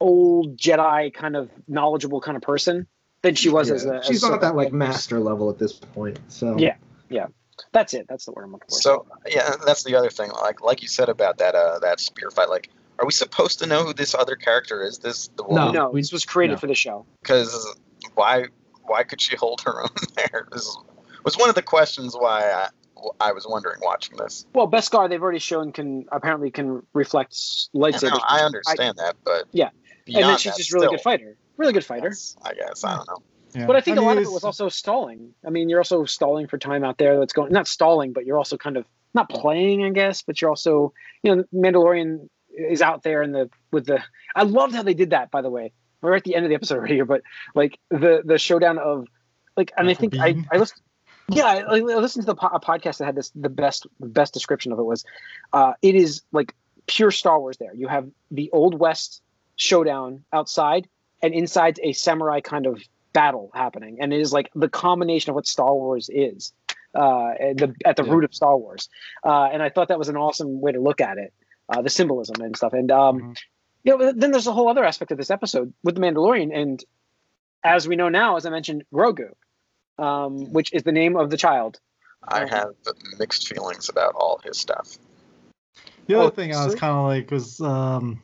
old 0.00 0.56
Jedi 0.58 1.12
kind 1.14 1.36
of 1.36 1.50
knowledgeable 1.68 2.20
kind 2.20 2.36
of 2.36 2.42
person 2.42 2.86
than 3.22 3.34
she 3.34 3.48
was 3.48 3.68
Yeah, 3.68 3.74
as 3.76 3.84
a. 3.84 4.02
she's 4.02 4.16
as 4.16 4.22
not 4.22 4.34
at 4.34 4.40
that 4.42 4.56
like 4.56 4.72
master 4.72 5.20
level 5.20 5.48
at 5.50 5.58
this 5.58 5.72
point. 5.72 6.18
So 6.28 6.56
yeah, 6.58 6.76
Yeah. 7.08 7.26
That's 7.70 7.94
it. 7.94 8.06
That's 8.08 8.24
the 8.24 8.32
word 8.32 8.42
I'm 8.44 8.52
looking 8.52 8.68
for. 8.68 8.80
So 8.80 9.06
yeah, 9.28 9.54
that's 9.64 9.84
the 9.84 9.94
other 9.94 10.10
thing. 10.10 10.30
Like 10.32 10.60
like 10.60 10.82
you 10.82 10.88
said 10.88 11.08
about 11.08 11.38
that 11.38 11.54
uh 11.54 11.78
that 11.80 12.00
spear 12.00 12.30
fight. 12.32 12.48
Like, 12.48 12.68
are 12.98 13.06
we 13.06 13.12
supposed 13.12 13.58
to 13.60 13.66
know 13.66 13.84
who 13.84 13.92
this 13.94 14.14
other 14.14 14.36
character 14.36 14.82
is? 14.82 14.98
This 14.98 15.28
the 15.36 15.42
No. 15.44 15.48
woman? 15.48 15.74
no, 15.74 15.90
we- 15.90 16.00
this 16.00 16.12
was 16.12 16.24
created 16.24 16.54
no. 16.54 16.58
for 16.58 16.66
the 16.66 16.74
show. 16.74 17.06
Because 17.22 17.76
why 18.14 18.46
why 18.86 19.02
could 19.02 19.20
she 19.20 19.36
hold 19.36 19.62
her 19.62 19.82
own 19.82 19.88
there? 20.16 20.46
This 20.52 20.76
was 21.24 21.36
one 21.38 21.48
of 21.48 21.54
the 21.54 21.62
questions 21.62 22.14
why 22.14 22.42
I, 22.50 22.68
I 23.28 23.32
was 23.32 23.46
wondering 23.48 23.78
watching 23.82 24.16
this. 24.18 24.46
Well, 24.54 24.68
Beskar 24.68 25.08
they've 25.08 25.22
already 25.22 25.38
shown 25.38 25.72
can 25.72 26.04
apparently 26.12 26.50
can 26.50 26.82
reflect 26.92 27.32
s- 27.32 27.68
I, 27.74 27.78
lightsabers. 27.78 28.10
know, 28.10 28.20
I 28.28 28.40
understand 28.40 28.98
that, 28.98 29.16
but 29.24 29.44
Yeah. 29.52 29.70
beyond 30.04 30.22
and 30.24 30.30
then 30.32 30.38
she's 30.38 30.52
that, 30.52 30.58
just 30.58 30.72
really 30.72 30.88
good 30.88 31.00
fighter. 31.00 31.36
Really 31.56 31.72
good 31.72 31.84
fighter. 31.84 32.08
yes, 32.08 32.36
I 32.42 32.52
guess 32.54 32.84
I 32.84 32.96
don't 32.96 33.08
know. 33.08 33.22
Yeah. 33.54 33.66
But 33.66 33.76
I 33.76 33.80
think 33.80 33.96
a 33.96 34.00
mean, 34.00 34.08
lot 34.08 34.16
of 34.18 34.24
it 34.24 34.32
was 34.32 34.42
also 34.44 34.68
stalling. 34.68 35.32
I 35.46 35.50
mean, 35.50 35.68
you're 35.68 35.78
also 35.78 36.04
stalling 36.04 36.48
for 36.48 36.58
time 36.58 36.82
out 36.84 36.98
there. 36.98 37.18
That's 37.20 37.32
going 37.32 37.52
not 37.52 37.68
stalling, 37.68 38.12
but 38.12 38.26
you're 38.26 38.36
also 38.36 38.56
kind 38.56 38.76
of 38.76 38.84
not 39.14 39.28
playing, 39.30 39.84
I 39.84 39.90
guess. 39.90 40.22
But 40.22 40.40
you're 40.42 40.50
also, 40.50 40.92
you 41.22 41.36
know, 41.36 41.44
Mandalorian 41.54 42.28
is 42.56 42.82
out 42.82 43.02
there 43.02 43.22
in 43.22 43.32
the 43.32 43.50
with 43.72 43.86
the. 43.86 44.02
I 44.34 44.42
loved 44.44 44.74
how 44.74 44.82
they 44.82 44.94
did 44.94 45.10
that. 45.10 45.30
By 45.30 45.42
the 45.42 45.50
way, 45.50 45.72
we're 46.00 46.14
at 46.14 46.24
the 46.24 46.34
end 46.34 46.44
of 46.44 46.48
the 46.48 46.54
episode 46.54 46.78
right 46.78 46.90
here, 46.90 47.04
but 47.04 47.22
like 47.54 47.78
the 47.90 48.22
the 48.24 48.38
showdown 48.38 48.78
of, 48.78 49.06
like, 49.56 49.72
and 49.76 49.88
I 49.88 49.94
think 49.94 50.16
I 50.18 50.36
I 50.50 50.58
listened. 50.58 50.80
Yeah, 51.28 51.44
I, 51.46 51.76
I 51.76 51.80
listened 51.80 52.26
to 52.26 52.32
the 52.32 52.34
po- 52.34 52.48
a 52.52 52.60
podcast 52.60 52.98
that 52.98 53.06
had 53.06 53.14
this. 53.16 53.30
The 53.34 53.48
best 53.48 53.86
best 54.00 54.34
description 54.34 54.72
of 54.72 54.78
it 54.78 54.82
was, 54.84 55.04
uh, 55.52 55.72
it 55.80 55.94
is 55.94 56.22
like 56.32 56.54
pure 56.86 57.10
Star 57.10 57.40
Wars. 57.40 57.56
There, 57.56 57.74
you 57.74 57.88
have 57.88 58.08
the 58.30 58.50
old 58.50 58.78
west 58.78 59.22
showdown 59.56 60.24
outside, 60.32 60.86
and 61.22 61.32
inside 61.32 61.80
a 61.82 61.92
samurai 61.94 62.40
kind 62.40 62.66
of 62.66 62.82
battle 63.14 63.50
happening, 63.54 63.98
and 64.00 64.12
it 64.12 64.20
is 64.20 64.32
like 64.34 64.50
the 64.54 64.68
combination 64.68 65.30
of 65.30 65.34
what 65.34 65.46
Star 65.46 65.72
Wars 65.74 66.10
is, 66.12 66.52
uh, 66.94 67.28
at 67.40 67.56
the 67.56 67.74
at 67.86 67.96
the 67.96 68.04
Yeah. 68.04 68.12
root 68.12 68.24
of 68.24 68.34
Star 68.34 68.58
Wars. 68.58 68.90
Uh, 69.24 69.44
and 69.44 69.62
I 69.62 69.70
thought 69.70 69.88
that 69.88 69.98
was 69.98 70.10
an 70.10 70.16
awesome 70.18 70.60
way 70.60 70.72
to 70.72 70.80
look 70.80 71.00
at 71.00 71.16
it, 71.16 71.32
uh, 71.68 71.82
the 71.82 71.90
symbolism 71.90 72.40
and 72.42 72.56
stuff. 72.56 72.72
And 72.72 72.90
um, 72.90 73.20
Mhm. 73.20 73.36
you 73.84 73.96
know, 73.98 74.12
then 74.12 74.30
there's 74.30 74.46
a 74.46 74.52
whole 74.52 74.68
other 74.68 74.84
aspect 74.84 75.10
of 75.12 75.18
this 75.18 75.30
episode 75.30 75.72
with 75.82 75.94
the 75.94 76.00
Mandalorian, 76.00 76.54
and 76.56 76.82
as 77.62 77.86
we 77.88 77.96
know 77.96 78.08
now, 78.08 78.36
as 78.36 78.46
I 78.46 78.50
mentioned, 78.50 78.84
Grogu, 78.92 79.30
um, 79.98 80.52
which 80.52 80.72
is 80.72 80.82
the 80.82 80.92
name 80.92 81.16
of 81.16 81.30
the 81.30 81.36
child. 81.36 81.80
I 82.26 82.42
Um, 82.42 82.48
have 82.48 82.74
mixed 83.18 83.48
feelings 83.48 83.88
about 83.88 84.14
all 84.14 84.40
his 84.44 84.58
stuff. 84.58 84.96
The 86.06 86.14
other 86.14 86.26
Oh, 86.26 86.30
thing 86.30 86.54
I 86.54 86.64
was 86.64 86.72
so- 86.74 86.78
kind 86.78 86.92
of 86.96 87.04
like 87.04 87.30
was 87.30 87.60
um, 87.60 88.22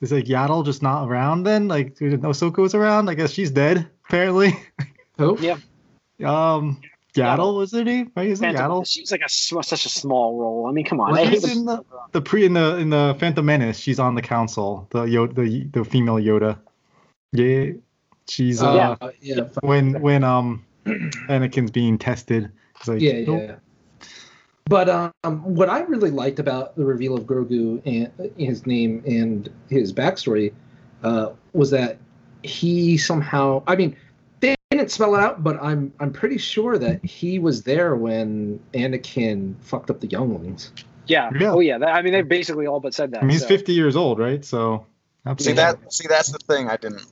is 0.00 0.12
like 0.12 0.24
Yaddle 0.26 0.64
just 0.64 0.82
not 0.82 1.06
around 1.08 1.42
then? 1.44 1.68
Like 1.68 1.96
did 1.96 2.20
Ahsoka 2.22 2.58
was 2.58 2.74
around? 2.74 3.08
I 3.10 3.14
guess 3.14 3.30
she's 3.30 3.50
dead 3.50 3.88
apparently. 4.06 4.54
oh 5.18 5.36
Yeah. 5.40 5.56
Um, 6.24 6.80
Yaddle 7.14 7.56
was 7.56 7.72
her 7.72 7.84
name, 7.84 8.12
right? 8.16 8.28
Isn't 8.28 8.44
it 8.44 8.56
Phantom, 8.56 8.70
Yaddle? 8.70 8.86
she's 8.86 9.10
like 9.10 9.22
a 9.22 9.28
such 9.28 9.86
a 9.86 9.88
small 9.88 10.38
role. 10.38 10.66
I 10.68 10.72
mean, 10.72 10.84
come 10.84 11.00
on. 11.00 11.12
Well, 11.12 11.26
She's 11.28 11.56
in 11.56 11.64
the, 11.64 11.84
the 12.12 12.20
pre 12.20 12.44
in 12.46 12.52
the 12.54 12.76
in 12.76 12.90
the 12.90 13.16
Phantom 13.18 13.44
Menace. 13.44 13.78
She's 13.78 13.98
on 13.98 14.14
the 14.14 14.22
council. 14.22 14.86
The 14.90 15.00
Yoda, 15.04 15.34
the 15.34 15.64
the 15.80 15.84
female 15.84 16.16
Yoda. 16.16 16.58
Yeah, 17.32 17.72
she's 18.28 18.62
uh, 18.62 18.96
Uh, 19.00 19.10
yeah. 19.20 19.44
fuck. 19.48 19.62
when 19.62 20.00
when 20.00 20.24
um 20.24 20.64
Anakin's 20.86 21.70
being 21.70 21.98
tested. 21.98 22.50
It's 22.76 22.88
like, 22.88 23.00
yeah, 23.00 23.20
nope. 23.26 23.42
yeah. 23.42 23.54
But 24.66 24.88
um, 25.24 25.42
what 25.42 25.68
I 25.68 25.80
really 25.80 26.10
liked 26.12 26.38
about 26.38 26.76
the 26.76 26.84
reveal 26.84 27.16
of 27.16 27.24
Grogu 27.24 27.82
and 27.84 28.30
his 28.38 28.66
name 28.66 29.02
and 29.04 29.50
his 29.68 29.92
backstory 29.92 30.52
uh, 31.02 31.30
was 31.52 31.70
that 31.72 31.98
he 32.44 32.96
somehow. 32.96 33.62
I 33.66 33.74
mean, 33.74 33.96
they 33.96 33.96
didn't 34.80 34.90
spell 34.90 35.14
it 35.14 35.20
out, 35.20 35.42
but 35.42 35.62
I'm 35.62 35.92
I'm 36.00 36.12
pretty 36.12 36.38
sure 36.38 36.76
that 36.78 37.04
he 37.04 37.38
was 37.38 37.62
there 37.62 37.94
when 37.94 38.60
Anakin 38.74 39.54
fucked 39.60 39.90
up 39.90 40.00
the 40.00 40.08
younglings. 40.08 40.72
yeah. 41.06 41.30
Yeah. 41.38 41.52
Oh 41.52 41.60
yeah. 41.60 41.78
That, 41.78 41.88
I 41.88 42.02
mean, 42.02 42.12
they 42.12 42.22
basically 42.22 42.66
all 42.66 42.80
but 42.80 42.94
said 42.94 43.12
that. 43.12 43.18
I 43.18 43.20
mean, 43.22 43.30
he's 43.30 43.42
so. 43.42 43.48
50 43.48 43.72
years 43.72 43.96
old, 43.96 44.18
right? 44.18 44.44
So 44.44 44.86
See 45.38 45.52
that? 45.52 45.92
See, 45.92 46.08
that's 46.08 46.32
the 46.32 46.38
thing 46.38 46.70
I 46.70 46.76
didn't. 46.76 47.04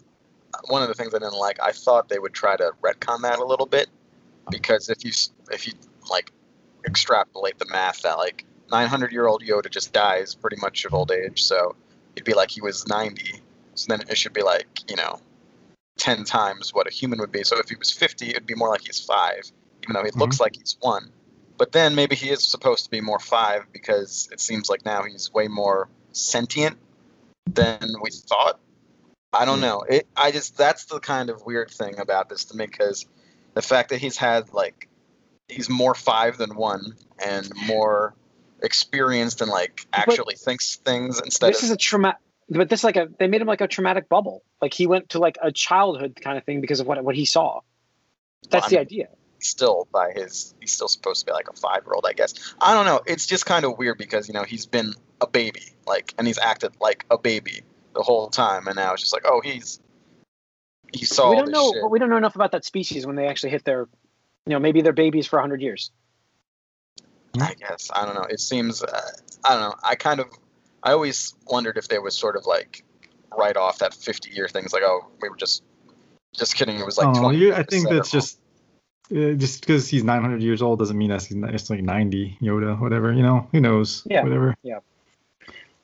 One 0.69 0.83
of 0.83 0.89
the 0.89 0.95
things 0.95 1.15
I 1.15 1.19
didn't 1.19 1.39
like. 1.39 1.59
I 1.63 1.73
thought 1.73 2.09
they 2.09 2.19
would 2.19 2.33
try 2.33 2.57
to 2.57 2.73
retcon 2.83 3.21
that 3.23 3.39
a 3.39 3.45
little 3.45 3.67
bit, 3.67 3.89
because 4.51 4.89
if 4.89 5.05
you 5.05 5.13
if 5.53 5.67
you 5.67 5.75
like 6.11 6.33
extrapolate 6.87 7.59
the 7.59 7.67
math 7.71 8.03
that 8.03 8.17
like 8.17 8.47
900 8.71 9.13
year 9.13 9.27
old 9.27 9.43
Yoda 9.43 9.71
just 9.71 9.93
dies 9.93 10.35
pretty 10.35 10.57
much 10.57 10.87
of 10.87 10.95
old 10.95 11.13
age, 11.13 11.43
so 11.43 11.77
it'd 12.17 12.25
be 12.25 12.33
like 12.33 12.51
he 12.51 12.63
was 12.63 12.89
90. 12.89 13.43
So 13.75 13.87
then 13.95 14.09
it 14.09 14.17
should 14.17 14.33
be 14.33 14.43
like 14.43 14.67
you 14.89 14.97
know, 14.97 15.21
10 15.99 16.25
times 16.25 16.73
what 16.73 16.87
a 16.87 16.91
human 16.91 17.19
would 17.19 17.33
be. 17.33 17.45
So 17.45 17.59
if 17.59 17.69
he 17.69 17.77
was 17.77 17.91
50, 17.91 18.31
it'd 18.31 18.47
be 18.47 18.55
more 18.55 18.69
like 18.69 18.83
he's 18.87 19.01
five, 19.01 19.51
even 19.83 19.95
though 19.95 20.05
he 20.05 20.11
mm-hmm. 20.11 20.21
looks 20.21 20.41
like 20.41 20.57
he's 20.57 20.77
one. 20.81 21.11
But 21.59 21.73
then 21.73 21.95
maybe 21.95 22.15
he 22.15 22.31
is 22.31 22.45
supposed 22.45 22.85
to 22.85 22.91
be 22.91 23.01
more 23.01 23.19
five 23.19 23.65
because 23.73 24.29
it 24.33 24.41
seems 24.41 24.71
like 24.71 24.85
now 24.85 25.03
he's 25.03 25.33
way 25.33 25.49
more 25.49 25.89
sentient 26.13 26.79
than 27.47 27.95
we 28.01 28.11
thought. 28.11 28.61
I 29.33 29.45
don't 29.45 29.57
hmm. 29.57 29.63
know. 29.63 29.81
It. 29.83 30.07
I 30.17 30.31
just 30.31 30.57
that's 30.57 30.87
the 30.87 31.01
kind 31.01 31.31
of 31.31 31.45
weird 31.45 31.71
thing 31.71 31.99
about 31.99 32.29
this 32.29 32.47
to 32.47 32.57
me 32.57 32.67
because 32.67 33.07
the 33.55 33.63
fact 33.63 33.91
that 33.91 33.99
he's 33.99 34.17
had 34.17 34.53
like 34.55 34.89
he's 35.49 35.69
more 35.69 35.95
five 35.95 36.39
than 36.39 36.55
one 36.55 36.95
and 37.19 37.51
more 37.67 38.15
experienced 38.63 39.41
and 39.41 39.51
like 39.51 39.87
actually 39.93 40.35
thinks 40.35 40.77
things 40.77 41.21
instead 41.21 41.51
this 41.51 41.59
of 41.59 41.65
is 41.65 41.71
a 41.71 41.77
traumatic 41.77 42.21
but 42.49 42.69
this 42.69 42.85
like 42.85 42.97
a 42.97 43.09
they 43.19 43.27
made 43.27 43.41
him 43.41 43.47
like 43.47 43.61
a 43.61 43.69
traumatic 43.69 44.09
bubble 44.09 44.43
like 44.61 44.73
he 44.73 44.87
went 44.87 45.11
to 45.11 45.19
like 45.19 45.37
a 45.43 45.53
childhood 45.53 46.19
kind 46.21 46.39
of 46.39 46.45
thing 46.45 46.61
because 46.61 46.81
of 46.81 46.87
what 46.87 47.03
what 47.05 47.15
he 47.15 47.25
saw 47.25 47.61
that's 48.51 48.67
I 48.67 48.69
the 48.69 48.75
mean, 48.77 48.81
idea 48.81 49.09
still 49.41 49.89
by 49.93 50.11
his 50.13 50.55
he's 50.61 50.73
still 50.73 50.89
supposed 50.89 51.21
to 51.21 51.27
be 51.27 51.33
like 51.33 51.49
a 51.49 51.53
five 51.55 51.83
year 51.85 51.95
old 51.95 52.07
I 52.09 52.13
guess. 52.13 52.35
I 52.61 52.75
don't 52.75 52.87
know. 52.87 53.01
It's 53.07 53.27
just 53.27 53.47
kind 53.47 53.65
of 53.65 53.79
weird 53.79 53.99
because 53.99 54.29
you 54.29 54.35
know 54.35 54.43
he's 54.43 54.67
been 54.67 54.95
a 55.21 55.27
baby 55.27 55.63
like 55.87 56.15
and 56.19 56.27
he's 56.27 56.39
acted 56.39 56.73
like 56.81 57.05
a 57.11 57.19
baby 57.19 57.63
the 57.95 58.03
whole 58.03 58.29
time 58.29 58.67
and 58.67 58.77
now 58.77 58.93
it's 58.93 59.03
just 59.03 59.13
like 59.13 59.25
oh 59.27 59.41
he's 59.41 59.81
he 60.93 61.05
saw 61.05 61.31
we 61.31 61.37
don't 61.37 61.51
know 61.51 61.73
shit. 61.73 61.91
we 61.91 61.99
don't 61.99 62.11
know 62.11 62.17
enough 62.17 62.35
about 62.35 62.53
that 62.53 62.65
species 62.65 63.07
when 63.07 63.17
they 63.17 63.27
actually 63.27 63.51
hit 63.51 63.65
their 63.65 63.89
you 64.47 64.53
know 64.53 64.59
maybe 64.59 64.81
they're 64.81 64.93
babies 64.93 65.27
for 65.27 65.37
100 65.37 65.61
years 65.61 65.91
I 67.41 67.55
guess 67.55 67.91
I 67.95 68.05
don't 68.05 68.15
know. 68.15 68.27
It 68.29 68.41
seems 68.41 68.83
uh, 68.83 69.11
I 69.45 69.51
don't 69.51 69.61
know. 69.61 69.75
I 69.85 69.95
kind 69.95 70.19
of 70.19 70.27
I 70.83 70.93
always 70.93 71.35
wondered 71.47 71.77
if 71.77 71.89
they 71.89 71.99
was 71.99 72.17
sort 72.17 72.37
of 72.37 72.47
like 72.47 72.85
write 73.37 73.57
off 73.57 73.79
that 73.79 73.93
50 73.95 74.31
year 74.31 74.49
things 74.49 74.73
like 74.73 74.83
oh 74.85 75.07
we 75.21 75.29
were 75.29 75.37
just 75.37 75.63
just 76.37 76.55
kidding. 76.55 76.79
It 76.79 76.85
was 76.87 76.99
like 76.99 77.09
Oh, 77.09 77.21
20. 77.21 77.39
you- 77.39 77.55
I 77.55 77.63
think 77.63 77.87
set 77.89 77.93
that's 77.95 78.11
just 78.11 78.39
uh, 79.11 79.33
just 79.33 79.61
because 79.63 79.89
he's 79.89 80.05
900 80.05 80.43
years 80.43 80.61
old 80.61 80.79
doesn't 80.79 80.97
mean 80.99 81.09
that 81.11 81.23
he's 81.23 81.35
not- 81.37 81.55
it's 81.55 81.71
like 81.71 81.83
90 81.83 82.37
Yoda, 82.43 82.79
whatever. 82.79 83.13
You 83.13 83.23
know, 83.23 83.49
who 83.53 83.61
knows? 83.61 84.03
Yeah, 84.07 84.23
Whatever. 84.23 84.55
yeah. 84.63 84.81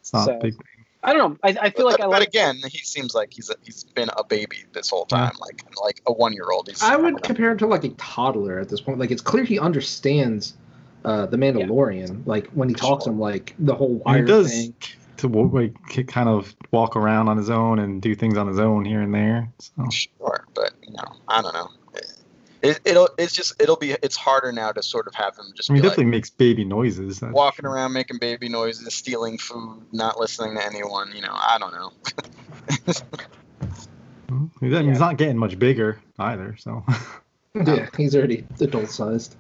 It's 0.01 0.13
not 0.13 0.27
So- 0.27 0.39
big. 0.39 0.55
i 1.03 1.13
don't 1.13 1.33
know 1.33 1.39
i, 1.43 1.49
I 1.67 1.71
feel 1.71 1.87
But, 1.87 1.99
like 1.99 2.01
i 2.01 2.07
but 2.07 2.23
again, 2.23 2.57
he 2.71 2.79
seems 2.79 3.15
like 3.15 3.33
he's 3.33 3.51
a, 3.51 3.55
he's 3.63 3.85
been 3.85 4.09
a 4.17 4.25
baby 4.25 4.65
this 4.73 4.91
whole 4.91 5.07
time, 5.07 5.33
like 5.41 5.63
like 5.83 6.01
a 6.07 6.13
one 6.13 6.33
year 6.35 6.51
old. 6.53 6.69
I 6.83 6.97
would 6.97 7.23
compare 7.23 7.51
him 7.51 7.59
to 7.59 7.67
like 7.67 7.85
a 7.85 7.91
toddler 7.91 8.59
at 8.59 8.69
this 8.69 8.81
point. 8.81 8.99
Like 8.99 9.11
it's 9.11 9.23
clear 9.23 9.45
he 9.45 9.59
understands 9.59 10.55
uh, 11.05 11.27
the 11.27 11.37
Mandalorian. 11.37 12.27
Like 12.27 12.49
when 12.49 12.69
he 12.69 12.75
talks 12.75 13.05
to 13.05 13.11
him, 13.11 13.19
like 13.21 13.55
the 13.59 13.75
whole 13.75 14.03
And 14.07 14.17
he 14.17 14.23
wire 14.23 14.25
does 14.25 14.51
thing. 14.51 14.75
to 15.19 15.29
like 15.29 16.07
kind 16.09 16.29
of 16.29 16.55
walk 16.71 16.97
around 16.97 17.29
on 17.29 17.37
his 17.37 17.51
own 17.51 17.79
and 17.79 18.01
do 18.03 18.15
things 18.15 18.37
on 18.37 18.49
his 18.49 18.59
own 18.59 18.85
here 18.85 19.01
and 19.01 19.15
there. 19.15 19.51
So 19.59 19.89
Sure, 19.91 20.45
but 20.55 20.73
you 20.83 20.93
know, 20.93 21.17
I 21.29 21.43
don't 21.43 21.55
know. 21.55 21.69
It, 22.63 22.81
it'll 22.87 23.11
it's 23.19 23.35
just 23.35 23.61
it'll 23.61 23.77
be 23.77 23.91
it's 23.91 24.17
harder 24.17 24.51
now 24.51 24.73
to 24.73 24.83
sort 24.83 25.07
of 25.07 25.15
have 25.15 25.37
him 25.37 25.53
just 25.55 25.71
I 25.71 25.75
mean, 25.75 25.83
he 25.83 25.89
definitely 25.89 26.05
like 26.07 26.11
makes 26.13 26.31
baby 26.31 26.65
noises. 26.65 27.21
that's 27.21 27.33
walking 27.35 27.65
true. 27.65 27.73
around 27.73 27.93
making 27.93 28.19
baby 28.19 28.49
noises, 28.49 28.95
stealing 28.95 29.37
food, 29.37 29.83
not 29.93 30.19
listening 30.19 30.57
to 30.57 30.65
anyone. 30.65 31.13
You 31.15 31.21
know, 31.21 31.33
I 31.35 31.59
don't 31.59 31.73
know. 31.75 31.93
I 34.31 34.35
mean, 34.63 34.89
he's 34.89 34.99
not 35.01 35.19
getting 35.19 35.37
much 35.37 35.59
bigger 35.59 36.01
either. 36.19 36.57
So, 36.59 36.85
Yeah, 37.55 37.89
he's 37.97 38.17
already 38.17 38.47
adult 38.61 38.89
sized. 38.91 39.37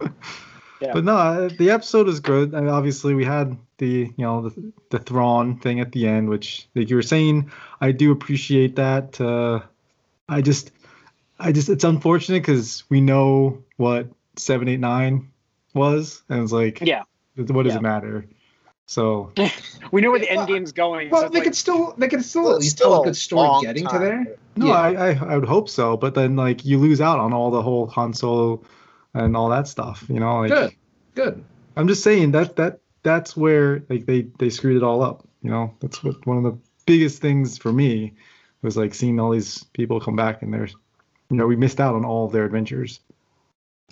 Yeah. 0.80 0.92
but 0.94 1.04
no, 1.04 1.16
uh, 1.16 1.48
the 1.58 1.70
episode 1.70 2.08
is 2.08 2.20
good. 2.20 2.54
And 2.54 2.68
obviously, 2.68 3.14
we 3.14 3.24
had 3.24 3.56
the 3.78 4.10
you 4.16 4.24
know 4.24 4.48
the, 4.48 4.72
the 4.90 4.98
Thrawn 4.98 5.58
thing 5.58 5.80
at 5.80 5.92
the 5.92 6.06
end, 6.08 6.28
which 6.28 6.68
like 6.74 6.88
you 6.90 6.96
were 6.96 7.02
saying, 7.02 7.50
I 7.80 7.92
do 7.92 8.10
appreciate 8.12 8.76
that. 8.76 9.20
Uh, 9.20 9.60
I 10.28 10.40
just, 10.42 10.70
I 11.38 11.52
just, 11.52 11.68
it's 11.68 11.84
unfortunate 11.84 12.40
because 12.42 12.84
we 12.88 13.00
know 13.00 13.62
what 13.76 14.08
seven, 14.36 14.68
eight, 14.68 14.80
nine 14.80 15.28
was, 15.74 16.22
and 16.28 16.42
it's 16.42 16.52
like, 16.52 16.80
Yeah. 16.80 17.02
what 17.36 17.64
does 17.64 17.72
Yeah. 17.74 17.78
it 17.78 17.82
matter? 17.82 18.26
So 18.86 19.32
We 19.92 20.00
know 20.00 20.10
where 20.10 20.18
the 20.20 20.28
end 20.30 20.38
Well, 20.38 20.46
game's 20.46 20.72
going. 20.72 21.10
Well, 21.10 21.22
so 21.22 21.28
they 21.28 21.38
like- 21.38 21.44
could 21.44 21.56
still 21.56 21.94
they 21.98 22.08
could 22.08 22.24
still 22.24 22.44
Well, 22.44 22.54
at 22.54 22.60
least 22.60 22.76
still 22.76 22.90
tell 22.90 22.98
a 22.98 23.02
a 23.02 23.04
good 23.06 23.16
story 23.16 23.48
long 23.48 23.62
getting 23.62 23.86
to 23.86 23.98
there. 23.98 24.36
no, 24.56 24.66
Yeah. 24.66 24.72
I, 24.72 25.10
I 25.10 25.32
I 25.32 25.36
would 25.38 25.48
hope 25.48 25.68
so, 25.68 25.96
but 25.96 26.14
then 26.14 26.36
like 26.36 26.64
you 26.64 26.78
lose 26.78 27.00
out 27.00 27.18
on 27.20 27.32
all 27.32 27.50
the 27.50 27.62
whole 27.62 27.86
Han 27.88 28.12
Solo 28.14 28.62
and 29.14 29.36
all 29.36 29.48
that 29.50 29.68
stuff. 29.68 30.04
You 30.08 30.20
know, 30.20 30.40
like 30.40 30.50
Good, 30.50 30.74
good. 31.14 31.44
I'm 31.76 31.88
just 31.88 32.02
saying 32.02 32.32
that 32.32 32.56
that 32.56 32.80
that's 33.02 33.36
where 33.36 33.82
like 33.88 34.06
they 34.06 34.22
they 34.38 34.50
screwed 34.50 34.76
it 34.76 34.82
all 34.82 35.02
up. 35.02 35.26
You 35.42 35.50
know, 35.50 35.74
that's 35.80 36.02
what 36.04 36.26
one 36.26 36.36
of 36.36 36.44
the 36.44 36.58
biggest 36.86 37.20
things 37.20 37.58
for 37.58 37.72
me 37.72 38.14
was 38.62 38.76
like 38.76 38.94
seeing 38.94 39.18
all 39.18 39.30
these 39.30 39.64
people 39.72 40.00
come 40.00 40.16
back 40.16 40.42
and 40.42 40.52
there's, 40.52 40.74
you 41.30 41.36
know, 41.36 41.46
we 41.46 41.56
missed 41.56 41.80
out 41.80 41.94
on 41.94 42.04
all 42.04 42.26
of 42.26 42.32
their 42.32 42.44
adventures. 42.44 43.00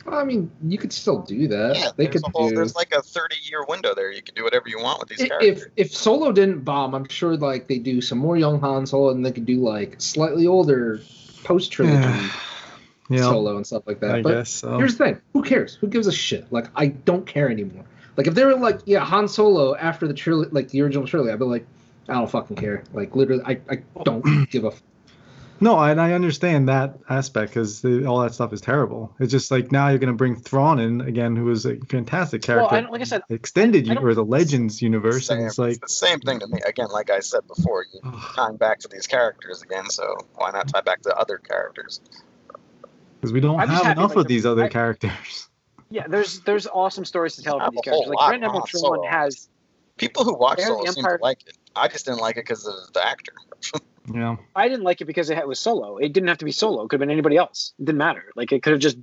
Well, 0.05 0.19
I 0.19 0.25
mean, 0.25 0.51
you 0.63 0.79
could 0.79 0.93
still 0.93 1.23
do 1.23 1.49
that. 1.49 1.77
Yeah, 1.77 1.91
they 1.97 2.05
there's, 2.05 2.23
could 2.23 2.33
whole, 2.33 2.51
do. 2.51 2.55
there's 2.55 2.77
like 2.77 2.93
a 2.93 3.03
30 3.03 3.37
year 3.51 3.65
window 3.67 3.95
there. 3.95 4.13
You 4.13 4.23
can 4.23 4.35
do 4.35 4.45
whatever 4.45 4.69
you 4.69 4.79
want 4.79 5.01
with 5.01 5.09
these 5.09 5.23
I- 5.23 5.29
characters. 5.29 5.63
if 5.63 5.89
if 5.89 5.93
Solo 5.93 6.33
didn't 6.33 6.61
bomb, 6.61 6.95
I'm 6.95 7.09
sure 7.09 7.37
like 7.37 7.67
they 7.67 7.79
do 7.79 8.01
some 8.01 8.19
more 8.19 8.37
young 8.37 8.61
Han 8.61 8.87
Solo, 8.87 9.11
and 9.11 9.25
they 9.25 9.33
could 9.33 9.47
do 9.47 9.61
like 9.61 10.01
slightly 10.01 10.47
older 10.47 11.01
post 11.45 11.73
trilogy 11.73 12.29
Yeah, 13.09 13.23
Solo 13.23 13.57
and 13.57 13.67
stuff 13.67 13.85
like 13.87 14.01
that. 14.01 14.15
I 14.17 14.23
but 14.23 14.35
guess 14.35 14.51
so. 14.51 14.77
here's 14.79 14.97
the 14.97 15.05
thing: 15.05 15.21
who 15.33 15.43
cares? 15.43 15.75
Who 15.77 15.87
gives 15.87 16.07
a 16.07 16.13
shit? 16.13 16.53
Like 16.53 16.67
I 16.77 16.89
don't 16.89 17.27
care 17.27 17.49
anymore. 17.51 17.85
Like 18.17 18.27
if 18.27 18.35
they 18.35 18.45
were 18.45 18.57
like, 18.57 18.81
yeah, 18.85 19.05
Han 19.05 19.29
Solo 19.29 19.77
after 19.77 20.09
the 20.09 20.15
trilogy, 20.15 20.51
like 20.53 20.69
the 20.71 20.83
original 20.83 21.07
trilogy, 21.07 21.33
I'd 21.33 21.39
be 21.39 21.45
like, 21.45 21.67
I 22.09 22.15
don't 22.15 22.31
fucking 22.31 22.57
care. 22.57 22.83
Like 22.93 23.15
literally, 23.15 23.43
I, 23.47 23.61
I 23.71 23.83
don't 24.05 24.25
give 24.51 24.65
a. 24.65 24.69
F- 24.69 24.83
No, 25.61 25.79
and 25.79 26.01
I 26.01 26.13
understand 26.13 26.69
that 26.69 26.99
aspect 27.09 27.53
because 27.55 27.85
all 27.85 28.21
that 28.21 28.35
stuff 28.35 28.53
is 28.53 28.61
terrible. 28.61 29.15
It's 29.21 29.31
just 29.31 29.51
like 29.53 29.71
now 29.73 29.89
you're 29.89 29.99
gonna 29.99 30.13
bring 30.15 30.35
Thrawn 30.37 30.79
in 30.81 31.01
again, 31.01 31.37
who 31.37 31.45
was 31.45 31.65
a 31.65 31.77
fantastic 31.89 32.43
Well, 32.49 32.69
character. 32.69 32.89
I 32.89 32.91
like 32.93 33.01
I 33.01 33.05
said, 33.05 33.23
extended 33.31 33.89
I 33.91 33.95
don't- 33.95 34.05
or 34.05 34.15
the 34.15 34.25
Legends 34.25 34.83
universe, 34.83 35.27
Same- 35.29 35.39
and 35.39 35.47
it's 35.47 35.59
like, 35.59 35.81
the 35.81 35.89
same 35.89 36.19
thing 36.21 36.41
to 36.41 36.47
me. 36.49 36.59
Again, 36.67 36.89
like 36.93 37.11
I 37.11 37.21
said 37.21 37.47
before, 37.47 37.87
you're 37.93 38.13
tying 38.35 38.57
back 38.57 38.81
to 38.81 38.89
these 38.89 39.07
characters 39.07 39.63
again, 39.63 39.89
so 39.91 40.17
why 40.35 40.51
not 40.51 40.69
tie 40.69 40.81
back 40.81 41.03
to 41.03 41.17
other 41.17 41.39
characters? 41.39 42.01
Because 43.21 43.33
we 43.33 43.41
don't 43.41 43.59
I'm 43.61 43.69
have 43.69 43.97
enough 43.97 44.11
like, 44.11 44.19
of 44.19 44.29
these 44.29 44.47
other 44.47 44.65
I- 44.65 44.69
characters. 44.69 45.49
yeah, 45.91 46.07
there's 46.07 46.41
there's 46.41 46.67
awesome 46.67 47.05
stories 47.05 47.37
to 47.37 47.43
tell 47.43 47.55
I 47.61 47.65
about 47.65 47.73
these 47.73 47.81
characters. 47.83 48.09
Like 48.09 48.17
lot 48.17 48.29
Grand 48.29 48.45
of 48.45 48.49
Admiral 48.49 48.61
Han 48.61 48.69
Thrawn 48.69 48.97
Solo. 48.99 49.07
has 49.09 49.49
People 49.97 50.23
who 50.25 50.35
watch 50.35 50.59
the 50.59 50.65
Solo 50.67 50.85
seem 50.85 50.99
Empire- 51.05 51.19
to 51.19 51.23
like 51.25 51.41
it. 51.47 51.57
I 51.75 51.89
just 51.89 52.05
didn't 52.07 52.21
like 52.21 52.37
it 52.37 52.45
because 52.45 52.67
of 52.67 52.93
the 52.93 53.05
actor. 53.05 53.33
yeah, 54.15 54.37
I 54.55 54.69
didn't 54.69 54.85
like 54.85 55.01
it 55.01 55.07
because 55.07 55.29
it 55.31 55.47
was 55.49 55.59
solo. 55.59 55.97
It 55.97 56.13
didn't 56.13 56.29
have 56.29 56.39
to 56.39 56.45
be 56.45 56.53
solo. 56.53 56.85
It 56.85 56.89
could 56.89 57.01
have 57.01 57.07
been 57.07 57.11
anybody 57.11 57.37
else. 57.37 57.75
It 57.81 57.87
didn't 57.87 57.99
matter. 57.99 58.25
Like 58.37 58.53
it 58.53 58.63
could 58.63 58.73
have 58.73 58.81
just 58.81 58.97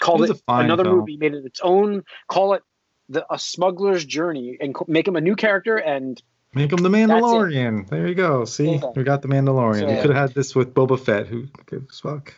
called 0.00 0.22
It 0.24 0.30
it 0.30 0.42
fine 0.46 0.64
another 0.64 0.84
film. 0.84 0.98
movie, 0.98 1.16
made 1.16 1.34
it 1.34 1.44
its 1.44 1.60
own, 1.62 2.02
call 2.26 2.54
it 2.54 2.62
the 3.08 3.24
a 3.32 3.38
smuggler's 3.38 4.04
journey, 4.04 4.56
and 4.60 4.74
co- 4.74 4.84
make 4.88 5.06
him 5.06 5.14
a 5.16 5.20
new 5.20 5.36
character. 5.36 5.76
And 5.76 6.20
make 6.54 6.72
him 6.72 6.78
the 6.78 6.88
Mandalorian. 6.88 7.88
There 7.88 8.08
you 8.08 8.14
go. 8.16 8.44
See, 8.44 8.74
Yeah. 8.74 8.90
we 8.96 9.04
got 9.04 9.22
the 9.22 9.28
Mandalorian. 9.28 9.86
we 9.88 9.94
So- 9.96 10.02
could 10.02 10.10
have 10.10 10.28
had 10.30 10.34
this 10.34 10.54
with 10.56 10.74
Boba 10.74 10.98
Fett. 10.98 11.26
Who 11.28 11.46
gives 11.70 12.00
a 12.00 12.08
fuck? 12.08 12.34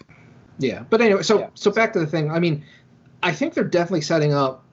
Yeah, 0.62 0.84
but 0.90 1.00
anyway, 1.00 1.22
so 1.22 1.40
Yeah. 1.40 1.48
so 1.54 1.70
back 1.70 1.92
to 1.94 1.98
the 2.00 2.06
thing. 2.06 2.30
I 2.30 2.38
mean, 2.38 2.64
I 3.22 3.32
think 3.32 3.54
they're 3.54 3.64
definitely 3.64 4.00
setting 4.02 4.32
up 4.32 4.64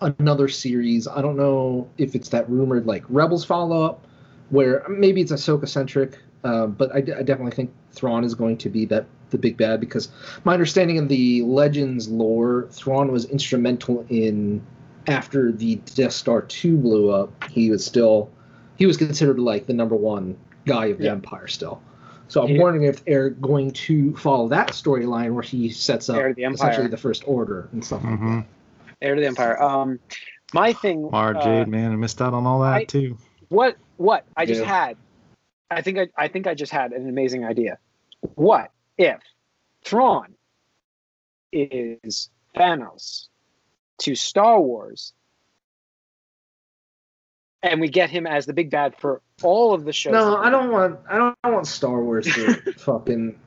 another 0.00 0.48
series. 0.48 1.06
I 1.08 1.22
don't 1.22 1.36
know 1.36 1.88
if 1.98 2.14
it's 2.14 2.28
that 2.30 2.48
rumored 2.50 2.86
like 2.86 3.04
Rebels 3.08 3.44
follow 3.44 3.82
up, 3.82 4.06
where 4.50 4.84
maybe 4.88 5.20
it's 5.20 5.32
Ahsoka 5.32 5.68
centric. 5.68 6.18
Um, 6.44 6.72
but 6.72 6.94
I 6.94 7.00
definitely 7.00 7.50
think 7.52 7.72
Thrawn 7.92 8.22
is 8.22 8.34
going 8.34 8.58
to 8.58 8.68
be 8.68 8.84
that 8.86 9.06
the 9.30 9.38
big 9.38 9.56
bad 9.56 9.80
because 9.80 10.08
my 10.44 10.52
understanding 10.52 10.98
of 10.98 11.08
the 11.08 11.42
Legends 11.42 12.08
lore, 12.08 12.68
Thrawn 12.70 13.10
was 13.10 13.24
instrumental 13.24 14.06
in 14.08 14.62
after 15.08 15.50
the 15.50 15.76
Death 15.96 16.12
Star 16.12 16.42
two 16.42 16.76
blew 16.76 17.10
up. 17.10 17.32
He 17.50 17.70
was 17.70 17.84
still 17.84 18.30
he 18.76 18.86
was 18.86 18.96
considered 18.96 19.40
like 19.40 19.66
the 19.66 19.72
number 19.72 19.96
one 19.96 20.36
guy 20.66 20.86
of 20.86 20.98
the 20.98 21.04
Yeah. 21.06 21.12
Empire 21.12 21.48
still. 21.48 21.80
So 22.28 22.42
I'm 22.42 22.50
Yeah. 22.50 22.62
wondering 22.62 22.84
if 22.86 23.04
they're 23.04 23.30
going 23.30 23.70
to 23.72 24.16
follow 24.16 24.48
that 24.48 24.70
storyline 24.70 25.32
where 25.32 25.42
he 25.42 25.70
sets 25.70 26.08
up 26.08 26.16
the 26.34 26.44
Empire. 26.44 26.52
essentially 26.70 26.88
the 26.88 26.96
First 26.96 27.22
Order 27.26 27.68
and 27.72 27.84
stuff 27.84 28.02
like 28.04 28.18
hmm 28.18 28.40
that. 28.40 28.46
heir 29.00 29.14
to 29.14 29.20
the 29.20 29.26
empire. 29.26 29.60
Um, 29.62 30.00
my 30.52 30.72
thing. 30.72 31.08
Mara 31.10 31.36
uh, 31.38 31.42
Jade, 31.42 31.68
man, 31.68 31.92
I 31.92 31.96
missed 31.96 32.20
out 32.20 32.34
on 32.34 32.46
all 32.46 32.60
that 32.60 32.74
I- 32.74 32.84
too. 32.84 33.16
What? 33.48 33.76
What? 33.96 34.26
I 34.36 34.44
just 34.44 34.62
had. 34.62 34.96
I 35.70 35.82
think 35.82 35.98
I, 35.98 36.08
I 36.16 36.28
think 36.28 36.46
I 36.46 36.54
just 36.54 36.72
had 36.72 36.92
an 36.92 37.08
amazing 37.08 37.44
idea. 37.44 37.78
What 38.34 38.70
if 38.98 39.20
Thrawn 39.84 40.34
is 41.52 42.30
Thanos 42.56 43.28
to 43.98 44.14
Star 44.14 44.60
Wars, 44.60 45.12
and 47.62 47.80
we 47.80 47.88
get 47.88 48.10
him 48.10 48.26
as 48.26 48.46
the 48.46 48.52
big 48.52 48.70
bad 48.70 48.96
for 48.98 49.22
all 49.42 49.74
of 49.74 49.84
the 49.84 49.92
shows? 49.92 50.12
No, 50.12 50.36
I 50.36 50.50
don't 50.50 50.70
want 50.70 51.00
I 51.08 51.18
don't 51.18 51.36
want 51.44 51.66
Star 51.66 52.02
Wars 52.02 52.26
to 52.26 52.72
fucking 52.78 53.38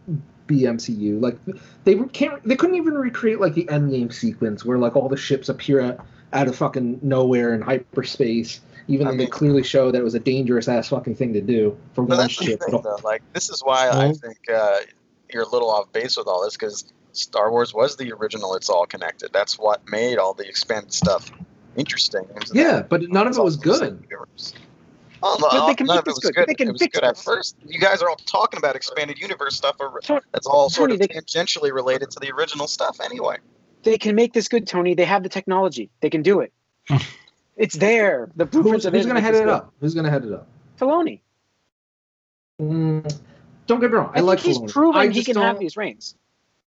be 0.47 0.61
MCU. 0.61 1.21
Like 1.21 1.37
they 1.83 1.95
can't 1.95 2.43
they 2.43 2.55
couldn't 2.55 2.75
even 2.75 2.95
recreate 2.95 3.39
like 3.39 3.53
the 3.53 3.65
Endgame 3.65 4.11
sequence 4.11 4.65
where 4.65 4.77
like 4.77 4.95
all 4.95 5.09
the 5.09 5.17
ships 5.17 5.49
appear 5.49 5.81
out, 5.81 6.05
out 6.33 6.47
of 6.47 6.55
fucking 6.55 6.99
nowhere 7.01 7.53
in 7.53 7.61
hyperspace. 7.61 8.61
Even 8.87 9.07
I 9.07 9.11
though 9.11 9.17
they 9.17 9.27
clearly 9.27 9.63
show 9.63 9.91
that 9.91 9.99
it 9.99 10.03
was 10.03 10.15
a 10.15 10.19
dangerous 10.19 10.67
ass 10.67 10.89
fucking 10.89 11.15
thing 11.15 11.33
to 11.33 11.41
do 11.41 11.77
for 11.93 12.03
one 12.03 12.17
that's 12.17 12.35
the 12.37 12.45
ship. 12.45 12.59
thing, 12.59 12.81
though. 12.81 12.97
Like, 13.03 13.21
this 13.33 13.51
is 13.51 13.61
why 13.63 13.87
I 13.87 14.11
think 14.13 14.37
uh, 14.51 14.79
you're 15.31 15.43
a 15.43 15.47
little 15.47 15.69
off 15.69 15.93
base 15.93 16.17
with 16.17 16.25
all 16.25 16.43
this 16.43 16.57
because 16.57 16.91
Star 17.11 17.51
Wars 17.51 17.71
was 17.71 17.97
the 17.97 18.11
original. 18.13 18.55
It's 18.55 18.67
all 18.67 18.87
connected. 18.87 19.29
That's 19.31 19.59
what 19.59 19.87
made 19.87 20.17
all 20.17 20.33
the 20.33 20.47
expanded 20.47 20.91
stuff 20.91 21.31
interesting. 21.79 22.21
Yeah, 22.53 22.63
that- 22.73 22.89
but 22.89 23.01
none 23.09 23.27
of 23.27 23.37
it 23.37 23.43
was 23.43 23.57
good. 23.57 24.05
Oh, 25.21 25.37
no, 25.41 25.47
But 25.51 25.67
they 25.67 25.75
can 25.75 25.85
none 25.87 25.97
make 25.97 26.01
it 26.03 26.05
this 26.05 26.19
good. 26.19 26.35
good. 26.35 26.47
They 26.47 26.53
can 26.53 26.69
it 26.69 26.71
was 26.71 26.81
fix 26.81 26.97
good 26.97 27.03
at 27.03 27.15
this. 27.15 27.23
first. 27.25 27.57
You 27.67 27.77
guys 27.79 28.01
are 28.01 28.09
all 28.09 28.15
talking 28.15 28.57
about 28.57 28.77
expanded 28.77 29.19
universe 29.19 29.55
stuff. 29.57 29.75
Or, 29.79 29.99
that's 30.31 30.47
all 30.47 30.69
sort 30.69 30.89
Tony, 30.91 30.93
of 30.93 30.99
they 31.01 31.07
can- 31.07 31.23
tangentially 31.23 31.73
related 31.73 32.09
to 32.11 32.19
the 32.21 32.31
original 32.31 32.67
stuff 32.67 32.99
anyway. 33.01 33.35
They 33.83 33.97
can 33.97 34.15
make 34.15 34.31
this 34.33 34.47
good, 34.47 34.65
Tony. 34.67 34.93
They 34.93 35.03
have 35.05 35.23
the 35.23 35.29
technology. 35.29 35.89
They 35.99 36.09
can 36.09 36.21
do 36.21 36.39
it. 36.39 36.53
it's 37.57 37.75
there. 37.75 38.29
The 38.37 38.45
Who's, 38.45 38.51
blueprints 38.51 38.85
are 38.85 38.91
there 38.91 38.99
who's 38.99 39.07
gonna 39.07 39.19
head 39.21 39.35
it 39.35 39.39
good. 39.39 39.49
up? 39.49 39.73
Who's 39.81 39.93
gonna 39.93 40.09
head 40.09 40.23
it 40.23 40.31
up? 40.31 40.47
Filoni. 40.79 41.19
Mm, 42.61 43.19
don't 43.67 43.79
get 43.79 43.91
me 43.91 43.97
wrong. 43.97 44.11
I, 44.15 44.19
I, 44.19 44.21
like 44.21 44.39
think 44.39 44.47
he's 44.55 44.57
Filoni. 44.57 44.71
proven 44.71 45.01
I 45.01 45.07
he 45.09 45.23
can 45.23 45.35
have 45.35 45.55
don't- 45.55 45.59
these 45.59 45.77
reins. 45.77 46.15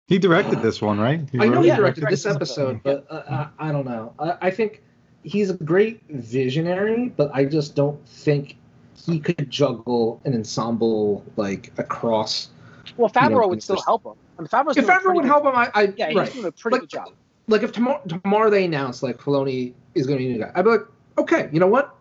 He 0.07 0.17
directed 0.19 0.61
this 0.61 0.81
one, 0.81 0.99
right? 0.99 1.21
I 1.39 1.47
know 1.47 1.61
he 1.61 1.69
it? 1.69 1.75
directed 1.77 2.03
Right. 2.03 2.11
this 2.11 2.25
episode, 2.25 2.81
but 2.83 3.05
uh, 3.09 3.47
I, 3.59 3.69
I 3.69 3.71
don't 3.71 3.85
know. 3.85 4.13
I, 4.19 4.37
I 4.47 4.51
think 4.51 4.83
he's 5.23 5.49
a 5.49 5.53
great 5.55 6.01
visionary, 6.09 7.09
but 7.15 7.29
I 7.33 7.45
just 7.45 7.75
don't 7.75 8.03
think 8.07 8.57
he 8.95 9.19
could 9.19 9.49
juggle 9.49 10.21
an 10.25 10.33
ensemble 10.33 11.23
like 11.37 11.71
across. 11.77 12.49
Well, 12.97 13.11
You 13.15 13.21
know, 13.29 13.37
Favreau 13.37 13.49
would 13.49 13.63
still 13.63 13.81
help 13.81 14.03
him. 14.05 14.13
I 14.37 14.41
mean, 14.41 14.47
Favreau's 14.47 14.77
If 14.77 14.85
Favreau 14.87 15.15
would 15.15 15.25
help 15.25 15.45
him, 15.45 15.55
I, 15.55 15.71
I 15.73 15.93
Yeah, 15.97 16.07
he's 16.09 16.17
right. 16.17 16.33
doing 16.33 16.45
a 16.45 16.51
pretty 16.51 16.75
Like- 16.75 16.81
good 16.81 16.89
job. 16.89 17.09
Like 17.47 17.63
if 17.63 17.71
tomorrow 17.71 18.01
tomorrow 18.07 18.49
they 18.49 18.65
announce 18.65 19.03
like 19.03 19.17
Filoni 19.17 19.73
is 19.95 20.05
going 20.07 20.19
to 20.19 20.23
be 20.23 20.29
a 20.29 20.33
new 20.37 20.39
guy, 20.43 20.51
I'd 20.55 20.63
be 20.63 20.69
like, 20.71 20.85
okay, 21.17 21.49
you 21.51 21.59
know 21.59 21.67
what? 21.67 21.95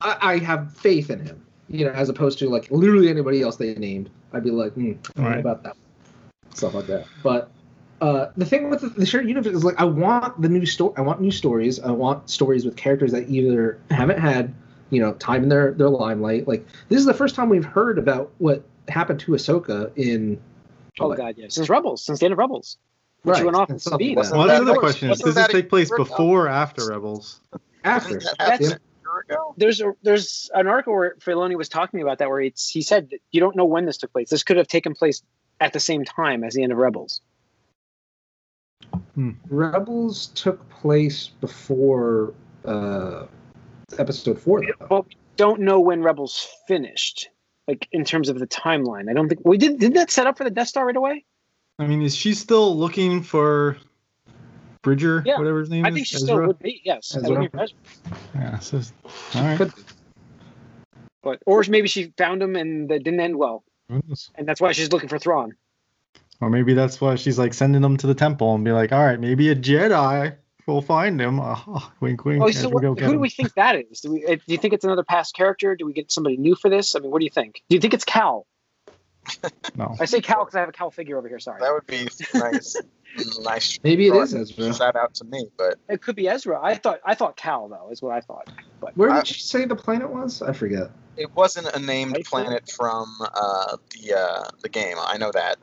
I, 0.00 0.16
I 0.34 0.38
have 0.38 0.72
faith 0.76 1.10
in 1.10 1.20
him. 1.20 1.44
You 1.68 1.84
know, 1.84 1.90
as 1.90 2.08
opposed 2.08 2.38
to 2.38 2.48
like 2.48 2.70
literally 2.70 3.10
anybody 3.10 3.42
else 3.42 3.56
they 3.56 3.74
named, 3.74 4.08
I'd 4.32 4.44
be 4.44 4.50
like, 4.50 4.72
hmm, 4.72 4.92
I 4.92 4.92
don't 4.92 5.18
know 5.18 5.24
Right. 5.30 5.38
about 5.40 5.62
that, 5.64 5.76
stuff 6.54 6.72
like 6.74 6.86
that. 6.86 7.06
But 7.22 7.50
uh, 8.00 8.30
the 8.36 8.44
thing 8.44 8.70
with 8.70 8.80
the, 8.80 8.88
the 8.90 9.06
shared 9.06 9.28
universe 9.28 9.54
is 9.54 9.64
like 9.64 9.78
I 9.80 9.84
want 9.84 10.40
the 10.40 10.48
new 10.48 10.66
story. 10.66 10.94
I 10.96 11.00
want 11.02 11.20
new 11.20 11.30
stories. 11.30 11.80
I 11.80 11.90
want 11.90 12.30
stories 12.30 12.64
with 12.64 12.76
characters 12.76 13.12
that 13.12 13.28
either 13.28 13.78
haven't 13.90 14.18
had 14.20 14.54
you 14.90 15.00
know 15.00 15.12
time 15.14 15.42
in 15.44 15.48
their 15.48 15.72
their 15.72 15.88
limelight. 15.88 16.46
Like 16.48 16.66
this 16.88 16.98
is 16.98 17.06
the 17.06 17.14
first 17.14 17.34
time 17.34 17.48
we've 17.48 17.64
heard 17.64 17.98
about 17.98 18.30
what 18.38 18.62
happened 18.88 19.20
to 19.20 19.32
Ahsoka 19.32 19.90
in. 19.96 20.40
Oh 21.00 21.14
god, 21.14 21.34
yeah. 21.36 21.46
Since 21.48 21.68
Rebels, 21.68 22.02
since 22.02 22.20
the 22.20 22.26
end 22.26 22.32
of 22.32 22.38
Rebels. 22.38 22.76
Which 23.22 23.36
she 23.36 23.42
Right, 23.42 23.46
went 23.46 23.56
off 23.56 23.68
and 23.68 23.74
with 23.76 23.82
something 23.82 24.06
Sabine. 24.06 24.16
like 24.16 24.30
Well, 24.30 24.42
That 24.42 24.46
that's 24.46 24.60
another 24.60 24.72
was- 24.74 24.80
question. 24.80 25.08
wasn't 25.08 25.26
Does 25.26 25.34
this 25.34 25.48
take 25.48 25.68
place 25.68 25.88
a 25.88 25.90
year 25.90 25.96
ago? 25.96 26.04
before 26.04 26.46
or 26.46 26.48
after 26.48 26.86
Rebels? 26.88 27.40
After. 27.82 28.10
Didn't 28.18 28.22
that 28.38 28.40
happen 28.40 28.64
That's- 28.66 28.72
a? 28.72 28.78
There's 29.56 29.80
a, 29.80 29.92
there's 30.04 30.48
an 30.54 30.68
article 30.68 30.92
where 30.94 31.16
Filoni 31.16 31.56
was 31.56 31.68
talking 31.68 32.00
about 32.00 32.18
that 32.18 32.28
where 32.28 32.40
it's, 32.40 32.68
he 32.68 32.82
said 32.82 33.10
you 33.32 33.40
don't 33.40 33.56
know 33.56 33.64
when 33.64 33.84
this 33.84 33.96
took 33.96 34.12
place. 34.12 34.30
This 34.30 34.44
could 34.44 34.56
have 34.58 34.68
taken 34.68 34.94
place 34.94 35.22
at 35.60 35.72
the 35.72 35.80
same 35.80 36.04
time 36.04 36.44
as 36.44 36.54
the 36.54 36.62
end 36.62 36.70
of 36.70 36.78
Rebels. 36.78 37.20
Rebels 39.48 40.28
took 40.28 40.68
place 40.68 41.28
before 41.40 42.34
uh, 42.64 43.26
episode 43.98 44.38
four. 44.38 44.60
Though. 44.60 44.86
Well, 44.88 45.06
we 45.08 45.16
don't 45.36 45.60
know 45.60 45.80
when 45.80 46.02
Rebels 46.02 46.48
finished, 46.68 47.28
like 47.66 47.88
in 47.90 48.04
terms 48.04 48.28
of 48.28 48.38
the 48.38 48.46
timeline. 48.46 49.10
I 49.10 49.14
don't 49.14 49.28
think 49.28 49.40
we 49.44 49.58
did. 49.58 49.80
Did 49.80 49.94
that 49.94 50.10
set 50.10 50.26
up 50.26 50.38
for 50.38 50.44
the 50.44 50.50
Death 50.50 50.68
Star 50.68 50.86
right 50.86 50.96
away? 50.96 51.24
I 51.78 51.86
mean, 51.86 52.02
is 52.02 52.14
she 52.14 52.34
still 52.34 52.76
looking 52.76 53.22
for 53.22 53.76
Bridger, 54.82 55.22
Yeah, 55.26 55.38
whatever 55.38 55.60
his 55.60 55.70
name 55.70 55.84
I 55.84 55.88
is? 55.88 55.92
I 55.92 55.94
think 55.94 56.06
she 56.06 56.16
Ezra? 56.16 56.26
still 56.26 56.46
would 56.46 56.58
be. 56.60 56.80
Yes, 56.84 57.16
Ezra. 57.16 57.36
I 57.36 57.40
would 57.40 57.52
be 57.52 57.58
Ezra. 57.58 57.76
Yeah, 58.34 58.58
so, 58.60 58.80
all 59.34 59.42
right. 59.42 59.72
But 61.22 61.42
or 61.44 61.64
maybe 61.68 61.88
she 61.88 62.12
found 62.16 62.40
him 62.40 62.54
and 62.54 62.88
that 62.90 63.02
didn't 63.02 63.20
end 63.20 63.36
well, 63.36 63.64
and 63.88 64.46
that's 64.46 64.60
why 64.60 64.70
she's 64.70 64.92
looking 64.92 65.08
for 65.08 65.18
Thrawn. 65.18 65.56
Or 66.40 66.50
maybe 66.50 66.74
that's 66.74 67.00
why 67.00 67.16
she's 67.16 67.38
like 67.38 67.52
sending 67.54 67.82
them 67.82 67.96
to 67.96 68.06
the 68.06 68.14
temple 68.14 68.54
and 68.54 68.64
be 68.64 68.70
like, 68.72 68.92
all 68.92 69.04
right, 69.04 69.18
maybe 69.18 69.48
a 69.50 69.56
Jedi. 69.56 70.36
we'll 70.66 70.82
find 70.82 71.20
him. 71.20 71.40
Oh, 71.42 71.92
wink, 72.00 72.24
wink. 72.24 72.42
Oh, 72.42 72.50
so 72.50 72.68
what, 72.68 72.82
go 72.82 72.90
who 72.90 72.94
get 72.96 73.06
do 73.08 73.12
him. 73.14 73.20
we 73.20 73.30
think 73.30 73.54
that 73.54 73.74
is? 73.76 74.00
Do 74.00 74.12
we? 74.12 74.24
uh, 74.24 74.36
Do 74.36 74.40
you 74.46 74.58
think 74.58 74.74
it's 74.74 74.84
another 74.84 75.02
past 75.04 75.34
character? 75.34 75.74
Do 75.76 75.84
we 75.86 75.92
get 75.92 76.12
somebody 76.12 76.36
new 76.36 76.54
for 76.54 76.68
this? 76.70 76.94
I 76.94 77.00
mean, 77.00 77.10
what 77.10 77.18
do 77.20 77.24
you 77.24 77.30
think? 77.30 77.62
Do 77.68 77.74
you 77.76 77.80
think 77.80 77.94
it's 77.94 78.04
Cal? 78.04 78.46
No. 79.76 79.94
I 80.00 80.06
say 80.06 80.20
Cal 80.22 80.44
because 80.44 80.54
I 80.54 80.60
have 80.60 80.68
a 80.70 80.72
Cal 80.72 80.90
figure 80.90 81.18
over 81.18 81.28
here. 81.28 81.38
Sorry, 81.38 81.60
That 81.60 81.72
would 81.72 81.86
be 81.86 82.08
nice. 82.34 82.76
nice. 83.40 83.78
Maybe 83.84 84.06
it 84.08 84.14
is 84.14 84.30
drawing. 84.30 84.42
Ezra. 84.42 84.74
Shout 84.74 84.96
out 84.96 85.14
to 85.16 85.24
me, 85.24 85.44
but 85.58 85.74
it 85.88 86.00
could 86.00 86.16
be 86.16 86.28
Ezra. 86.28 86.58
I 86.62 86.76
thought 86.76 87.00
I 87.04 87.14
thought 87.14 87.36
Cal 87.36 87.68
though 87.68 87.90
is 87.90 88.00
what 88.00 88.14
I 88.14 88.20
thought. 88.20 88.48
But 88.80 88.96
Where 88.96 89.10
I- 89.10 89.18
did 89.18 89.26
she 89.26 89.40
say 89.40 89.64
the 89.66 89.76
planet 89.76 90.08
was? 90.10 90.40
I 90.40 90.52
forget. 90.54 90.90
it 91.18 91.34
wasn't 91.34 91.66
a 91.74 91.78
named 91.78 92.12
Right. 92.12 92.24
planet 92.24 92.70
from 92.70 93.06
uh, 93.20 93.76
the 93.90 94.18
uh, 94.18 94.44
the 94.62 94.68
game. 94.70 94.96
I 94.98 95.18
know 95.18 95.30
that. 95.32 95.56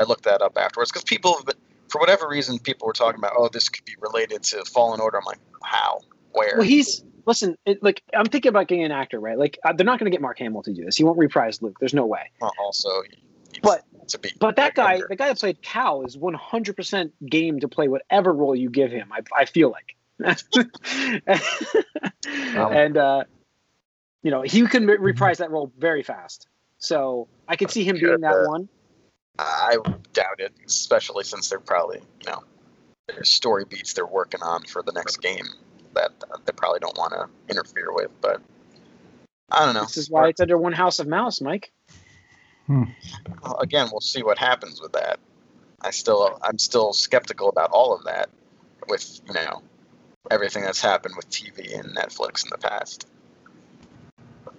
I 0.00 0.04
looked 0.04 0.24
that 0.24 0.40
up 0.42 0.56
afterwards 0.56 0.90
because 0.90 1.04
people, 1.04 1.34
have 1.36 1.44
been, 1.44 1.56
for 1.88 2.00
whatever 2.00 2.26
reason, 2.28 2.58
people 2.58 2.86
were 2.86 2.92
talking 2.94 3.18
about, 3.18 3.32
oh, 3.36 3.48
this 3.48 3.68
could 3.68 3.84
be 3.84 3.94
related 4.00 4.42
to 4.44 4.64
Fallen 4.64 5.00
Order. 5.00 5.18
I'm 5.18 5.24
like, 5.26 5.38
how? 5.62 6.00
Where? 6.32 6.54
Well, 6.58 6.66
he's 6.66 7.04
listen. 7.26 7.56
It, 7.66 7.82
like 7.82 8.02
I'm 8.14 8.24
thinking 8.26 8.48
about 8.48 8.68
getting 8.68 8.84
an 8.84 8.92
actor, 8.92 9.18
right? 9.20 9.36
Like 9.38 9.58
uh, 9.64 9.72
they're 9.72 9.84
not 9.84 9.98
going 9.98 10.10
to 10.10 10.14
get 10.14 10.20
Mark 10.22 10.38
Hamill 10.38 10.62
to 10.62 10.72
do 10.72 10.84
this. 10.84 10.96
He 10.96 11.04
won't 11.04 11.18
reprise 11.18 11.60
Luke. 11.60 11.76
There's 11.80 11.92
no 11.94 12.06
way. 12.06 12.30
Well, 12.40 12.52
also, 12.60 13.02
he's 13.02 13.60
But- 13.62 13.84
to 14.08 14.18
be. 14.18 14.30
But 14.40 14.56
that 14.56 14.74
guy, 14.74 14.92
younger. 14.94 15.06
the 15.08 15.16
guy 15.16 15.28
that 15.28 15.38
played 15.38 15.60
Cal, 15.62 16.02
is 16.02 16.16
100% 16.16 17.10
game 17.28 17.60
to 17.60 17.68
play 17.68 17.86
whatever 17.88 18.32
role 18.32 18.56
you 18.56 18.68
give 18.70 18.90
him. 18.90 19.12
I, 19.12 19.20
I 19.36 19.44
feel 19.44 19.70
like, 19.70 19.96
and 22.26 22.96
uh, 22.96 23.24
you 24.22 24.30
know 24.30 24.42
he 24.42 24.66
can 24.66 24.86
reprise 24.86 25.38
that 25.38 25.50
role 25.50 25.72
very 25.78 26.02
fast. 26.02 26.46
So 26.78 27.28
I 27.46 27.56
could 27.56 27.70
see 27.70 27.84
him 27.84 27.96
being 28.00 28.20
that 28.20 28.32
Yeah. 28.42 28.46
one. 28.48 28.68
I 29.40 29.76
doubt 30.12 30.40
it, 30.40 30.52
especially 30.66 31.24
since 31.24 31.48
they're 31.48 31.60
probably, 31.60 32.00
you 32.20 32.30
know, 32.30 32.42
there's 33.08 33.30
story 33.30 33.64
beats 33.64 33.94
they're 33.94 34.06
working 34.06 34.42
on 34.42 34.64
for 34.64 34.82
the 34.82 34.92
next 34.92 35.18
game 35.18 35.46
that 35.94 36.12
uh, 36.30 36.36
they 36.44 36.52
probably 36.52 36.80
don't 36.80 36.96
want 36.96 37.12
to 37.12 37.28
interfere 37.48 37.92
with. 37.92 38.10
But 38.20 38.40
I 39.50 39.64
don't 39.64 39.74
know. 39.74 39.82
This 39.82 39.96
is 39.96 40.10
why 40.10 40.28
it's 40.28 40.40
under 40.40 40.58
one 40.58 40.72
House 40.72 40.98
of 40.98 41.06
Mouse, 41.06 41.40
Mike. 41.40 41.72
Well, 42.68 43.56
again, 43.60 43.88
we'll 43.90 44.00
see 44.00 44.22
what 44.22 44.38
happens 44.38 44.80
with 44.80 44.92
that. 44.92 45.18
I 45.80 45.90
still, 45.90 46.38
I'm 46.42 46.58
still 46.58 46.92
skeptical 46.92 47.48
about 47.48 47.70
all 47.72 47.94
of 47.94 48.04
that, 48.04 48.28
with 48.88 49.20
you 49.26 49.32
know, 49.32 49.62
everything 50.30 50.62
that's 50.62 50.80
happened 50.80 51.14
with 51.16 51.28
TV 51.30 51.78
and 51.78 51.96
Netflix 51.96 52.44
in 52.44 52.50
the 52.50 52.58
past. 52.58 53.08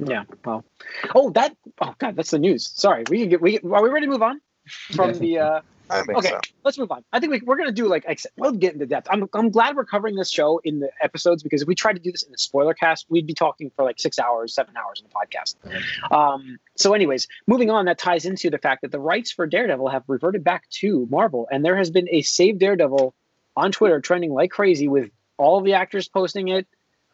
Yeah. 0.04 0.24
Well. 0.44 0.66
Oh, 1.14 1.30
that. 1.32 1.56
Oh 1.80 1.94
God, 2.00 2.16
that's 2.16 2.32
the 2.32 2.40
news. 2.40 2.68
Sorry. 2.68 3.04
We 3.10 3.20
can 3.20 3.30
get. 3.30 3.42
We 3.42 3.60
are 3.60 3.84
we 3.84 3.90
ready 3.90 4.08
to 4.08 4.12
move 4.12 4.24
on 4.24 4.42
from 4.72 5.14
the. 5.14 5.40
uh 5.40 5.62
I 5.90 6.04
think 6.04 6.20
Okay, 6.20 6.30
so. 6.30 6.40
let's 6.64 6.78
move 6.78 6.90
on. 6.90 7.04
I 7.12 7.20
think 7.20 7.34
we, 7.34 7.42
we're 7.44 7.58
going 7.58 7.68
to 7.68 7.74
do 7.76 7.86
like 7.90 8.06
ex- 8.08 8.26
we'll 8.38 8.54
get 8.54 8.72
into 8.74 8.86
depth. 8.86 9.08
I'm 9.12 9.28
I'm 9.34 9.50
glad 9.50 9.76
we're 9.76 9.84
covering 9.84 10.16
this 10.16 10.32
show 10.32 10.62
in 10.64 10.80
the 10.80 10.90
episodes 11.02 11.44
because 11.44 11.62
if 11.62 11.68
we 11.68 11.76
tried 11.76 11.94
to 11.94 12.00
do 12.00 12.12
this 12.14 12.24
in 12.24 12.34
a 12.34 12.38
spoiler 12.38 12.74
cast, 12.74 13.08
we'd 13.10 13.28
be 13.28 13.34
talking 13.34 13.70
for 13.76 13.84
like 13.84 14.00
six 14.00 14.18
hours, 14.18 14.54
seven 14.54 14.74
hours 14.78 15.04
in 15.04 15.08
the 15.10 15.14
podcast. 15.14 16.14
Um, 16.16 16.58
so, 16.78 16.94
anyways, 16.94 17.28
moving 17.46 17.70
on, 17.70 17.84
that 17.86 17.98
ties 17.98 18.24
into 18.26 18.50
the 18.50 18.58
fact 18.58 18.84
that 18.84 18.92
the 18.92 19.02
rights 19.02 19.32
for 19.34 19.46
Daredevil 19.46 19.90
have 19.90 20.04
reverted 20.08 20.46
back 20.46 20.70
to 20.70 21.08
Marvel, 21.12 21.48
and 21.52 21.66
there 21.66 21.76
has 21.76 21.92
been 21.92 22.08
a 22.10 22.22
Save 22.22 22.60
Daredevil 22.60 23.14
on 23.58 23.72
Twitter 23.74 24.00
trending 24.00 24.32
like 24.34 24.50
crazy 24.52 24.88
with 24.88 25.12
all 25.36 25.60
the 25.60 25.74
actors 25.74 26.08
posting 26.08 26.48
it. 26.48 26.68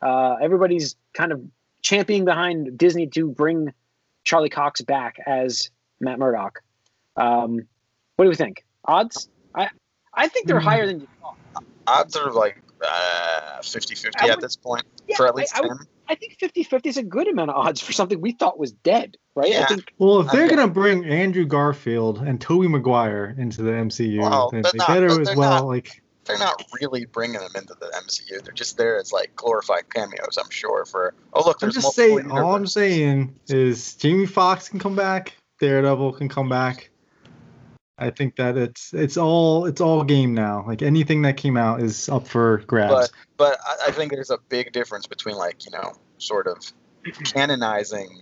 Uh, 0.03 0.35
everybody's 0.39 0.95
kind 1.15 1.31
of 1.31 1.41
championing 1.81 2.25
behind 2.25 2.77
Disney 2.77 3.07
to 3.07 3.27
bring 3.27 3.73
Charlie 4.23 4.49
Cox 4.49 4.81
back 4.81 5.17
as 5.25 5.71
Matt 5.99 6.19
Murdock. 6.19 6.61
Um, 7.17 7.67
what 8.15 8.25
do 8.25 8.29
we 8.29 8.35
think? 8.35 8.63
Odds? 8.85 9.29
I 9.55 9.69
I 10.13 10.27
think 10.27 10.47
they're 10.47 10.59
Hmm. 10.59 10.67
higher 10.67 10.85
than 10.87 11.01
you 11.01 11.07
thought. 11.21 11.63
Odds 11.85 12.15
are 12.15 12.31
like 12.31 12.61
uh, 12.81 13.59
50-50 13.61 14.11
I 14.19 14.27
at 14.29 14.35
would- 14.35 14.43
this 14.43 14.55
point 14.55 14.83
Yeah, 15.07 15.15
for 15.17 15.25
at 15.27 15.33
I- 15.33 15.35
least 15.37 15.55
I, 15.57 15.61
would- 15.61 15.77
I 16.09 16.15
think 16.15 16.37
50-50 16.39 16.85
is 16.85 16.97
a 16.97 17.03
good 17.03 17.27
amount 17.27 17.49
of 17.49 17.55
odds 17.57 17.81
for 17.81 17.91
something 17.91 18.21
we 18.21 18.31
thought 18.33 18.59
was 18.59 18.71
dead, 18.71 19.17
right? 19.35 19.47
I 19.47 19.59
Yeah. 19.59 19.65
think 19.67 19.93
Well, 19.97 20.19
if 20.21 20.31
they're 20.31 20.45
Okay. 20.45 20.55
gonna 20.55 20.67
bring 20.71 21.03
Andrew 21.05 21.45
Garfield 21.45 22.19
and 22.19 22.39
Tobey 22.39 22.67
Maguire 22.67 23.35
into 23.37 23.61
the 23.63 23.71
MCU, 23.73 24.21
Well, 24.21 24.49
then 24.51 24.61
they're 24.61 24.71
not- 24.75 24.87
better 24.87 25.21
as 25.21 25.35
well. 25.35 25.49
not. 25.63 25.65
Like, 25.65 26.01
They're 26.25 26.37
not 26.37 26.61
really 26.81 27.05
bringing 27.05 27.39
them 27.39 27.51
into 27.55 27.73
the 27.79 27.87
MCU. 27.95 28.41
They're 28.43 28.53
just 28.53 28.77
there 28.77 28.99
as 28.99 29.11
like 29.13 29.33
glorified 29.35 29.89
cameos. 29.93 30.37
I'm 30.37 30.49
sure 30.49 30.83
for 30.85 31.13
oh 31.33 31.45
look, 31.45 31.63
I'm 31.63 31.71
just 31.71 31.83
multiple 31.85 32.17
saying. 32.17 32.31
All 32.31 32.53
I'm 32.53 32.67
saying 32.67 33.39
is 33.47 33.95
Jamie 33.95 34.25
Foxx 34.25 34.67
can 34.69 34.77
come 34.77 34.95
back. 34.95 35.35
Daredevil 35.61 36.13
can 36.13 36.27
come 36.29 36.49
back. 36.49 36.89
I 37.99 38.11
think 38.11 38.35
that 38.35 38.57
it's 38.57 38.93
it's 38.93 39.17
all 39.17 39.65
it's 39.65 39.81
all 39.81 40.03
game 40.03 40.33
now. 40.33 40.63
Like 40.67 40.81
anything 40.81 41.23
that 41.23 41.37
came 41.37 41.57
out 41.57 41.81
is 41.81 42.07
up 42.09 42.27
for 42.27 42.59
grabs. 42.67 42.93
But 42.93 43.11
but 43.37 43.59
I, 43.65 43.87
I 43.89 43.91
think 43.91 44.11
there's 44.11 44.29
a 44.29 44.37
big 44.49 44.71
difference 44.71 45.07
between 45.07 45.35
like 45.35 45.65
you 45.65 45.71
know 45.71 45.93
sort 46.19 46.47
of 46.47 46.57
canonizing 47.25 48.21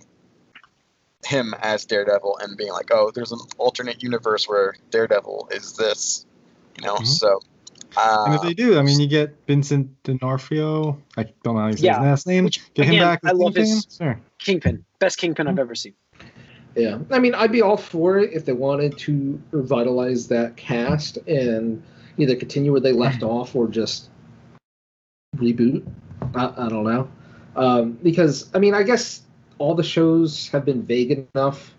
him 1.24 1.54
as 1.60 1.84
Daredevil 1.84 2.38
and 2.40 2.56
being 2.56 2.72
like, 2.72 2.90
oh, 2.92 3.10
there's 3.14 3.32
an 3.32 3.40
alternate 3.58 4.02
universe 4.02 4.48
where 4.48 4.76
Daredevil 4.90 5.48
is 5.50 5.74
this, 5.76 6.24
you 6.78 6.86
know. 6.86 6.96
Mhm. 6.96 7.06
So, 7.06 7.40
uh, 7.96 8.24
and 8.26 8.34
if 8.36 8.42
they 8.42 8.54
do, 8.54 8.78
I 8.78 8.82
mean, 8.82 9.00
you 9.00 9.08
get 9.08 9.34
Vincent 9.46 9.90
D'Onofrio. 10.04 11.02
I 11.16 11.24
don't 11.42 11.54
know 11.56 11.60
how 11.62 11.66
you 11.68 11.76
say 11.76 11.86
Yeah, 11.86 11.98
his 11.98 12.04
last 12.04 12.26
name. 12.26 12.44
which, 12.44 12.72
get 12.74 12.86
him 12.86 12.98
back. 13.00 13.20
I 13.24 13.30
as 13.30 13.38
love 13.38 13.54
Kingpin? 13.54 13.62
his- 13.64 13.86
Sure. 13.98 14.20
Kingpin, 14.38 14.84
best 15.00 15.18
Kingpin 15.18 15.48
I've 15.48 15.58
ever 15.58 15.74
seen. 15.74 15.94
Yeah, 16.76 16.98
I 17.10 17.18
mean, 17.18 17.34
I'd 17.34 17.52
be 17.52 17.62
all 17.62 17.78
for 17.78 18.18
it 18.18 18.34
if 18.34 18.44
they 18.44 18.52
wanted 18.52 18.98
to 18.98 19.40
revitalize 19.50 20.28
that 20.28 20.56
cast 20.56 21.16
and 21.26 21.82
either 22.18 22.36
continue 22.36 22.70
where 22.70 22.82
they 22.82 22.92
left 22.92 23.22
off 23.22 23.56
or 23.56 23.66
just 23.66 24.10
reboot. 25.36 25.86
I, 26.34 26.52
I 26.54 26.68
don't 26.68 26.84
know, 26.84 27.08
um, 27.56 27.92
because 28.02 28.50
I 28.54 28.58
mean, 28.58 28.74
I 28.74 28.82
guess 28.82 29.22
all 29.56 29.74
the 29.74 29.82
shows 29.82 30.48
have 30.48 30.66
been 30.66 30.82
vague 30.82 31.26
enough 31.34 31.74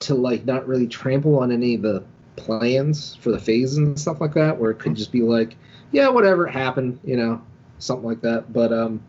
to 0.00 0.16
like 0.16 0.44
not 0.44 0.66
really 0.66 0.88
trample 0.88 1.38
on 1.38 1.52
any 1.52 1.76
of 1.76 1.82
the 1.82 2.02
plans 2.34 3.14
for 3.16 3.30
the 3.30 3.38
phase 3.38 3.76
and 3.76 3.98
stuff 3.98 4.20
like 4.20 4.34
that, 4.34 4.58
where 4.58 4.72
it 4.72 4.80
could 4.80 4.96
just 4.96 5.12
be 5.12 5.22
like, 5.22 5.56
yeah, 5.92 6.08
whatever 6.08 6.48
happened, 6.48 6.98
you 7.04 7.16
know, 7.16 7.40
something 7.78 8.08
like 8.08 8.22
that. 8.22 8.52
But 8.52 8.72
um, 8.72 9.00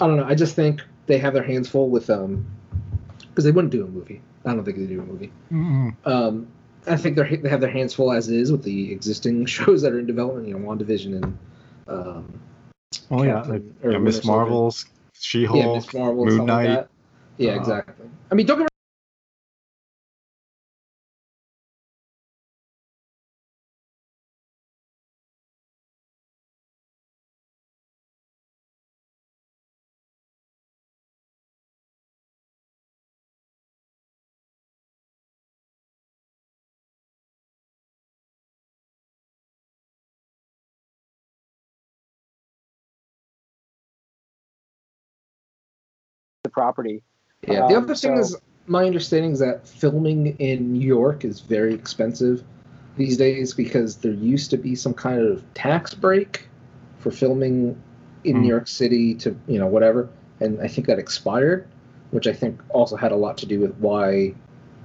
I 0.00 0.06
don't 0.08 0.16
know. 0.16 0.24
I 0.24 0.34
just 0.34 0.56
think 0.56 0.82
they 1.06 1.18
have 1.18 1.32
their 1.32 1.44
hands 1.44 1.68
full 1.68 1.90
with 1.90 2.10
um 2.10 2.44
because 3.32 3.44
they 3.44 3.50
wouldn't 3.50 3.72
do 3.72 3.84
a 3.84 3.88
movie. 3.88 4.20
I 4.44 4.54
don't 4.54 4.64
think 4.64 4.76
they 4.76 4.86
do 4.86 5.00
a 5.00 5.04
movie. 5.04 5.32
Mm-mm. 5.50 5.94
Um, 6.06 6.46
I 6.86 6.96
think 6.96 7.16
they 7.16 7.36
they 7.36 7.48
have 7.48 7.60
their 7.60 7.70
hands 7.70 7.94
full 7.94 8.12
as 8.12 8.28
is 8.28 8.50
with 8.52 8.62
the 8.62 8.92
existing 8.92 9.46
shows 9.56 9.82
that 9.82 9.92
are 9.92 9.98
in 9.98 10.06
development. 10.06 10.48
You 10.48 10.58
know, 10.58 10.66
WandaVision 10.68 11.22
and 11.22 11.38
um, 11.88 12.40
Oh 13.10 13.22
yeah, 13.22 13.34
Captain- 13.42 13.74
like 13.82 13.92
yeah, 13.92 13.98
Miss 13.98 14.24
Marvel's, 14.24 14.86
She-Hulk. 15.14 15.58
yeah, 15.64 15.74
Miss 15.74 15.92
Marvel, 15.94 16.24
Moon 16.26 16.34
stuff 16.34 16.48
like 16.48 16.68
Knight. 16.68 16.86
Yeah, 17.38 17.52
Uh, 17.52 17.56
exactly. 17.60 18.06
I 18.30 18.34
mean, 18.34 18.46
don't 18.46 18.58
get 18.58 18.64
me 18.64 18.68
property. 46.52 47.02
Yeah. 47.46 47.66
The 47.68 47.76
Um, 47.76 47.84
other 47.84 47.94
thing 47.94 48.16
so- 48.16 48.20
is, 48.20 48.36
my 48.66 48.84
understanding 48.86 49.32
is 49.32 49.40
that 49.40 49.66
filming 49.66 50.28
in 50.38 50.72
New 50.72 50.86
York 50.86 51.24
is 51.24 51.40
very 51.40 51.74
expensive 51.74 52.44
these 52.96 53.16
days 53.16 53.52
because 53.54 53.96
there 53.96 54.12
used 54.12 54.50
to 54.50 54.56
be 54.56 54.74
some 54.76 54.94
kind 54.94 55.20
of 55.20 55.42
tax 55.54 55.94
break 55.94 56.46
for 56.98 57.10
filming 57.10 57.76
in 58.24 58.36
Hmm. 58.36 58.42
New 58.42 58.48
York 58.48 58.68
City 58.68 59.14
to 59.16 59.34
you 59.48 59.58
know 59.58 59.66
whatever, 59.66 60.08
and 60.40 60.60
I 60.60 60.68
think 60.68 60.86
that 60.86 60.98
expired, 61.00 61.66
which 62.12 62.28
I 62.28 62.32
think 62.32 62.60
also 62.68 62.94
had 62.94 63.10
a 63.10 63.16
lot 63.16 63.36
to 63.38 63.46
do 63.46 63.58
with 63.58 63.74
why 63.78 64.34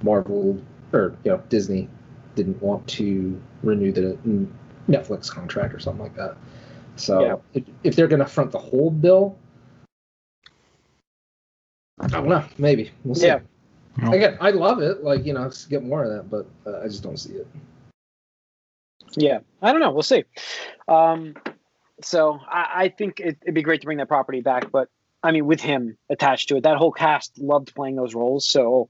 Marvel 0.02 0.58
or 0.92 1.12
you 1.22 1.30
know 1.30 1.40
Disney 1.48 1.88
didn't 2.34 2.60
want 2.60 2.86
to 2.88 3.40
renew 3.62 3.92
the 3.92 4.16
Netflix 4.88 5.30
contract 5.30 5.74
or 5.74 5.78
something 5.78 6.02
like 6.02 6.16
that. 6.16 6.36
So 6.96 7.20
Yeah. 7.20 7.36
if, 7.54 7.64
if 7.84 7.96
they're 7.96 8.08
going 8.08 8.20
to 8.20 8.26
front 8.26 8.50
the 8.50 8.58
whole 8.58 8.90
bill, 8.90 9.36
I 12.00 12.06
don't 12.06 12.28
know. 12.28 12.44
Maybe 12.58 12.90
we'll 13.04 13.14
see. 13.14 13.26
Yeah. 13.26 13.40
No. 14.00 14.12
Again, 14.12 14.38
I 14.40 14.50
love 14.50 14.80
it. 14.80 15.02
Like 15.02 15.24
you 15.24 15.32
know, 15.32 15.42
let's 15.42 15.64
get 15.66 15.82
more 15.82 16.04
of 16.04 16.10
that, 16.10 16.30
but 16.30 16.46
uh, 16.70 16.80
I 16.82 16.88
just 16.88 17.02
don't 17.02 17.16
see 17.16 17.34
it. 17.34 17.46
Yeah, 19.16 19.40
I 19.62 19.72
don't 19.72 19.80
know. 19.80 19.90
We'll 19.90 20.02
see. 20.02 20.24
Um, 20.86 21.34
so 22.02 22.38
I, 22.46 22.68
I 22.74 22.88
think 22.90 23.20
it, 23.20 23.38
it'd 23.42 23.54
be 23.54 23.62
great 23.62 23.80
to 23.80 23.86
bring 23.86 23.98
that 23.98 24.08
property 24.08 24.40
back, 24.40 24.70
but 24.70 24.88
I 25.22 25.32
mean, 25.32 25.46
with 25.46 25.60
him 25.60 25.96
attached 26.08 26.50
to 26.50 26.56
it, 26.56 26.62
that 26.62 26.76
whole 26.76 26.92
cast 26.92 27.38
loved 27.38 27.74
playing 27.74 27.96
those 27.96 28.14
roles. 28.14 28.46
So 28.46 28.88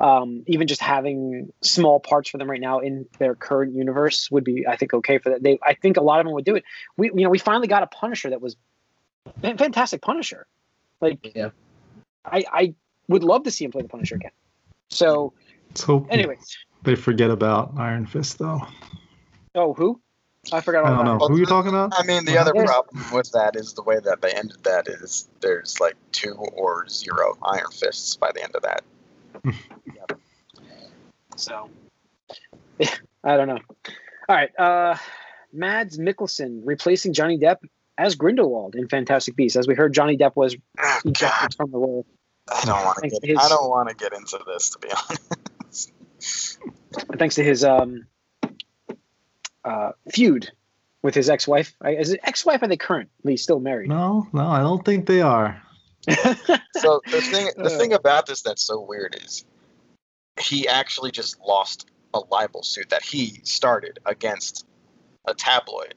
um, 0.00 0.42
even 0.46 0.66
just 0.66 0.80
having 0.80 1.52
small 1.62 2.00
parts 2.00 2.28
for 2.28 2.38
them 2.38 2.50
right 2.50 2.60
now 2.60 2.80
in 2.80 3.06
their 3.18 3.34
current 3.34 3.74
universe 3.74 4.30
would 4.30 4.44
be, 4.44 4.66
I 4.66 4.76
think, 4.76 4.92
okay 4.92 5.18
for 5.18 5.30
that. 5.30 5.42
They, 5.42 5.58
I 5.62 5.74
think 5.74 5.96
a 5.96 6.02
lot 6.02 6.20
of 6.20 6.26
them 6.26 6.34
would 6.34 6.44
do 6.44 6.56
it. 6.56 6.64
We, 6.96 7.08
you 7.08 7.22
know, 7.22 7.30
we 7.30 7.38
finally 7.38 7.68
got 7.68 7.82
a 7.82 7.86
Punisher 7.86 8.30
that 8.30 8.40
was 8.40 8.56
fantastic 9.40 10.02
Punisher. 10.02 10.46
Like, 11.00 11.32
Yeah. 11.34 11.50
I, 12.24 12.44
I 12.52 12.74
would 13.08 13.24
love 13.24 13.44
to 13.44 13.50
see 13.50 13.64
him 13.64 13.70
play 13.72 13.82
the 13.82 13.88
Punisher 13.88 14.16
again. 14.16 14.30
So, 14.90 15.32
Let's 15.70 15.88
anyways, 16.10 16.56
they 16.82 16.94
forget 16.94 17.30
about 17.30 17.72
Iron 17.78 18.06
Fist 18.06 18.38
though. 18.38 18.60
oh, 19.54 19.72
who? 19.74 20.00
I 20.52 20.60
forgot 20.60 20.84
I 20.84 20.88
don't 20.90 21.04
know 21.04 21.16
about. 21.16 21.30
who 21.30 21.38
you 21.38 21.46
talking 21.46 21.70
about. 21.70 21.92
I 21.96 22.02
mean, 22.04 22.24
the 22.24 22.36
other 22.36 22.52
there's- 22.52 22.68
problem 22.68 23.04
with 23.12 23.30
that 23.32 23.54
is 23.56 23.74
the 23.74 23.82
way 23.82 23.98
that 24.04 24.20
they 24.22 24.32
ended 24.32 24.62
that 24.64 24.88
is 24.88 25.28
there's 25.40 25.78
like 25.80 25.94
two 26.10 26.34
or 26.34 26.88
zero 26.88 27.38
Iron 27.42 27.70
Fists 27.70 28.16
by 28.16 28.30
the 28.32 28.42
end 28.42 28.54
of 28.56 28.62
that. 28.62 28.82
So, 31.36 31.70
yeah, 32.78 32.94
I 33.24 33.36
don't 33.38 33.48
know. 33.48 33.58
All 34.28 34.36
right, 34.36 34.50
uh, 34.58 34.96
Mads 35.52 35.98
Mikkelsen 35.98 36.60
replacing 36.64 37.14
Johnny 37.14 37.38
Depp 37.38 37.56
as 37.98 38.14
Grindelwald 38.16 38.74
in 38.74 38.88
Fantastic 38.88 39.36
Beasts. 39.36 39.56
As 39.56 39.66
we 39.66 39.74
heard, 39.74 39.92
Johnny 39.94 40.16
Depp 40.16 40.34
was 40.36 40.56
Oh, 40.78 41.00
God, 41.20 41.54
from 41.54 41.70
the 41.70 41.78
role. 41.78 42.06
I 42.52 42.64
don't 42.64 42.84
want 42.84 42.98
to 43.02 43.08
get. 43.10 43.24
his- 43.24 43.38
I 43.38 43.48
don't 43.48 43.68
want 43.70 43.88
to 43.88 43.94
get 43.94 44.12
into 44.12 44.38
this 44.46 44.70
to 44.70 44.78
be 44.78 44.88
honest. 44.90 45.92
thanks 47.18 47.36
to 47.36 47.44
his 47.44 47.64
um, 47.64 48.06
uh, 49.64 49.92
feud 50.12 50.50
with 51.02 51.14
his 51.14 51.28
ex-wife. 51.30 51.74
Is 51.84 52.12
it 52.12 52.20
ex-wife? 52.24 52.62
Are 52.62 52.68
they 52.68 52.76
currently 52.76 53.36
still 53.36 53.60
married? 53.60 53.88
No, 53.88 54.26
no, 54.32 54.46
I 54.46 54.60
don't 54.60 54.84
think 54.84 55.06
they 55.06 55.20
are. 55.20 55.60
So 56.74 57.00
the 57.10 57.20
thing, 57.20 57.48
the 57.56 57.64
Uh. 57.66 57.78
thing 57.78 57.92
about 57.92 58.26
this 58.26 58.42
that's 58.42 58.62
so 58.64 58.80
weird 58.80 59.16
is 59.24 59.44
he 60.40 60.66
actually 60.66 61.12
just 61.12 61.38
lost 61.40 61.88
a 62.12 62.18
libel 62.30 62.62
suit 62.64 62.88
that 62.90 63.04
he 63.04 63.40
started 63.44 64.00
against 64.04 64.66
a 65.26 65.34
tabloid. 65.34 65.94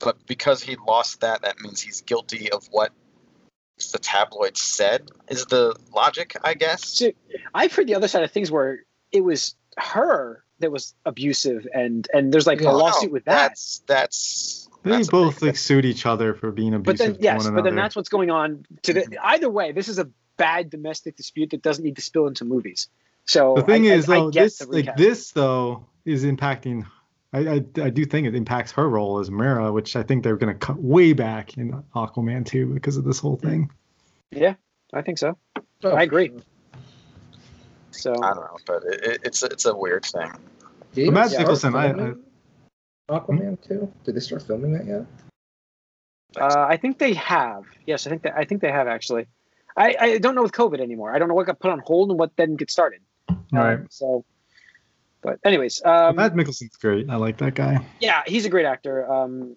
But 0.00 0.26
because 0.26 0.62
he 0.62 0.76
lost 0.76 1.20
that, 1.20 1.42
that 1.42 1.60
means 1.60 1.80
he's 1.80 2.02
guilty 2.02 2.50
of 2.50 2.66
what 2.70 2.92
the 3.92 3.98
tabloids 3.98 4.62
said. 4.62 5.10
Is 5.28 5.46
the 5.46 5.74
logic, 5.94 6.36
I 6.42 6.54
guess? 6.54 6.86
So, 6.86 7.12
I've 7.54 7.72
heard 7.74 7.86
the 7.86 7.94
other 7.94 8.08
side 8.08 8.22
of 8.22 8.30
things 8.30 8.50
where 8.50 8.80
it 9.12 9.22
was 9.22 9.54
her 9.78 10.44
that 10.60 10.70
was 10.70 10.94
abusive, 11.04 11.66
and 11.72 12.06
and 12.12 12.32
there's 12.32 12.46
like 12.46 12.60
Yeah. 12.60 12.70
a 12.70 12.72
lawsuit 12.72 13.12
with 13.12 13.24
that. 13.24 13.48
That's 13.50 13.82
that's. 13.86 14.68
They 14.82 14.90
that's 14.90 15.08
both 15.08 15.40
like 15.40 15.56
sued 15.56 15.86
each 15.86 16.04
other 16.04 16.34
for 16.34 16.52
being 16.52 16.74
abusive. 16.74 16.98
But 16.98 17.14
then 17.14 17.22
yes, 17.22 17.44
to 17.44 17.48
one 17.48 17.54
but 17.54 17.60
another. 17.60 17.70
then 17.70 17.76
that's 17.76 17.96
what's 17.96 18.10
going 18.10 18.30
on. 18.30 18.66
To 18.82 18.92
the 18.92 19.00
mm-hmm. 19.00 19.14
either 19.22 19.48
way, 19.48 19.72
this 19.72 19.88
is 19.88 19.98
a 19.98 20.10
bad 20.36 20.68
domestic 20.68 21.16
dispute 21.16 21.50
that 21.50 21.62
doesn't 21.62 21.82
need 21.82 21.96
to 21.96 22.02
spill 22.02 22.26
into 22.26 22.44
movies. 22.44 22.88
So 23.24 23.54
the 23.56 23.62
thing 23.62 23.86
I- 23.86 23.90
I- 23.90 23.94
is 23.94 24.08
I 24.08 24.16
though, 24.16 24.30
get 24.30 24.42
this 24.42 24.66
like 24.66 24.96
this 24.96 25.30
though 25.30 25.86
is 26.04 26.24
impacting. 26.24 26.86
I, 27.34 27.38
I 27.38 27.64
I 27.82 27.90
do 27.90 28.04
think 28.04 28.28
it 28.28 28.34
impacts 28.36 28.70
her 28.72 28.88
role 28.88 29.18
as 29.18 29.30
Mera, 29.30 29.72
which 29.72 29.96
I 29.96 30.04
think 30.04 30.22
they're 30.22 30.36
gonna 30.36 30.54
cut 30.54 30.80
way 30.80 31.12
back 31.12 31.58
in 31.58 31.72
Aquaman 31.94 32.46
2 32.46 32.66
because 32.72 32.96
of 32.96 33.04
this 33.04 33.18
whole 33.18 33.36
thing. 33.36 33.70
Yeah, 34.30 34.54
I 34.92 35.02
think 35.02 35.18
so. 35.18 35.36
Oh, 35.82 35.90
I 35.90 36.02
agree. 36.02 36.32
So 37.90 38.12
I 38.12 38.34
don't 38.34 38.36
know, 38.36 38.58
but 38.66 38.84
it, 38.84 39.04
it, 39.04 39.20
it's 39.24 39.42
it's 39.42 39.64
a 39.66 39.74
weird 39.74 40.06
thing. 40.06 40.30
Did 40.92 41.06
But 41.06 41.14
Mads 41.14 41.32
start 41.32 41.48
Mikkelsen, 41.48 41.76
I- 41.76 41.92
filming 41.92 42.24
Aquaman 43.10 43.60
too. 43.60 43.92
Did 44.04 44.14
they 44.14 44.20
start 44.20 44.42
filming 44.42 44.72
that 44.72 44.86
yet? 44.86 45.04
uh, 46.40 46.66
I 46.68 46.76
think 46.76 46.98
they 46.98 47.14
have. 47.14 47.64
Yes, 47.86 48.06
I 48.06 48.10
think 48.10 48.22
that 48.22 48.34
I 48.36 48.44
think 48.44 48.60
they 48.60 48.70
have 48.70 48.86
actually. 48.86 49.26
I, 49.76 49.96
I 49.98 50.18
don't 50.18 50.36
know 50.36 50.42
with 50.42 50.52
COVID 50.52 50.80
anymore. 50.80 51.12
I 51.12 51.18
don't 51.18 51.26
know 51.26 51.34
what 51.34 51.46
got 51.46 51.58
put 51.58 51.72
on 51.72 51.80
hold 51.84 52.10
and 52.10 52.18
what 52.18 52.36
then 52.36 52.54
gets 52.54 52.72
started. 52.72 53.00
All 53.28 53.36
right. 53.52 53.80
Um, 53.80 53.86
so, 53.90 54.24
but 55.24 55.40
anyways, 55.44 55.82
um, 55.84 56.16
Mads 56.16 56.34
Mikkelsen's 56.34 56.76
great. 56.76 57.10
I 57.10 57.16
like 57.16 57.38
that 57.38 57.54
guy. 57.54 57.84
yeah, 57.98 58.22
he's 58.26 58.44
a 58.44 58.50
great 58.50 58.66
actor. 58.66 59.10
Um, 59.10 59.56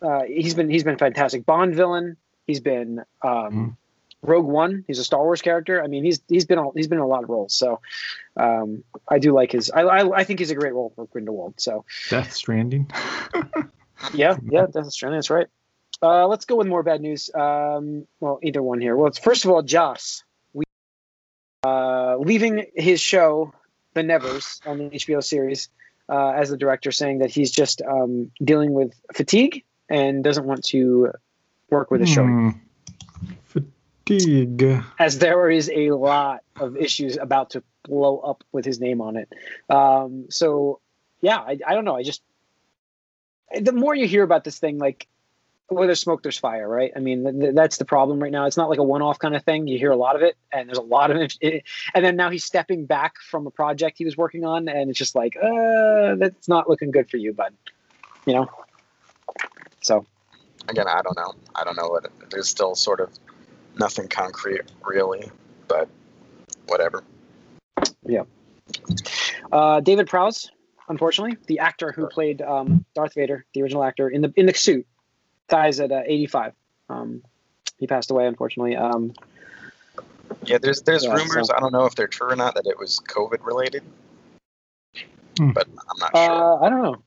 uh, 0.00 0.22
he's 0.22 0.54
been 0.54 0.70
he's 0.70 0.84
been 0.84 0.98
fantastic. 0.98 1.44
Bond 1.46 1.74
villain. 1.74 2.16
He's 2.46 2.60
been 2.60 3.02
um, 3.22 3.76
Rogue 4.22 4.46
One. 4.46 4.84
He's 4.86 4.98
a 4.98 5.04
Star 5.04 5.22
Wars 5.22 5.42
character. 5.42 5.82
I 5.82 5.86
mean, 5.86 6.04
he's 6.04 6.20
he's 6.28 6.44
been 6.44 6.58
all, 6.58 6.72
he's 6.76 6.88
been 6.88 6.98
in 6.98 7.04
a 7.04 7.06
lot 7.06 7.24
of 7.24 7.30
roles. 7.30 7.54
So 7.54 7.80
um, 8.36 8.84
I 9.08 9.18
do 9.18 9.32
like 9.32 9.52
his. 9.52 9.70
I, 9.70 9.82
I 9.82 10.18
I 10.18 10.24
think 10.24 10.38
he's 10.38 10.50
a 10.50 10.54
great 10.54 10.74
role 10.74 10.92
for 10.94 11.06
Grindelwald. 11.06 11.54
So 11.56 11.84
Death 12.10 12.32
Stranding. 12.32 12.90
yeah, 14.14 14.36
yeah, 14.44 14.66
Death 14.72 14.90
Stranding. 14.92 15.18
That's 15.18 15.30
right. 15.30 15.46
Uh, 16.00 16.26
let's 16.28 16.44
go 16.44 16.56
with 16.56 16.66
more 16.68 16.82
bad 16.82 17.00
news. 17.00 17.30
Um, 17.34 18.06
well, 18.20 18.38
either 18.42 18.62
one 18.62 18.80
here. 18.80 18.94
Well, 18.94 19.08
it's, 19.08 19.18
first 19.18 19.44
of 19.44 19.50
all, 19.50 19.62
Joss. 19.62 20.22
We 20.52 20.64
uh, 21.64 22.16
leaving 22.18 22.66
his 22.74 23.00
show, 23.00 23.52
The 23.98 24.04
Nevers, 24.04 24.60
on 24.64 24.78
the 24.78 24.84
HBO 24.90 25.22
series, 25.22 25.68
uh, 26.08 26.30
as 26.30 26.50
the 26.50 26.56
director, 26.56 26.92
saying 26.92 27.18
that 27.18 27.30
he's 27.32 27.50
just 27.50 27.82
um, 27.82 28.30
dealing 28.44 28.72
with 28.72 28.94
fatigue 29.12 29.64
and 29.88 30.22
doesn't 30.22 30.44
want 30.44 30.64
to 30.66 31.10
work 31.68 31.90
with 31.90 32.00
the 32.00 32.06
show. 32.06 32.24
Hmm. 32.24 32.50
Fatigue. 33.44 34.84
As 35.00 35.18
there 35.18 35.50
is 35.50 35.68
a 35.74 35.90
lot 35.90 36.44
of 36.60 36.76
issues 36.76 37.16
about 37.16 37.50
to 37.50 37.62
blow 37.82 38.18
up 38.18 38.44
with 38.52 38.64
his 38.64 38.78
name 38.78 39.00
on 39.00 39.16
it. 39.16 39.32
Um, 39.68 40.26
so, 40.30 40.78
yeah, 41.20 41.38
I, 41.38 41.58
I 41.66 41.74
don't 41.74 41.84
know. 41.84 41.96
I 41.96 42.04
just 42.04 42.22
the 43.60 43.72
more 43.72 43.96
you 43.96 44.06
hear 44.06 44.22
about 44.22 44.44
this 44.44 44.60
thing, 44.60 44.78
like 44.78 45.08
where 45.68 45.86
there's 45.86 46.00
smoke, 46.00 46.22
there's 46.22 46.38
fire, 46.38 46.68
right? 46.68 46.92
I 46.96 47.00
mean, 47.00 47.24
th- 47.24 47.40
th- 47.40 47.54
that's 47.54 47.76
the 47.76 47.84
problem 47.84 48.20
right 48.20 48.32
now. 48.32 48.46
It's 48.46 48.56
not 48.56 48.70
like 48.70 48.78
a 48.78 48.84
one-off 48.84 49.18
kind 49.18 49.36
of 49.36 49.44
thing. 49.44 49.66
You 49.66 49.78
hear 49.78 49.90
a 49.90 49.96
lot 49.96 50.16
of 50.16 50.22
it, 50.22 50.36
and 50.52 50.68
there's 50.68 50.78
a 50.78 50.82
lot 50.82 51.10
of 51.10 51.16
it. 51.40 51.64
And 51.94 52.04
then 52.04 52.16
now 52.16 52.30
he's 52.30 52.44
stepping 52.44 52.86
back 52.86 53.18
from 53.18 53.46
a 53.46 53.50
project 53.50 53.98
he 53.98 54.04
was 54.04 54.16
working 54.16 54.44
on, 54.44 54.68
and 54.68 54.90
it's 54.90 54.98
just 54.98 55.14
like, 55.14 55.36
uh, 55.36 56.16
that's 56.16 56.48
not 56.48 56.68
looking 56.68 56.90
good 56.90 57.10
for 57.10 57.16
you, 57.18 57.32
bud. 57.32 57.54
You 58.26 58.34
know. 58.34 58.50
So 59.80 60.04
Again, 60.68 60.86
I 60.86 61.00
don't 61.02 61.16
know. 61.16 61.32
I 61.54 61.64
don't 61.64 61.76
know 61.76 61.88
what. 61.88 62.04
It, 62.04 62.12
there's 62.30 62.48
still 62.48 62.74
sort 62.74 63.00
of 63.00 63.10
nothing 63.78 64.06
concrete, 64.08 64.62
really, 64.84 65.30
but 65.66 65.88
whatever. 66.66 67.02
Yeah. 68.04 68.24
Uh, 69.50 69.80
David 69.80 70.08
Prowse, 70.08 70.50
unfortunately, 70.88 71.38
the 71.46 71.60
actor 71.60 71.90
who 71.90 72.06
played 72.06 72.42
um, 72.42 72.84
Darth 72.94 73.14
Vader, 73.14 73.46
the 73.54 73.62
original 73.62 73.82
actor 73.82 74.08
in 74.10 74.20
the 74.20 74.32
in 74.36 74.44
the 74.44 74.52
suit, 74.52 74.86
dies 75.48 75.80
at 75.80 75.90
uh, 75.92 76.02
85. 76.04 76.52
Um, 76.88 77.22
he 77.78 77.86
passed 77.86 78.10
away, 78.10 78.26
unfortunately. 78.26 78.76
Um, 78.76 79.12
Yeah, 80.44 80.58
there's 80.58 80.82
there's 80.82 81.04
Yeah, 81.04 81.14
rumors. 81.14 81.48
so- 81.48 81.54
I 81.56 81.60
don't 81.60 81.72
know 81.72 81.84
if 81.86 81.94
they're 81.94 82.06
true 82.06 82.28
or 82.30 82.36
not 82.36 82.54
that 82.54 82.66
it 82.66 82.78
was 82.78 83.00
COVID 83.08 83.44
related, 83.44 83.82
Hmm. 85.38 85.50
but 85.52 85.66
I'm 85.68 85.98
not 85.98 86.16
sure. 86.16 86.62
uh, 86.62 86.66
I 86.66 86.68
don't 86.70 86.82
know. 86.82 87.02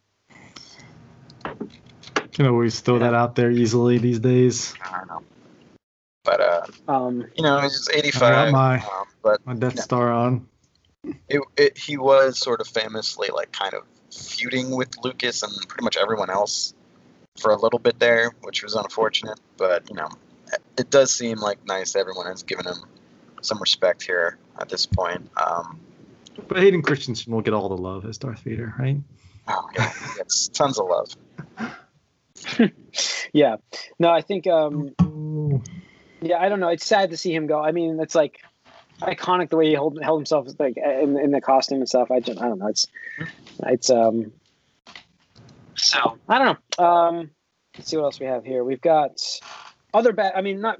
Can 2.34 2.47
always 2.47 2.80
throw 2.80 2.99
that 2.99 3.13
out 3.13 3.36
there 3.36 3.51
easily 3.51 3.97
these 3.97 4.19
days. 4.19 4.73
I 4.84 4.99
don't 4.99 5.08
know. 5.08 5.21
But 6.23 6.39
uh, 6.41 6.65
Um, 6.88 7.25
you 7.36 7.43
know, 7.43 7.60
he's 7.60 7.89
I 7.89 7.97
85. 7.97 8.21
got 8.21 8.51
my 8.51 8.75
Um, 8.80 9.08
but 9.21 9.45
my 9.45 9.54
Death 9.54 9.75
Yeah. 9.75 9.82
Star 9.82 10.12
on. 10.12 10.47
it, 11.30 11.41
it, 11.58 11.77
he 11.77 11.97
was 11.97 12.38
sort 12.39 12.62
of 12.62 12.67
famously 12.67 13.30
like 13.34 13.51
kind 13.51 13.73
of 13.73 13.84
feuding 14.15 14.71
with 14.75 14.89
Lucas 15.04 15.41
and 15.43 15.51
pretty 15.67 15.84
much 15.84 15.97
everyone 15.97 16.30
else 16.30 16.73
for 17.41 17.51
a 17.51 17.58
little 17.58 17.80
bit 17.80 17.99
there, 17.99 18.32
which 18.41 18.63
was 18.63 18.75
unfortunate. 18.75 19.39
But 19.58 19.89
you 19.89 19.95
know, 19.95 20.10
it 20.77 20.89
does 20.89 21.13
seem 21.13 21.39
like 21.39 21.65
nice. 21.65 21.95
Everyone 21.95 22.27
has 22.27 22.43
given 22.43 22.65
him 22.65 22.77
some 23.41 23.60
respect 23.60 24.04
here 24.04 24.38
at 24.60 24.69
this 24.69 24.86
point. 24.86 25.30
Um, 25.36 25.80
But 26.47 26.60
Hayden 26.60 26.82
Christensen 26.82 27.34
will 27.34 27.41
get 27.41 27.54
all 27.54 27.69
the 27.69 27.77
love 27.77 28.06
as 28.06 28.17
Darth 28.17 28.41
Vader, 28.41 28.73
right? 28.80 28.97
oh, 29.47 29.69
yeah, 29.75 29.91
he 29.91 30.17
gets 30.17 30.47
tons 30.49 30.80
of 30.80 30.88
love. 30.88 31.10
yeah. 33.34 33.58
No, 33.99 34.10
I 34.10 34.21
think. 34.21 34.47
Um, 34.47 34.93
yeah, 36.21 36.38
I 36.39 36.49
don't 36.49 36.60
know. 36.60 36.69
It's 36.69 36.86
sad 36.86 37.10
to 37.12 37.17
see 37.17 37.34
him 37.34 37.47
go. 37.47 37.60
I 37.62 37.71
mean, 37.71 37.99
it's 37.99 38.15
like 38.15 38.39
iconic 39.01 39.49
the 39.49 39.58
way 39.58 39.67
he 39.67 39.73
held, 39.73 39.99
held 40.01 40.19
himself, 40.19 40.47
like 40.60 40.77
in, 40.77 41.17
in 41.17 41.32
the 41.32 41.41
costume 41.41 41.80
and 41.80 41.89
stuff. 41.89 42.12
I 42.12 42.19
just, 42.19 42.39
I 42.39 42.47
don't 42.47 42.60
know. 42.60 42.67
It's, 42.67 42.88
it's 43.63 43.89
um. 43.89 44.32
So 45.75 46.17
I 46.27 46.38
don't 46.38 46.60
know. 46.78 46.86
Um, 46.86 47.32
let's 47.78 47.89
see 47.89 47.97
what 47.97 48.03
else 48.03 48.19
we 48.19 48.26
have 48.26 48.45
here. 48.45 48.63
We've 48.63 48.82
got 48.82 49.19
other 49.93 50.13
bad. 50.13 50.34
I 50.36 50.41
mean, 50.41 50.61
not 50.61 50.80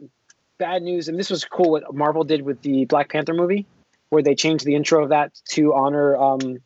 bad 0.57 0.83
news. 0.83 1.07
And 1.07 1.17
this 1.17 1.29
was 1.29 1.43
cool 1.45 1.71
what 1.71 1.93
Marvel 1.93 2.23
did 2.23 2.41
with 2.43 2.61
the 2.61 2.85
Black 2.85 3.09
Panther 3.09 3.33
movie, 3.33 3.65
where 4.09 4.21
they 4.21 4.35
changed 4.35 4.65
the 4.65 4.75
intro 4.75 5.03
of 5.03 5.09
that 5.09 5.31
to 5.49 5.73
honor 5.73 6.15
um, 6.17 6.57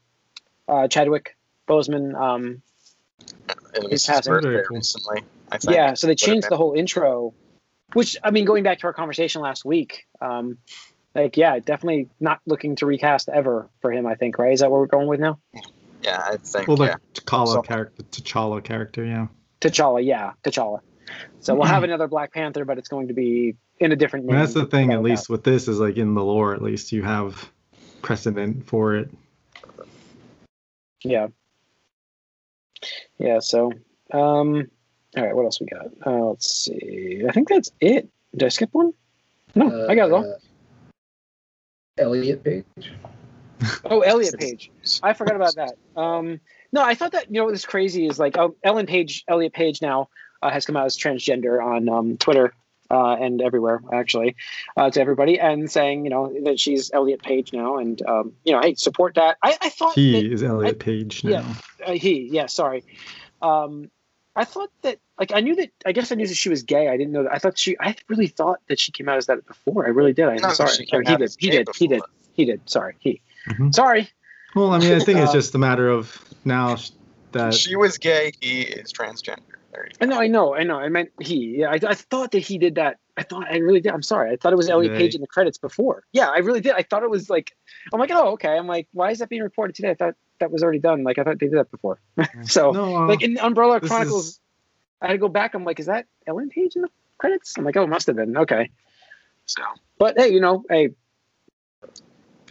uh, 0.67 0.87
Chadwick 0.87 1.37
Boseman. 1.67 2.15
Um, 2.19 2.61
It 3.73 3.83
was 3.83 3.91
He's 3.91 4.05
his 4.05 4.15
passing. 4.15 4.33
birthday 4.33 4.63
recently. 4.69 5.23
Yeah, 5.69 5.93
so 5.93 6.07
they 6.07 6.15
changed 6.15 6.49
the 6.49 6.57
whole 6.57 6.73
intro, 6.73 7.33
which 7.93 8.17
I 8.23 8.31
mean, 8.31 8.45
going 8.45 8.63
back 8.63 8.79
to 8.79 8.87
our 8.87 8.93
conversation 8.93 9.41
last 9.41 9.63
week, 9.63 10.05
um, 10.19 10.57
like 11.13 11.37
yeah, 11.37 11.59
definitely 11.59 12.09
not 12.19 12.41
looking 12.45 12.75
to 12.77 12.85
recast 12.85 13.29
ever 13.29 13.69
for 13.79 13.91
him. 13.91 14.05
I 14.07 14.15
think 14.15 14.37
right 14.37 14.51
is 14.53 14.59
that 14.61 14.71
what 14.71 14.79
we're 14.79 14.87
going 14.87 15.07
with 15.07 15.19
now? 15.19 15.39
Yeah, 16.03 16.21
I 16.23 16.37
think. 16.37 16.67
Well, 16.67 16.77
the 16.77 16.85
yeah. 16.85 16.95
T'Challa 17.13 17.47
So- 17.53 17.61
character, 17.61 18.03
T'Challa 18.03 18.63
character, 18.63 19.03
yeah. 19.05 19.27
T'Challa, 19.61 20.03
yeah, 20.05 20.33
T'Challa. 20.43 20.79
So 21.39 21.55
we'll 21.55 21.65
have 21.67 21.83
another 21.89 22.07
Black 22.07 22.33
Panther, 22.33 22.65
but 22.65 22.77
it's 22.77 22.87
going 22.89 23.07
to 23.07 23.13
be 23.13 23.55
in 23.79 23.91
a 23.91 23.95
different 23.95 24.25
I 24.29 24.33
name. 24.33 24.39
that's 24.41 24.53
the 24.53 24.65
thing. 24.65 24.91
At 24.91 25.01
without 25.01 25.11
least 25.11 25.29
with 25.29 25.43
this 25.43 25.67
is 25.67 25.79
like 25.79 25.97
in 25.97 26.13
the 26.13 26.23
lore. 26.23 26.53
At 26.53 26.61
least 26.61 26.91
you 26.91 27.03
have 27.03 27.49
precedent 28.01 28.67
for 28.67 28.95
it. 28.95 29.09
Yeah. 31.03 31.27
Yeah. 33.17 33.39
So, 33.39 33.71
um, 34.11 34.69
all 35.17 35.23
right. 35.23 35.35
What 35.35 35.45
else 35.45 35.59
we 35.59 35.67
got? 35.67 35.87
Uh, 36.05 36.25
let's 36.25 36.49
see. 36.65 37.23
I 37.27 37.31
think 37.31 37.47
that's 37.49 37.71
it. 37.79 38.09
Did 38.35 38.45
I 38.45 38.49
skip 38.49 38.69
one? 38.73 38.93
No, 39.55 39.87
I 39.87 39.95
got 39.95 40.07
it 40.07 40.13
all. 40.13 40.25
Uh, 40.33 40.37
Elliot 41.97 42.43
Page. 42.43 42.91
Oh, 43.85 44.01
Elliot 44.01 44.37
Page. 44.37 44.71
I 45.03 45.13
forgot 45.13 45.35
about 45.35 45.55
that. 45.55 45.75
Um, 45.95 46.39
no, 46.71 46.81
I 46.83 46.95
thought 46.95 47.13
that 47.13 47.27
you 47.31 47.39
know 47.39 47.45
what's 47.45 47.65
crazy 47.65 48.07
is 48.07 48.19
like 48.19 48.37
oh, 48.37 48.55
Ellen 48.63 48.85
Page, 48.85 49.23
Elliot 49.27 49.53
Page 49.53 49.81
now 49.81 50.09
uh, 50.41 50.49
has 50.49 50.65
come 50.65 50.75
out 50.77 50.85
as 50.85 50.97
transgender 50.97 51.63
on 51.63 51.87
um, 51.89 52.17
Twitter 52.17 52.53
uh, 52.91 53.13
and 53.15 53.41
everywhere 53.41 53.81
actually 53.93 54.35
uh, 54.77 54.89
to 54.89 54.99
everybody 55.01 55.39
and 55.39 55.71
saying 55.71 56.03
you 56.03 56.09
know 56.09 56.33
that 56.43 56.59
she's 56.59 56.91
Elliot 56.93 57.21
Page 57.21 57.53
now 57.53 57.77
and 57.77 58.01
um, 58.07 58.33
you 58.43 58.51
know 58.53 58.61
hey 58.61 58.75
support 58.75 59.15
that. 59.15 59.37
I, 59.41 59.57
I 59.61 59.69
thought 59.69 59.95
He 59.95 60.11
that, 60.11 60.31
is 60.31 60.43
Elliot 60.43 60.79
Page 60.79 61.23
now. 61.23 61.29
yeah. 61.31 61.55
uh, 61.87 61.91
he 61.93 62.27
yeah 62.31 62.47
sorry. 62.47 62.83
Um, 63.41 63.89
I 64.35 64.43
thought 64.43 64.69
that 64.81 64.99
like 65.17 65.31
I 65.33 65.39
knew 65.39 65.55
that 65.55 65.69
I 65.85 65.93
guess 65.93 66.11
I 66.11 66.15
knew 66.15 66.27
that 66.27 66.35
she 66.35 66.49
was 66.49 66.63
gay. 66.63 66.89
I 66.89 66.97
didn't 66.97 67.13
know 67.13 67.23
that. 67.23 67.33
I 67.33 67.39
thought 67.39 67.57
she 67.57 67.77
I 67.79 67.95
really 68.09 68.27
thought 68.27 68.59
that 68.67 68.79
she 68.79 68.91
came 68.91 69.07
out 69.07 69.17
as 69.17 69.27
that 69.27 69.45
before. 69.45 69.85
I 69.85 69.89
really 69.89 70.13
did. 70.13 70.27
I'm 70.27 70.35
No, 70.41 70.49
sorry. 70.49 70.71
she 70.71 70.83
Or 70.91 71.03
came 71.03 71.13
he 71.13 71.17
did. 71.17 71.21
as 71.23 71.35
He 71.39 71.49
gay 71.49 71.57
did. 71.63 71.69
He 71.75 71.87
did. 71.87 72.01
He 72.33 72.45
did. 72.45 72.69
Sorry. 72.69 72.95
He. 72.99 73.21
Mhm. 73.49 73.73
Sorry. 73.73 74.09
Well, 74.55 74.71
I 74.71 74.79
mean, 74.79 74.93
I 74.93 74.99
think 74.99 75.19
it's 75.19 75.29
Uh, 75.31 75.33
just 75.33 75.55
a 75.55 75.57
matter 75.57 75.89
of 75.89 76.17
now 76.45 76.77
that 77.33 77.53
she 77.53 77.75
was 77.75 77.97
gay. 77.97 78.31
He 78.39 78.61
is 78.61 78.91
transgender. 78.93 79.39
There 79.73 79.85
you 79.85 79.91
I 79.99 80.05
go. 80.05 80.11
know, 80.11 80.21
I 80.21 80.27
know, 80.27 80.55
I 80.55 80.63
know. 80.63 80.77
I 80.79 80.87
meant 80.89 81.09
he. 81.19 81.57
Yeah, 81.59 81.69
I, 81.69 81.79
I 81.85 81.93
thought 81.95 82.31
that 82.31 82.39
he 82.39 82.57
did 82.57 82.75
that. 82.75 82.97
I 83.17 83.23
thought 83.23 83.45
I 83.51 83.57
really 83.57 83.81
did. 83.81 83.91
I'm 83.91 84.01
sorry. 84.01 84.31
I 84.31 84.37
thought 84.37 84.53
it 84.53 84.55
was 84.57 84.69
Elliot 84.69 84.93
They- 84.93 84.99
Page 84.99 85.15
in 85.15 85.21
the 85.21 85.27
credits 85.27 85.57
before. 85.57 86.03
Yeah, 86.13 86.29
I 86.29 86.37
really 86.39 86.61
did. 86.61 86.73
I 86.73 86.83
thought 86.83 87.03
it 87.03 87.09
was 87.09 87.29
like, 87.29 87.51
I'm 87.93 87.99
like, 87.99 88.11
oh, 88.11 88.31
okay. 88.33 88.57
I'm 88.57 88.67
like, 88.67 88.87
why 88.93 89.11
is 89.11 89.19
that 89.19 89.29
being 89.29 89.41
reported 89.43 89.75
today? 89.75 89.89
I 89.91 89.95
thought 89.95 90.15
that 90.39 90.51
was 90.51 90.63
already 90.63 90.79
done. 90.79 91.03
Like, 91.03 91.17
I 91.17 91.23
thought 91.23 91.39
they 91.39 91.47
did 91.47 91.57
that 91.57 91.71
before. 91.71 91.99
so, 92.43 92.71
no, 92.71 92.95
uh, 92.95 93.07
like 93.07 93.21
in 93.21 93.37
Umbrella 93.37 93.79
Chronicles, 93.81 94.27
is- 94.27 94.39
I 95.01 95.07
had 95.07 95.13
to 95.13 95.19
go 95.19 95.27
back. 95.27 95.53
I'm 95.53 95.65
like, 95.65 95.79
is 95.79 95.85
that 95.87 96.05
Ellen 96.25 96.49
Page 96.49 96.75
in 96.77 96.81
the 96.83 96.89
credits? 97.17 97.53
I'm 97.57 97.65
like, 97.65 97.75
oh, 97.77 97.83
it 97.83 97.89
must 97.89 98.07
have 98.07 98.15
been. 98.15 98.37
Okay. 98.37 98.69
So 99.45 99.61
But 99.97 100.17
hey, 100.17 100.29
you 100.29 100.39
know, 100.39 100.63
hey, 100.69 100.89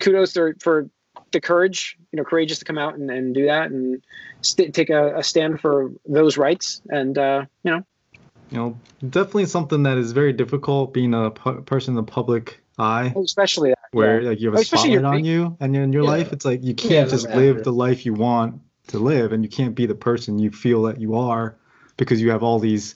kudos 0.04 0.34
to, 0.34 0.54
for 0.60 0.88
the 1.32 1.40
courage, 1.40 1.96
you 2.12 2.18
know, 2.18 2.24
courageous 2.24 2.58
to 2.58 2.64
come 2.64 2.78
out 2.78 2.94
and, 2.94 3.10
and 3.10 3.34
do 3.34 3.46
that 3.46 3.70
and 3.70 4.04
st- 4.42 4.74
take 4.74 4.90
a, 4.90 5.16
a 5.16 5.22
stand 5.22 5.60
for 5.60 5.90
those 6.06 6.36
rights. 6.36 6.82
And, 6.90 7.16
uh, 7.16 7.46
you 7.64 7.70
know, 7.70 7.82
you 8.50 8.58
know, 8.58 8.78
definitely 9.08 9.46
something 9.46 9.82
that 9.84 9.98
is 9.98 10.12
very 10.12 10.32
difficult 10.32 10.92
being 10.92 11.14
a 11.14 11.30
person 11.30 11.92
in 11.92 11.96
the 11.96 12.02
public 12.02 12.60
eye, 12.78 13.14
especially 13.16 13.70
that. 13.70 13.78
where 13.92 14.20
yeah. 14.20 14.28
like 14.30 14.40
you 14.40 14.48
have 14.48 14.54
Oh, 14.54 14.58
a 14.58 14.60
especially 14.60 14.92
your 14.92 15.00
spotlight 15.00 15.20
on 15.20 15.24
you, 15.24 15.56
and 15.60 15.74
in 15.74 15.92
your 15.92 16.04
Yeah. 16.04 16.10
life, 16.10 16.32
it's 16.32 16.44
like 16.44 16.62
you 16.62 16.74
can't 16.74 17.08
it 17.08 17.10
just 17.10 17.28
live 17.30 17.64
the 17.64 17.72
life 17.72 18.04
you 18.04 18.12
want 18.12 18.60
to 18.88 18.98
live, 18.98 19.32
and 19.32 19.42
you 19.42 19.48
can't 19.48 19.74
be 19.74 19.86
the 19.86 19.94
person 19.94 20.38
you 20.38 20.50
feel 20.50 20.82
that 20.82 21.00
you 21.00 21.16
are, 21.16 21.56
because 21.96 22.20
you 22.20 22.30
have 22.30 22.42
all 22.42 22.58
these 22.58 22.94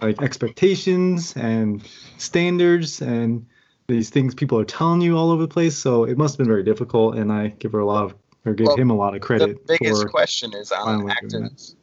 like 0.00 0.22
expectations 0.22 1.34
and 1.36 1.82
standards 2.18 3.02
and 3.02 3.46
these 3.88 4.10
things 4.10 4.34
people 4.34 4.58
are 4.58 4.64
telling 4.64 5.00
you 5.00 5.16
all 5.16 5.30
over 5.30 5.42
the 5.42 5.48
place. 5.48 5.76
So 5.76 6.04
it 6.04 6.16
must 6.16 6.34
have 6.34 6.38
been 6.38 6.46
very 6.46 6.62
difficult, 6.62 7.16
and 7.16 7.32
I 7.32 7.48
give 7.48 7.72
her 7.72 7.80
a 7.80 7.86
lot 7.86 8.04
of 8.04 8.14
or 8.44 8.54
give 8.54 8.68
Well, 8.68 8.76
him 8.76 8.90
a 8.90 8.94
lot 8.94 9.16
of 9.16 9.20
credit. 9.20 9.66
the 9.66 9.78
biggest 9.78 10.02
for. 10.02 10.08
question 10.08 10.54
is 10.54 10.70
on 10.70 10.78
an 10.78 10.84
finally 10.84 11.28
doing 11.28 11.44
active, 11.44 11.74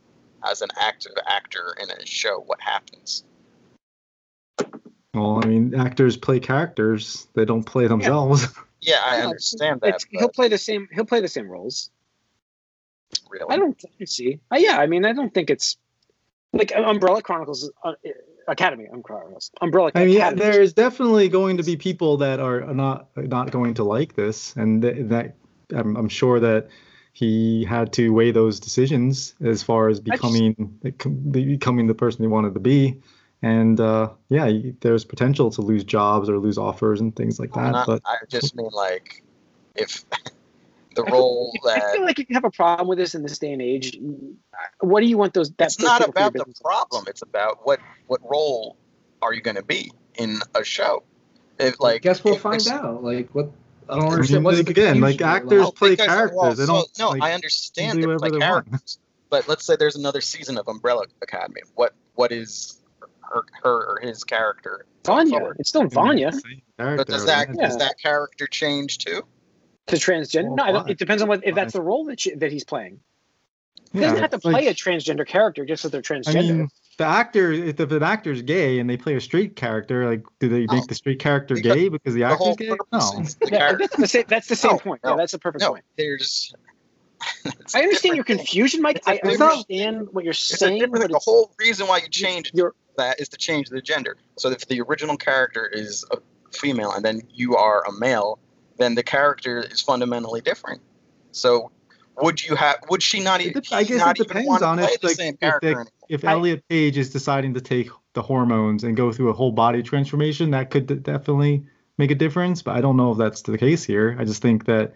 as 0.50 0.62
an 0.62 0.70
active 0.80 1.14
actor 1.28 1.76
in 1.82 1.90
a 1.92 2.06
show, 2.06 2.40
what 2.46 2.62
happens? 2.62 3.24
Well, 5.14 5.42
I 5.44 5.48
mean, 5.48 5.76
actors 5.76 6.16
play 6.18 6.40
characters; 6.40 7.28
they 7.34 7.46
don't 7.46 7.64
play 7.64 7.88
themselves. 7.88 8.48
Yeah, 8.82 9.02
I 9.04 9.22
understand 9.22 9.82
that. 9.82 9.96
It's, 9.96 10.06
he'll 10.12 10.30
play 10.30 10.48
the 10.48 10.60
same. 10.60 10.88
He'll 10.94 11.06
play 11.06 11.20
the 11.20 11.28
same 11.28 11.50
roles. 11.50 11.90
really, 13.28 13.48
I 13.50 13.58
don't 13.58 13.82
see. 14.06 14.40
Uh, 14.54 14.58
yeah, 14.58 14.78
I 14.78 14.86
mean, 14.86 15.06
I 15.06 15.14
don't 15.14 15.34
think 15.34 15.50
it's 15.50 15.78
like 16.54 16.72
Umbrella 16.76 17.24
Chronicles 17.24 17.72
uh, 17.84 17.94
Academy. 18.48 18.88
Um, 18.92 19.02
Chronicles. 19.04 19.52
Umbrella 19.62 19.92
I 19.96 20.06
mean, 20.06 20.18
yeah, 20.18 20.32
there's 20.32 20.74
definitely 20.74 21.30
going 21.30 21.58
to 21.58 21.64
be 21.64 21.76
people 21.78 22.18
that 22.18 22.40
are 22.40 22.62
not 22.74 23.10
not 23.18 23.52
going 23.52 23.74
to 23.76 23.84
like 23.84 24.16
this, 24.16 24.56
and 24.56 24.82
th- 24.82 25.08
that 25.10 25.36
I'm, 25.76 25.96
I'm 25.96 26.10
sure 26.10 26.40
that 26.40 26.68
he 27.14 27.64
had 27.64 27.94
to 27.94 28.10
weigh 28.10 28.32
those 28.32 28.60
decisions 28.60 29.34
as 29.44 29.64
far 29.64 29.88
as 29.90 30.00
just- 30.00 30.22
becoming 30.22 30.80
becoming 31.32 31.88
the 31.88 31.96
person 31.96 32.22
he 32.24 32.28
wanted 32.28 32.54
to 32.54 32.60
be. 32.60 33.02
And 33.42 33.80
uh, 33.80 34.10
yeah, 34.30 34.52
there's 34.82 35.06
potential 35.06 35.52
to 35.52 35.62
lose 35.62 35.84
jobs 35.84 36.30
or 36.30 36.40
lose 36.40 36.58
offers 36.58 37.00
and 37.02 37.16
things 37.16 37.40
like 37.40 37.54
that. 37.54 37.72
Not- 37.72 37.88
But 37.88 38.02
I 38.06 38.18
just 38.28 38.56
mean 38.56 38.70
like 38.72 39.24
if 39.76 40.04
the 40.96 41.04
I 41.08 41.10
feel- 41.10 41.14
role 41.14 41.54
I 41.68 41.80
feel 41.94 42.04
like 42.04 42.20
if 42.20 42.30
you 42.30 42.34
have 42.36 42.44
a 42.46 42.52
problem 42.52 42.88
with 42.88 42.98
this 42.98 43.14
in 43.16 43.22
this 43.24 43.38
day 43.40 43.54
and 43.54 43.62
age, 43.62 43.98
what 44.80 45.02
do 45.02 45.08
you 45.08 45.18
want 45.18 45.34
those? 45.34 45.52
That's 45.52 45.80
not 45.80 46.00
people 46.02 46.14
for 46.14 46.20
your 46.20 46.28
about 46.30 46.48
the 46.48 46.62
problem. 46.64 47.06
It's 47.08 47.22
about 47.22 47.66
what 47.66 47.80
what 48.08 48.22
role 48.30 48.78
are 49.22 49.34
you 49.34 49.42
going 49.42 49.56
to 49.58 49.64
be 49.64 49.92
in 50.16 50.40
a 50.56 50.64
show? 50.64 51.04
If 51.60 51.80
like, 51.80 51.96
I 51.96 51.98
guess 52.00 52.24
we'll 52.24 52.36
if 52.36 52.42
find 52.42 52.56
it's- 52.62 52.70
out. 52.74 53.04
Like 53.04 53.30
what? 53.34 53.52
I 53.88 53.96
don't 53.98 54.06
I 54.06 54.12
understand. 54.14 54.38
mean, 54.38 54.44
What's 54.46 54.58
like, 54.58 54.66
the 54.66 54.72
again, 54.72 55.00
like, 55.00 55.22
actors 55.22 55.52
No, 55.62 55.70
play 55.72 55.92
because- 55.92 56.08
characters. 56.08 56.36
well, 56.36 56.56
They 56.56 56.66
don't, 56.66 56.90
no, 56.98 57.10
like, 57.10 57.22
I 57.22 57.34
understand 57.34 58.02
do 58.02 58.08
they 58.08 58.16
play 58.16 58.30
they 58.32 58.38
want. 58.40 58.66
characters, 58.68 58.98
but 59.30 59.48
let's 59.48 59.64
say 59.64 59.76
there's 59.76 59.96
another 59.96 60.22
season 60.22 60.58
of 60.58 60.68
Umbrella 60.68 61.06
Academy. 61.22 61.62
What 61.76 61.94
what 62.16 62.32
is 62.32 62.82
her, 63.22 63.44
her 63.64 63.86
or 63.96 64.00
his 64.02 64.24
character? 64.24 64.86
Vanya. 65.06 65.38
forward? 65.38 65.58
It's 65.60 65.70
still 65.70 65.86
Vanya 65.88 66.32
But 66.78 67.06
does 67.08 67.28
that 67.28 67.50
Yeah. 67.54 67.68
does 67.68 67.78
that 67.78 68.00
character 68.00 68.48
change 68.48 68.98
too? 68.98 69.22
To 69.88 69.96
transgender. 69.98 70.46
Well, 70.48 70.56
no, 70.56 70.64
I 70.64 70.72
don't, 70.72 70.90
it 70.90 70.98
depends 70.98 71.22
on 71.22 71.30
what 71.30 71.46
if 71.46 71.56
that's 71.56 71.74
the 71.74 71.82
role 71.82 72.06
that 72.06 72.20
she, 72.20 72.34
that 72.36 72.52
he's 72.52 72.64
playing. 72.64 73.00
He 73.94 74.00
Yeah, 74.00 74.08
doesn't 74.08 74.22
have 74.22 74.32
to 74.32 74.40
play 74.40 74.54
like- 74.54 74.68
a 74.68 74.74
transgender 74.74 75.26
character 75.28 75.66
just 75.66 75.82
so 75.84 75.90
they're 75.90 76.02
transgender. 76.02 76.28
I 76.28 76.34
transgender. 76.34 76.58
mean, 76.58 76.70
the 76.98 77.06
actor, 77.06 77.52
if 77.52 77.80
if 77.80 77.92
an 77.92 78.04
actor's 78.04 78.42
gay 78.42 78.80
and 78.80 78.90
they 78.90 78.98
play 78.98 79.16
a 79.16 79.22
straight 79.22 79.56
character, 79.56 80.10
like, 80.10 80.24
do 80.40 80.48
they 80.50 80.66
No. 80.66 80.76
make 80.76 80.88
the 80.88 80.96
straight 80.96 81.20
character 81.20 81.56
Because 81.56 81.76
gay 81.76 81.90
because 81.90 82.14
the 82.14 82.22
The 82.22 82.26
actor's 82.26 82.56
gay? 82.56 82.68
No. 82.70 82.76
the 83.00 83.50
yeah, 83.52 83.74
that's 83.74 83.96
the 83.98 84.08
same. 84.08 84.24
That's 84.28 84.48
the 84.48 84.56
same 84.56 84.72
No, 84.74 84.78
point. 84.80 85.04
no, 85.04 85.12
yeah, 85.12 85.16
that's 85.18 85.34
a 85.34 85.40
perfect 85.40 85.62
No, 85.62 85.72
point. 85.72 85.86
there's. 85.98 86.54
I 87.76 87.82
understand 87.82 88.16
your 88.16 88.24
confusion, 88.26 88.82
Mike. 88.82 89.02
I 89.06 89.14
a 89.14 89.16
I 89.16 89.18
different- 89.18 89.42
understand 89.42 90.08
what 90.12 90.24
you're 90.24 90.32
It's 90.32 90.60
saying, 90.60 90.90
but. 90.92 91.10
The 91.10 91.20
whole 91.24 91.52
reason 91.60 91.88
why 91.88 91.98
you 91.98 92.10
change 92.10 92.52
that 92.98 93.20
is 93.20 93.30
to 93.30 93.38
change 93.38 93.70
the 93.70 93.82
gender. 93.82 94.18
So 94.38 94.50
if 94.50 94.66
the 94.68 94.82
original 94.82 95.18
character 95.18 95.68
is 95.72 96.06
a 96.12 96.18
female 96.58 96.92
and 96.92 97.04
then 97.04 97.22
you 97.34 97.56
are 97.58 97.84
a 97.86 97.92
male, 97.92 98.40
then 98.78 98.96
the 98.96 99.04
character 99.04 99.60
is 99.60 99.82
fundamentally 99.82 100.42
different. 100.42 100.82
So 101.32 101.72
would 102.22 102.44
you 102.44 102.56
have? 102.56 102.78
Would 102.90 103.04
she 103.04 103.20
not 103.20 103.42
even? 103.42 103.62
I 103.72 103.84
guess 103.84 104.00
not 104.00 104.20
it 104.20 104.28
depends 104.28 104.62
on 104.62 104.78
play 104.78 104.88
if, 104.88 105.02
the 105.02 105.08
like, 105.08 105.16
same 105.16 105.34
if 105.34 105.40
character 105.40 105.60
they- 105.68 105.72
anymore? 105.72 105.88
If 106.08 106.24
I- 106.24 106.32
Elliot 106.34 106.64
Page 106.70 106.98
is 106.98 107.10
deciding 107.10 107.56
to 107.56 107.62
take 107.62 107.90
the 108.14 108.22
hormones 108.22 108.84
and 108.84 108.96
go 108.96 109.12
through 109.12 109.30
a 109.30 109.34
whole 109.34 109.52
body 109.52 109.82
transformation, 109.84 110.52
that 110.52 110.70
could 110.70 110.86
d- 110.86 110.96
definitely 110.96 111.66
make 111.98 112.12
a 112.12 112.16
difference. 112.16 112.62
But 112.62 112.76
I 112.76 112.82
don't 112.82 112.96
know 112.96 113.12
if 113.12 113.18
that's 113.18 113.42
the 113.42 113.58
case 113.58 113.84
here. 113.84 114.16
I 114.20 114.24
just 114.24 114.42
think 114.42 114.66
that 114.66 114.94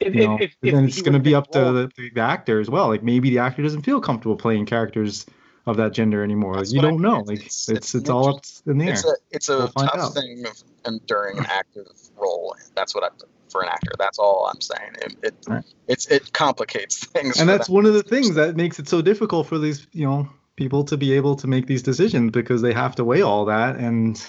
if, 0.00 0.14
you 0.14 0.26
know, 0.26 0.38
if, 0.40 0.54
if, 0.62 0.72
then 0.72 0.84
if 0.84 0.90
it's 0.90 1.02
going 1.02 1.14
to 1.14 1.18
be 1.18 1.34
up 1.34 1.50
to 1.52 1.58
the, 1.96 2.10
the 2.14 2.20
actor 2.20 2.60
as 2.60 2.68
well. 2.70 2.88
Like 2.88 3.02
maybe 3.02 3.30
the 3.30 3.38
actor 3.38 3.62
doesn't 3.62 3.82
feel 3.82 4.00
comfortable 4.00 4.36
playing 4.36 4.66
characters 4.66 5.26
of 5.70 5.76
that 5.78 5.92
gender 5.92 6.22
anymore. 6.22 6.56
That's 6.56 6.72
you 6.72 6.80
don't 6.80 6.94
mean. 6.94 7.02
know. 7.02 7.20
It's- 7.20 7.28
Like 7.28 7.38
it's- 7.38 7.68
it's 7.68 7.94
it's, 7.94 8.10
all 8.10 8.36
up 8.36 8.44
in 8.66 8.78
the 8.78 8.86
air. 8.86 8.92
It's 8.92 9.04
a 9.04 9.12
it's 9.30 9.48
a 9.48 9.58
We'll 9.58 9.68
tough 9.86 9.94
out. 9.96 10.14
thing 10.14 10.44
of 10.46 10.62
enduring 10.86 11.38
an 11.38 11.46
active 11.48 11.86
role. 12.16 12.54
That's 12.74 12.94
what 12.94 13.04
I 13.04 13.08
for 13.50 13.62
an 13.62 13.68
actor. 13.68 13.92
That's 13.98 14.18
all 14.18 14.50
I'm 14.52 14.60
saying. 14.60 14.92
It 15.02 15.16
it, 15.22 15.34
Right. 15.48 15.64
it's 15.88 16.06
it 16.06 16.32
complicates 16.32 17.04
things. 17.06 17.40
and 17.40 17.48
that's 17.48 17.66
them. 17.66 17.74
one 17.76 17.86
of 17.86 17.94
the 17.94 18.02
things 18.02 18.34
that 18.34 18.56
makes 18.56 18.78
it 18.78 18.88
so 18.88 19.02
difficult 19.02 19.46
for 19.46 19.58
these 19.58 19.86
you 19.92 20.06
know 20.06 20.28
people 20.56 20.84
to 20.84 20.96
be 20.96 21.12
able 21.14 21.36
to 21.36 21.46
make 21.46 21.66
these 21.66 21.82
decisions 21.82 22.30
because 22.32 22.60
they 22.62 22.72
have 22.72 22.94
to 22.96 23.04
weigh 23.04 23.22
all 23.22 23.46
that 23.46 23.76
and 23.76 24.22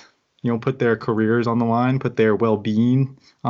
you 0.44 0.52
know 0.52 0.58
put 0.58 0.80
their 0.80 0.96
careers 0.96 1.46
on 1.46 1.60
the 1.60 1.66
line 1.66 2.00
put 2.00 2.16
their 2.16 2.36
well-being 2.36 3.18
uh, 3.44 3.48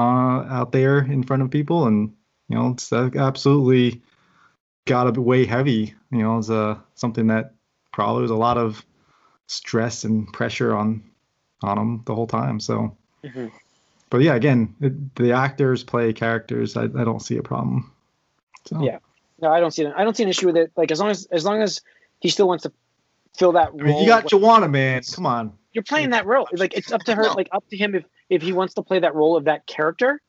out 0.49 0.71
there 0.71 0.97
in 0.99 1.21
front 1.23 1.43
of 1.43 1.49
people 1.51 1.85
and 1.85 2.11
you 2.49 2.55
know 2.57 2.69
it's 2.71 2.91
uh, 2.91 3.09
absolutely 3.15 4.01
got 4.87 5.03
to 5.13 5.21
weigh 5.21 5.45
heavy 5.45 5.93
you 6.11 6.17
know 6.19 6.37
it's 6.39 6.49
uh, 6.49 6.75
something 6.95 7.27
that 7.27 7.53
probably 7.91 8.21
was 8.21 8.31
a 8.31 8.35
lot 8.35 8.57
of 8.57 8.85
stress 9.47 10.03
and 10.03 10.31
pressure 10.33 10.75
on 10.75 11.03
on 11.63 11.77
them 11.77 12.01
the 12.05 12.15
whole 12.15 12.27
time 12.27 12.59
so 12.59 12.95
Mhm. 13.23 13.51
but 14.09 14.21
yeah 14.21 14.33
again 14.35 14.75
it, 14.81 15.15
the 15.15 15.31
actors 15.33 15.83
play 15.83 16.11
characters 16.13 16.75
I, 16.77 16.83
I 16.83 17.03
don't 17.03 17.21
see 17.21 17.37
a 17.37 17.43
problem 17.43 17.91
so 18.65 18.83
Yeah. 18.83 18.99
No, 19.39 19.51
I 19.51 19.59
don't 19.59 19.71
see 19.71 19.83
an, 19.83 19.93
I 19.93 20.03
don't 20.03 20.15
see 20.15 20.21
an 20.21 20.29
issue 20.29 20.45
with 20.45 20.55
it. 20.55 20.71
Like 20.77 20.91
as 20.91 20.99
long 20.99 21.09
as 21.09 21.25
as 21.31 21.43
long 21.43 21.63
as 21.63 21.81
he 22.19 22.29
still 22.29 22.47
wants 22.47 22.61
to 22.61 22.71
fill 23.35 23.53
that 23.53 23.69
I 23.69 23.71
mean, 23.71 23.85
role. 23.87 24.01
you 24.01 24.05
got 24.07 24.27
Joanna, 24.27 24.67
man. 24.67 25.01
Come 25.15 25.25
on. 25.25 25.53
you're 25.73 25.83
playing 25.83 26.11
that 26.11 26.27
role. 26.27 26.47
Like 26.53 26.73
it's 26.77 26.91
up 26.91 27.01
to 27.05 27.15
her, 27.15 27.23
No. 27.23 27.33
like 27.33 27.49
up 27.51 27.67
to 27.71 27.75
him 27.77 27.95
if 27.95 28.05
if 28.29 28.43
he 28.43 28.53
wants 28.53 28.75
to 28.75 28.83
play 28.83 28.99
that 28.99 29.15
role 29.15 29.35
of 29.35 29.45
that 29.45 29.65
character. 29.65 30.21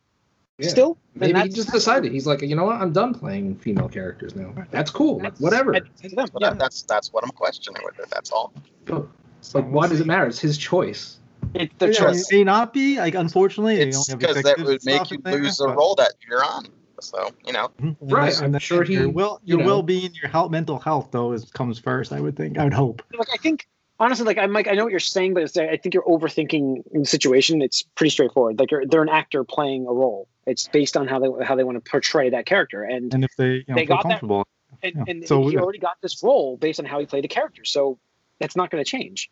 Yeah. 0.58 0.68
Still, 0.68 0.98
Maybe 1.14 1.40
he 1.40 1.48
just 1.48 1.72
decided. 1.72 2.12
He's 2.12 2.26
like, 2.26 2.42
you 2.42 2.54
know 2.54 2.64
what? 2.64 2.76
I'm 2.76 2.92
done 2.92 3.14
playing 3.14 3.56
female 3.56 3.88
characters 3.88 4.36
now. 4.36 4.52
That's 4.70 4.90
cool. 4.90 5.18
Like, 5.18 5.36
whatever. 5.38 5.72
that's 5.72 6.02
to 6.02 6.30
yeah. 6.40 6.54
that's 6.54 6.82
that's 6.82 7.12
what 7.12 7.24
I'm 7.24 7.30
questioning 7.30 7.82
with 7.84 7.98
it. 7.98 8.08
That's 8.10 8.30
all. 8.30 8.52
But, 8.84 9.06
like, 9.54 9.66
why 9.66 9.88
does 9.88 10.00
it 10.00 10.06
matter? 10.06 10.26
It's 10.26 10.38
his 10.38 10.58
choice. 10.58 11.18
It's 11.54 11.74
the 11.78 11.86
Yeah, 11.86 11.92
choice. 11.92 12.30
it 12.30 12.36
may 12.36 12.44
not 12.44 12.72
be. 12.72 12.98
Like, 12.98 13.14
unfortunately, 13.14 13.76
It's 13.76 14.12
because 14.14 14.42
that 14.42 14.58
would 14.58 14.84
make 14.84 15.10
you 15.10 15.18
lose 15.24 15.56
the 15.56 15.68
role 15.68 15.94
that 15.96 16.12
you're 16.28 16.44
on. 16.44 16.66
So 17.00 17.30
you 17.44 17.52
know, 17.52 17.68
Mhm. 17.82 17.96
Right, 18.00 18.40
I'm 18.40 18.52
then 18.52 18.60
sure 18.60 18.84
he- 18.84 18.94
Your 18.94 19.08
will, 19.08 19.40
you 19.42 19.56
your 19.56 19.64
know. 19.64 19.66
well-being, 19.66 20.14
your 20.14 20.30
health, 20.30 20.52
mental 20.52 20.78
health, 20.78 21.08
though, 21.10 21.32
is 21.32 21.50
comes 21.50 21.78
first. 21.78 22.12
I 22.12 22.20
would 22.20 22.36
think. 22.36 22.58
I 22.58 22.64
would 22.64 22.74
hope. 22.74 23.02
Like 23.12 23.28
I 23.34 23.38
think 23.38 23.66
honestly, 23.98 24.24
like 24.24 24.38
I'm 24.38 24.52
like 24.52 24.68
I 24.68 24.72
know 24.72 24.84
what 24.84 24.92
you're 24.92 25.00
saying, 25.00 25.34
but 25.34 25.42
it's 25.42 25.56
I 25.56 25.76
think 25.78 25.94
you're 25.94 26.04
overthinking 26.04 26.82
the 26.92 27.04
situation. 27.04 27.60
It's 27.60 27.82
pretty 27.82 28.10
straightforward. 28.10 28.60
Like 28.60 28.70
you're, 28.70 28.86
they're 28.86 29.02
an 29.02 29.08
actor 29.08 29.42
playing 29.42 29.86
a 29.88 29.92
role. 29.92 30.28
It's 30.46 30.66
based 30.68 30.96
on 30.96 31.06
how 31.06 31.18
they 31.20 31.44
how 31.44 31.54
they 31.54 31.64
want 31.64 31.82
to 31.82 31.90
portray 31.90 32.30
that 32.30 32.46
character, 32.46 32.82
and 32.84 33.12
And 33.14 33.24
if 33.24 33.34
they, 33.36 33.54
you 33.54 33.64
know, 33.68 33.74
They 33.76 33.84
got 33.86 34.02
that- 34.02 34.08
comfortable, 34.10 34.46
and, 34.82 34.94
Yeah. 34.96 35.04
and 35.06 35.28
So, 35.28 35.46
he 35.46 35.54
yeah. 35.54 35.60
already 35.60 35.78
got 35.78 36.00
this 36.00 36.22
role 36.22 36.56
based 36.56 36.80
on 36.80 36.86
how 36.86 36.98
he 36.98 37.06
played 37.06 37.24
the 37.24 37.28
character. 37.28 37.64
So 37.64 37.98
that's 38.40 38.56
not 38.56 38.70
going 38.70 38.82
to 38.82 38.88
change. 38.90 39.30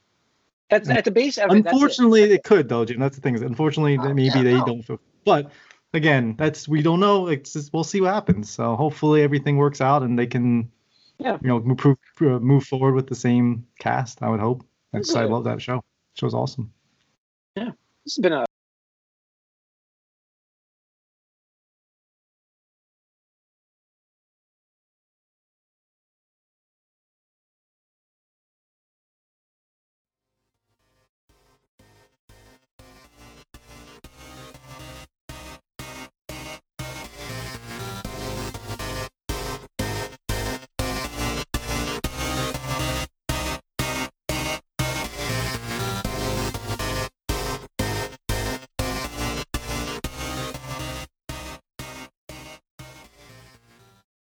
That's 0.70 0.88
Yeah. 0.88 0.98
at 0.98 1.04
the 1.04 1.10
base 1.10 1.36
of 1.38 1.44
it. 1.44 1.48
that's 1.48 1.66
it. 1.66 1.72
unfortunately, 1.72 2.26
they 2.26 2.38
could 2.38 2.68
though, 2.68 2.84
Jim. 2.84 3.00
That's 3.00 3.16
the 3.16 3.22
thing. 3.22 3.34
Is 3.34 3.42
unfortunately, 3.42 3.98
Oh, 3.98 4.04
maybe 4.14 4.24
yeah, 4.24 4.42
they 4.42 4.54
no. 4.54 4.64
don't 4.64 4.82
feel. 4.82 5.00
But 5.24 5.50
again, 5.94 6.36
that's 6.38 6.68
we 6.68 6.80
don't 6.80 7.00
know. 7.00 7.26
It's 7.26 7.54
just, 7.54 7.72
we'll 7.72 7.82
see 7.82 8.00
what 8.00 8.14
happens. 8.14 8.48
So 8.50 8.76
hopefully 8.76 9.22
everything 9.22 9.56
works 9.56 9.80
out 9.80 10.04
and 10.04 10.16
they 10.16 10.28
can, 10.28 10.70
Yeah. 11.18 11.38
you 11.42 11.48
know, 11.48 11.58
move 11.60 11.80
uh, 12.20 12.38
move 12.38 12.64
forward 12.64 12.94
with 12.94 13.08
the 13.08 13.16
same 13.16 13.66
cast. 13.80 14.22
I 14.22 14.28
would 14.28 14.38
hope. 14.40 14.64
That's, 14.92 15.12
I 15.16 15.24
love 15.24 15.42
that 15.44 15.60
show. 15.60 15.82
Show's 16.14 16.34
awesome. 16.34 16.72
Yeah, 17.56 17.70
this 18.04 18.14
has 18.16 18.22
been 18.22 18.32
a 18.32 18.44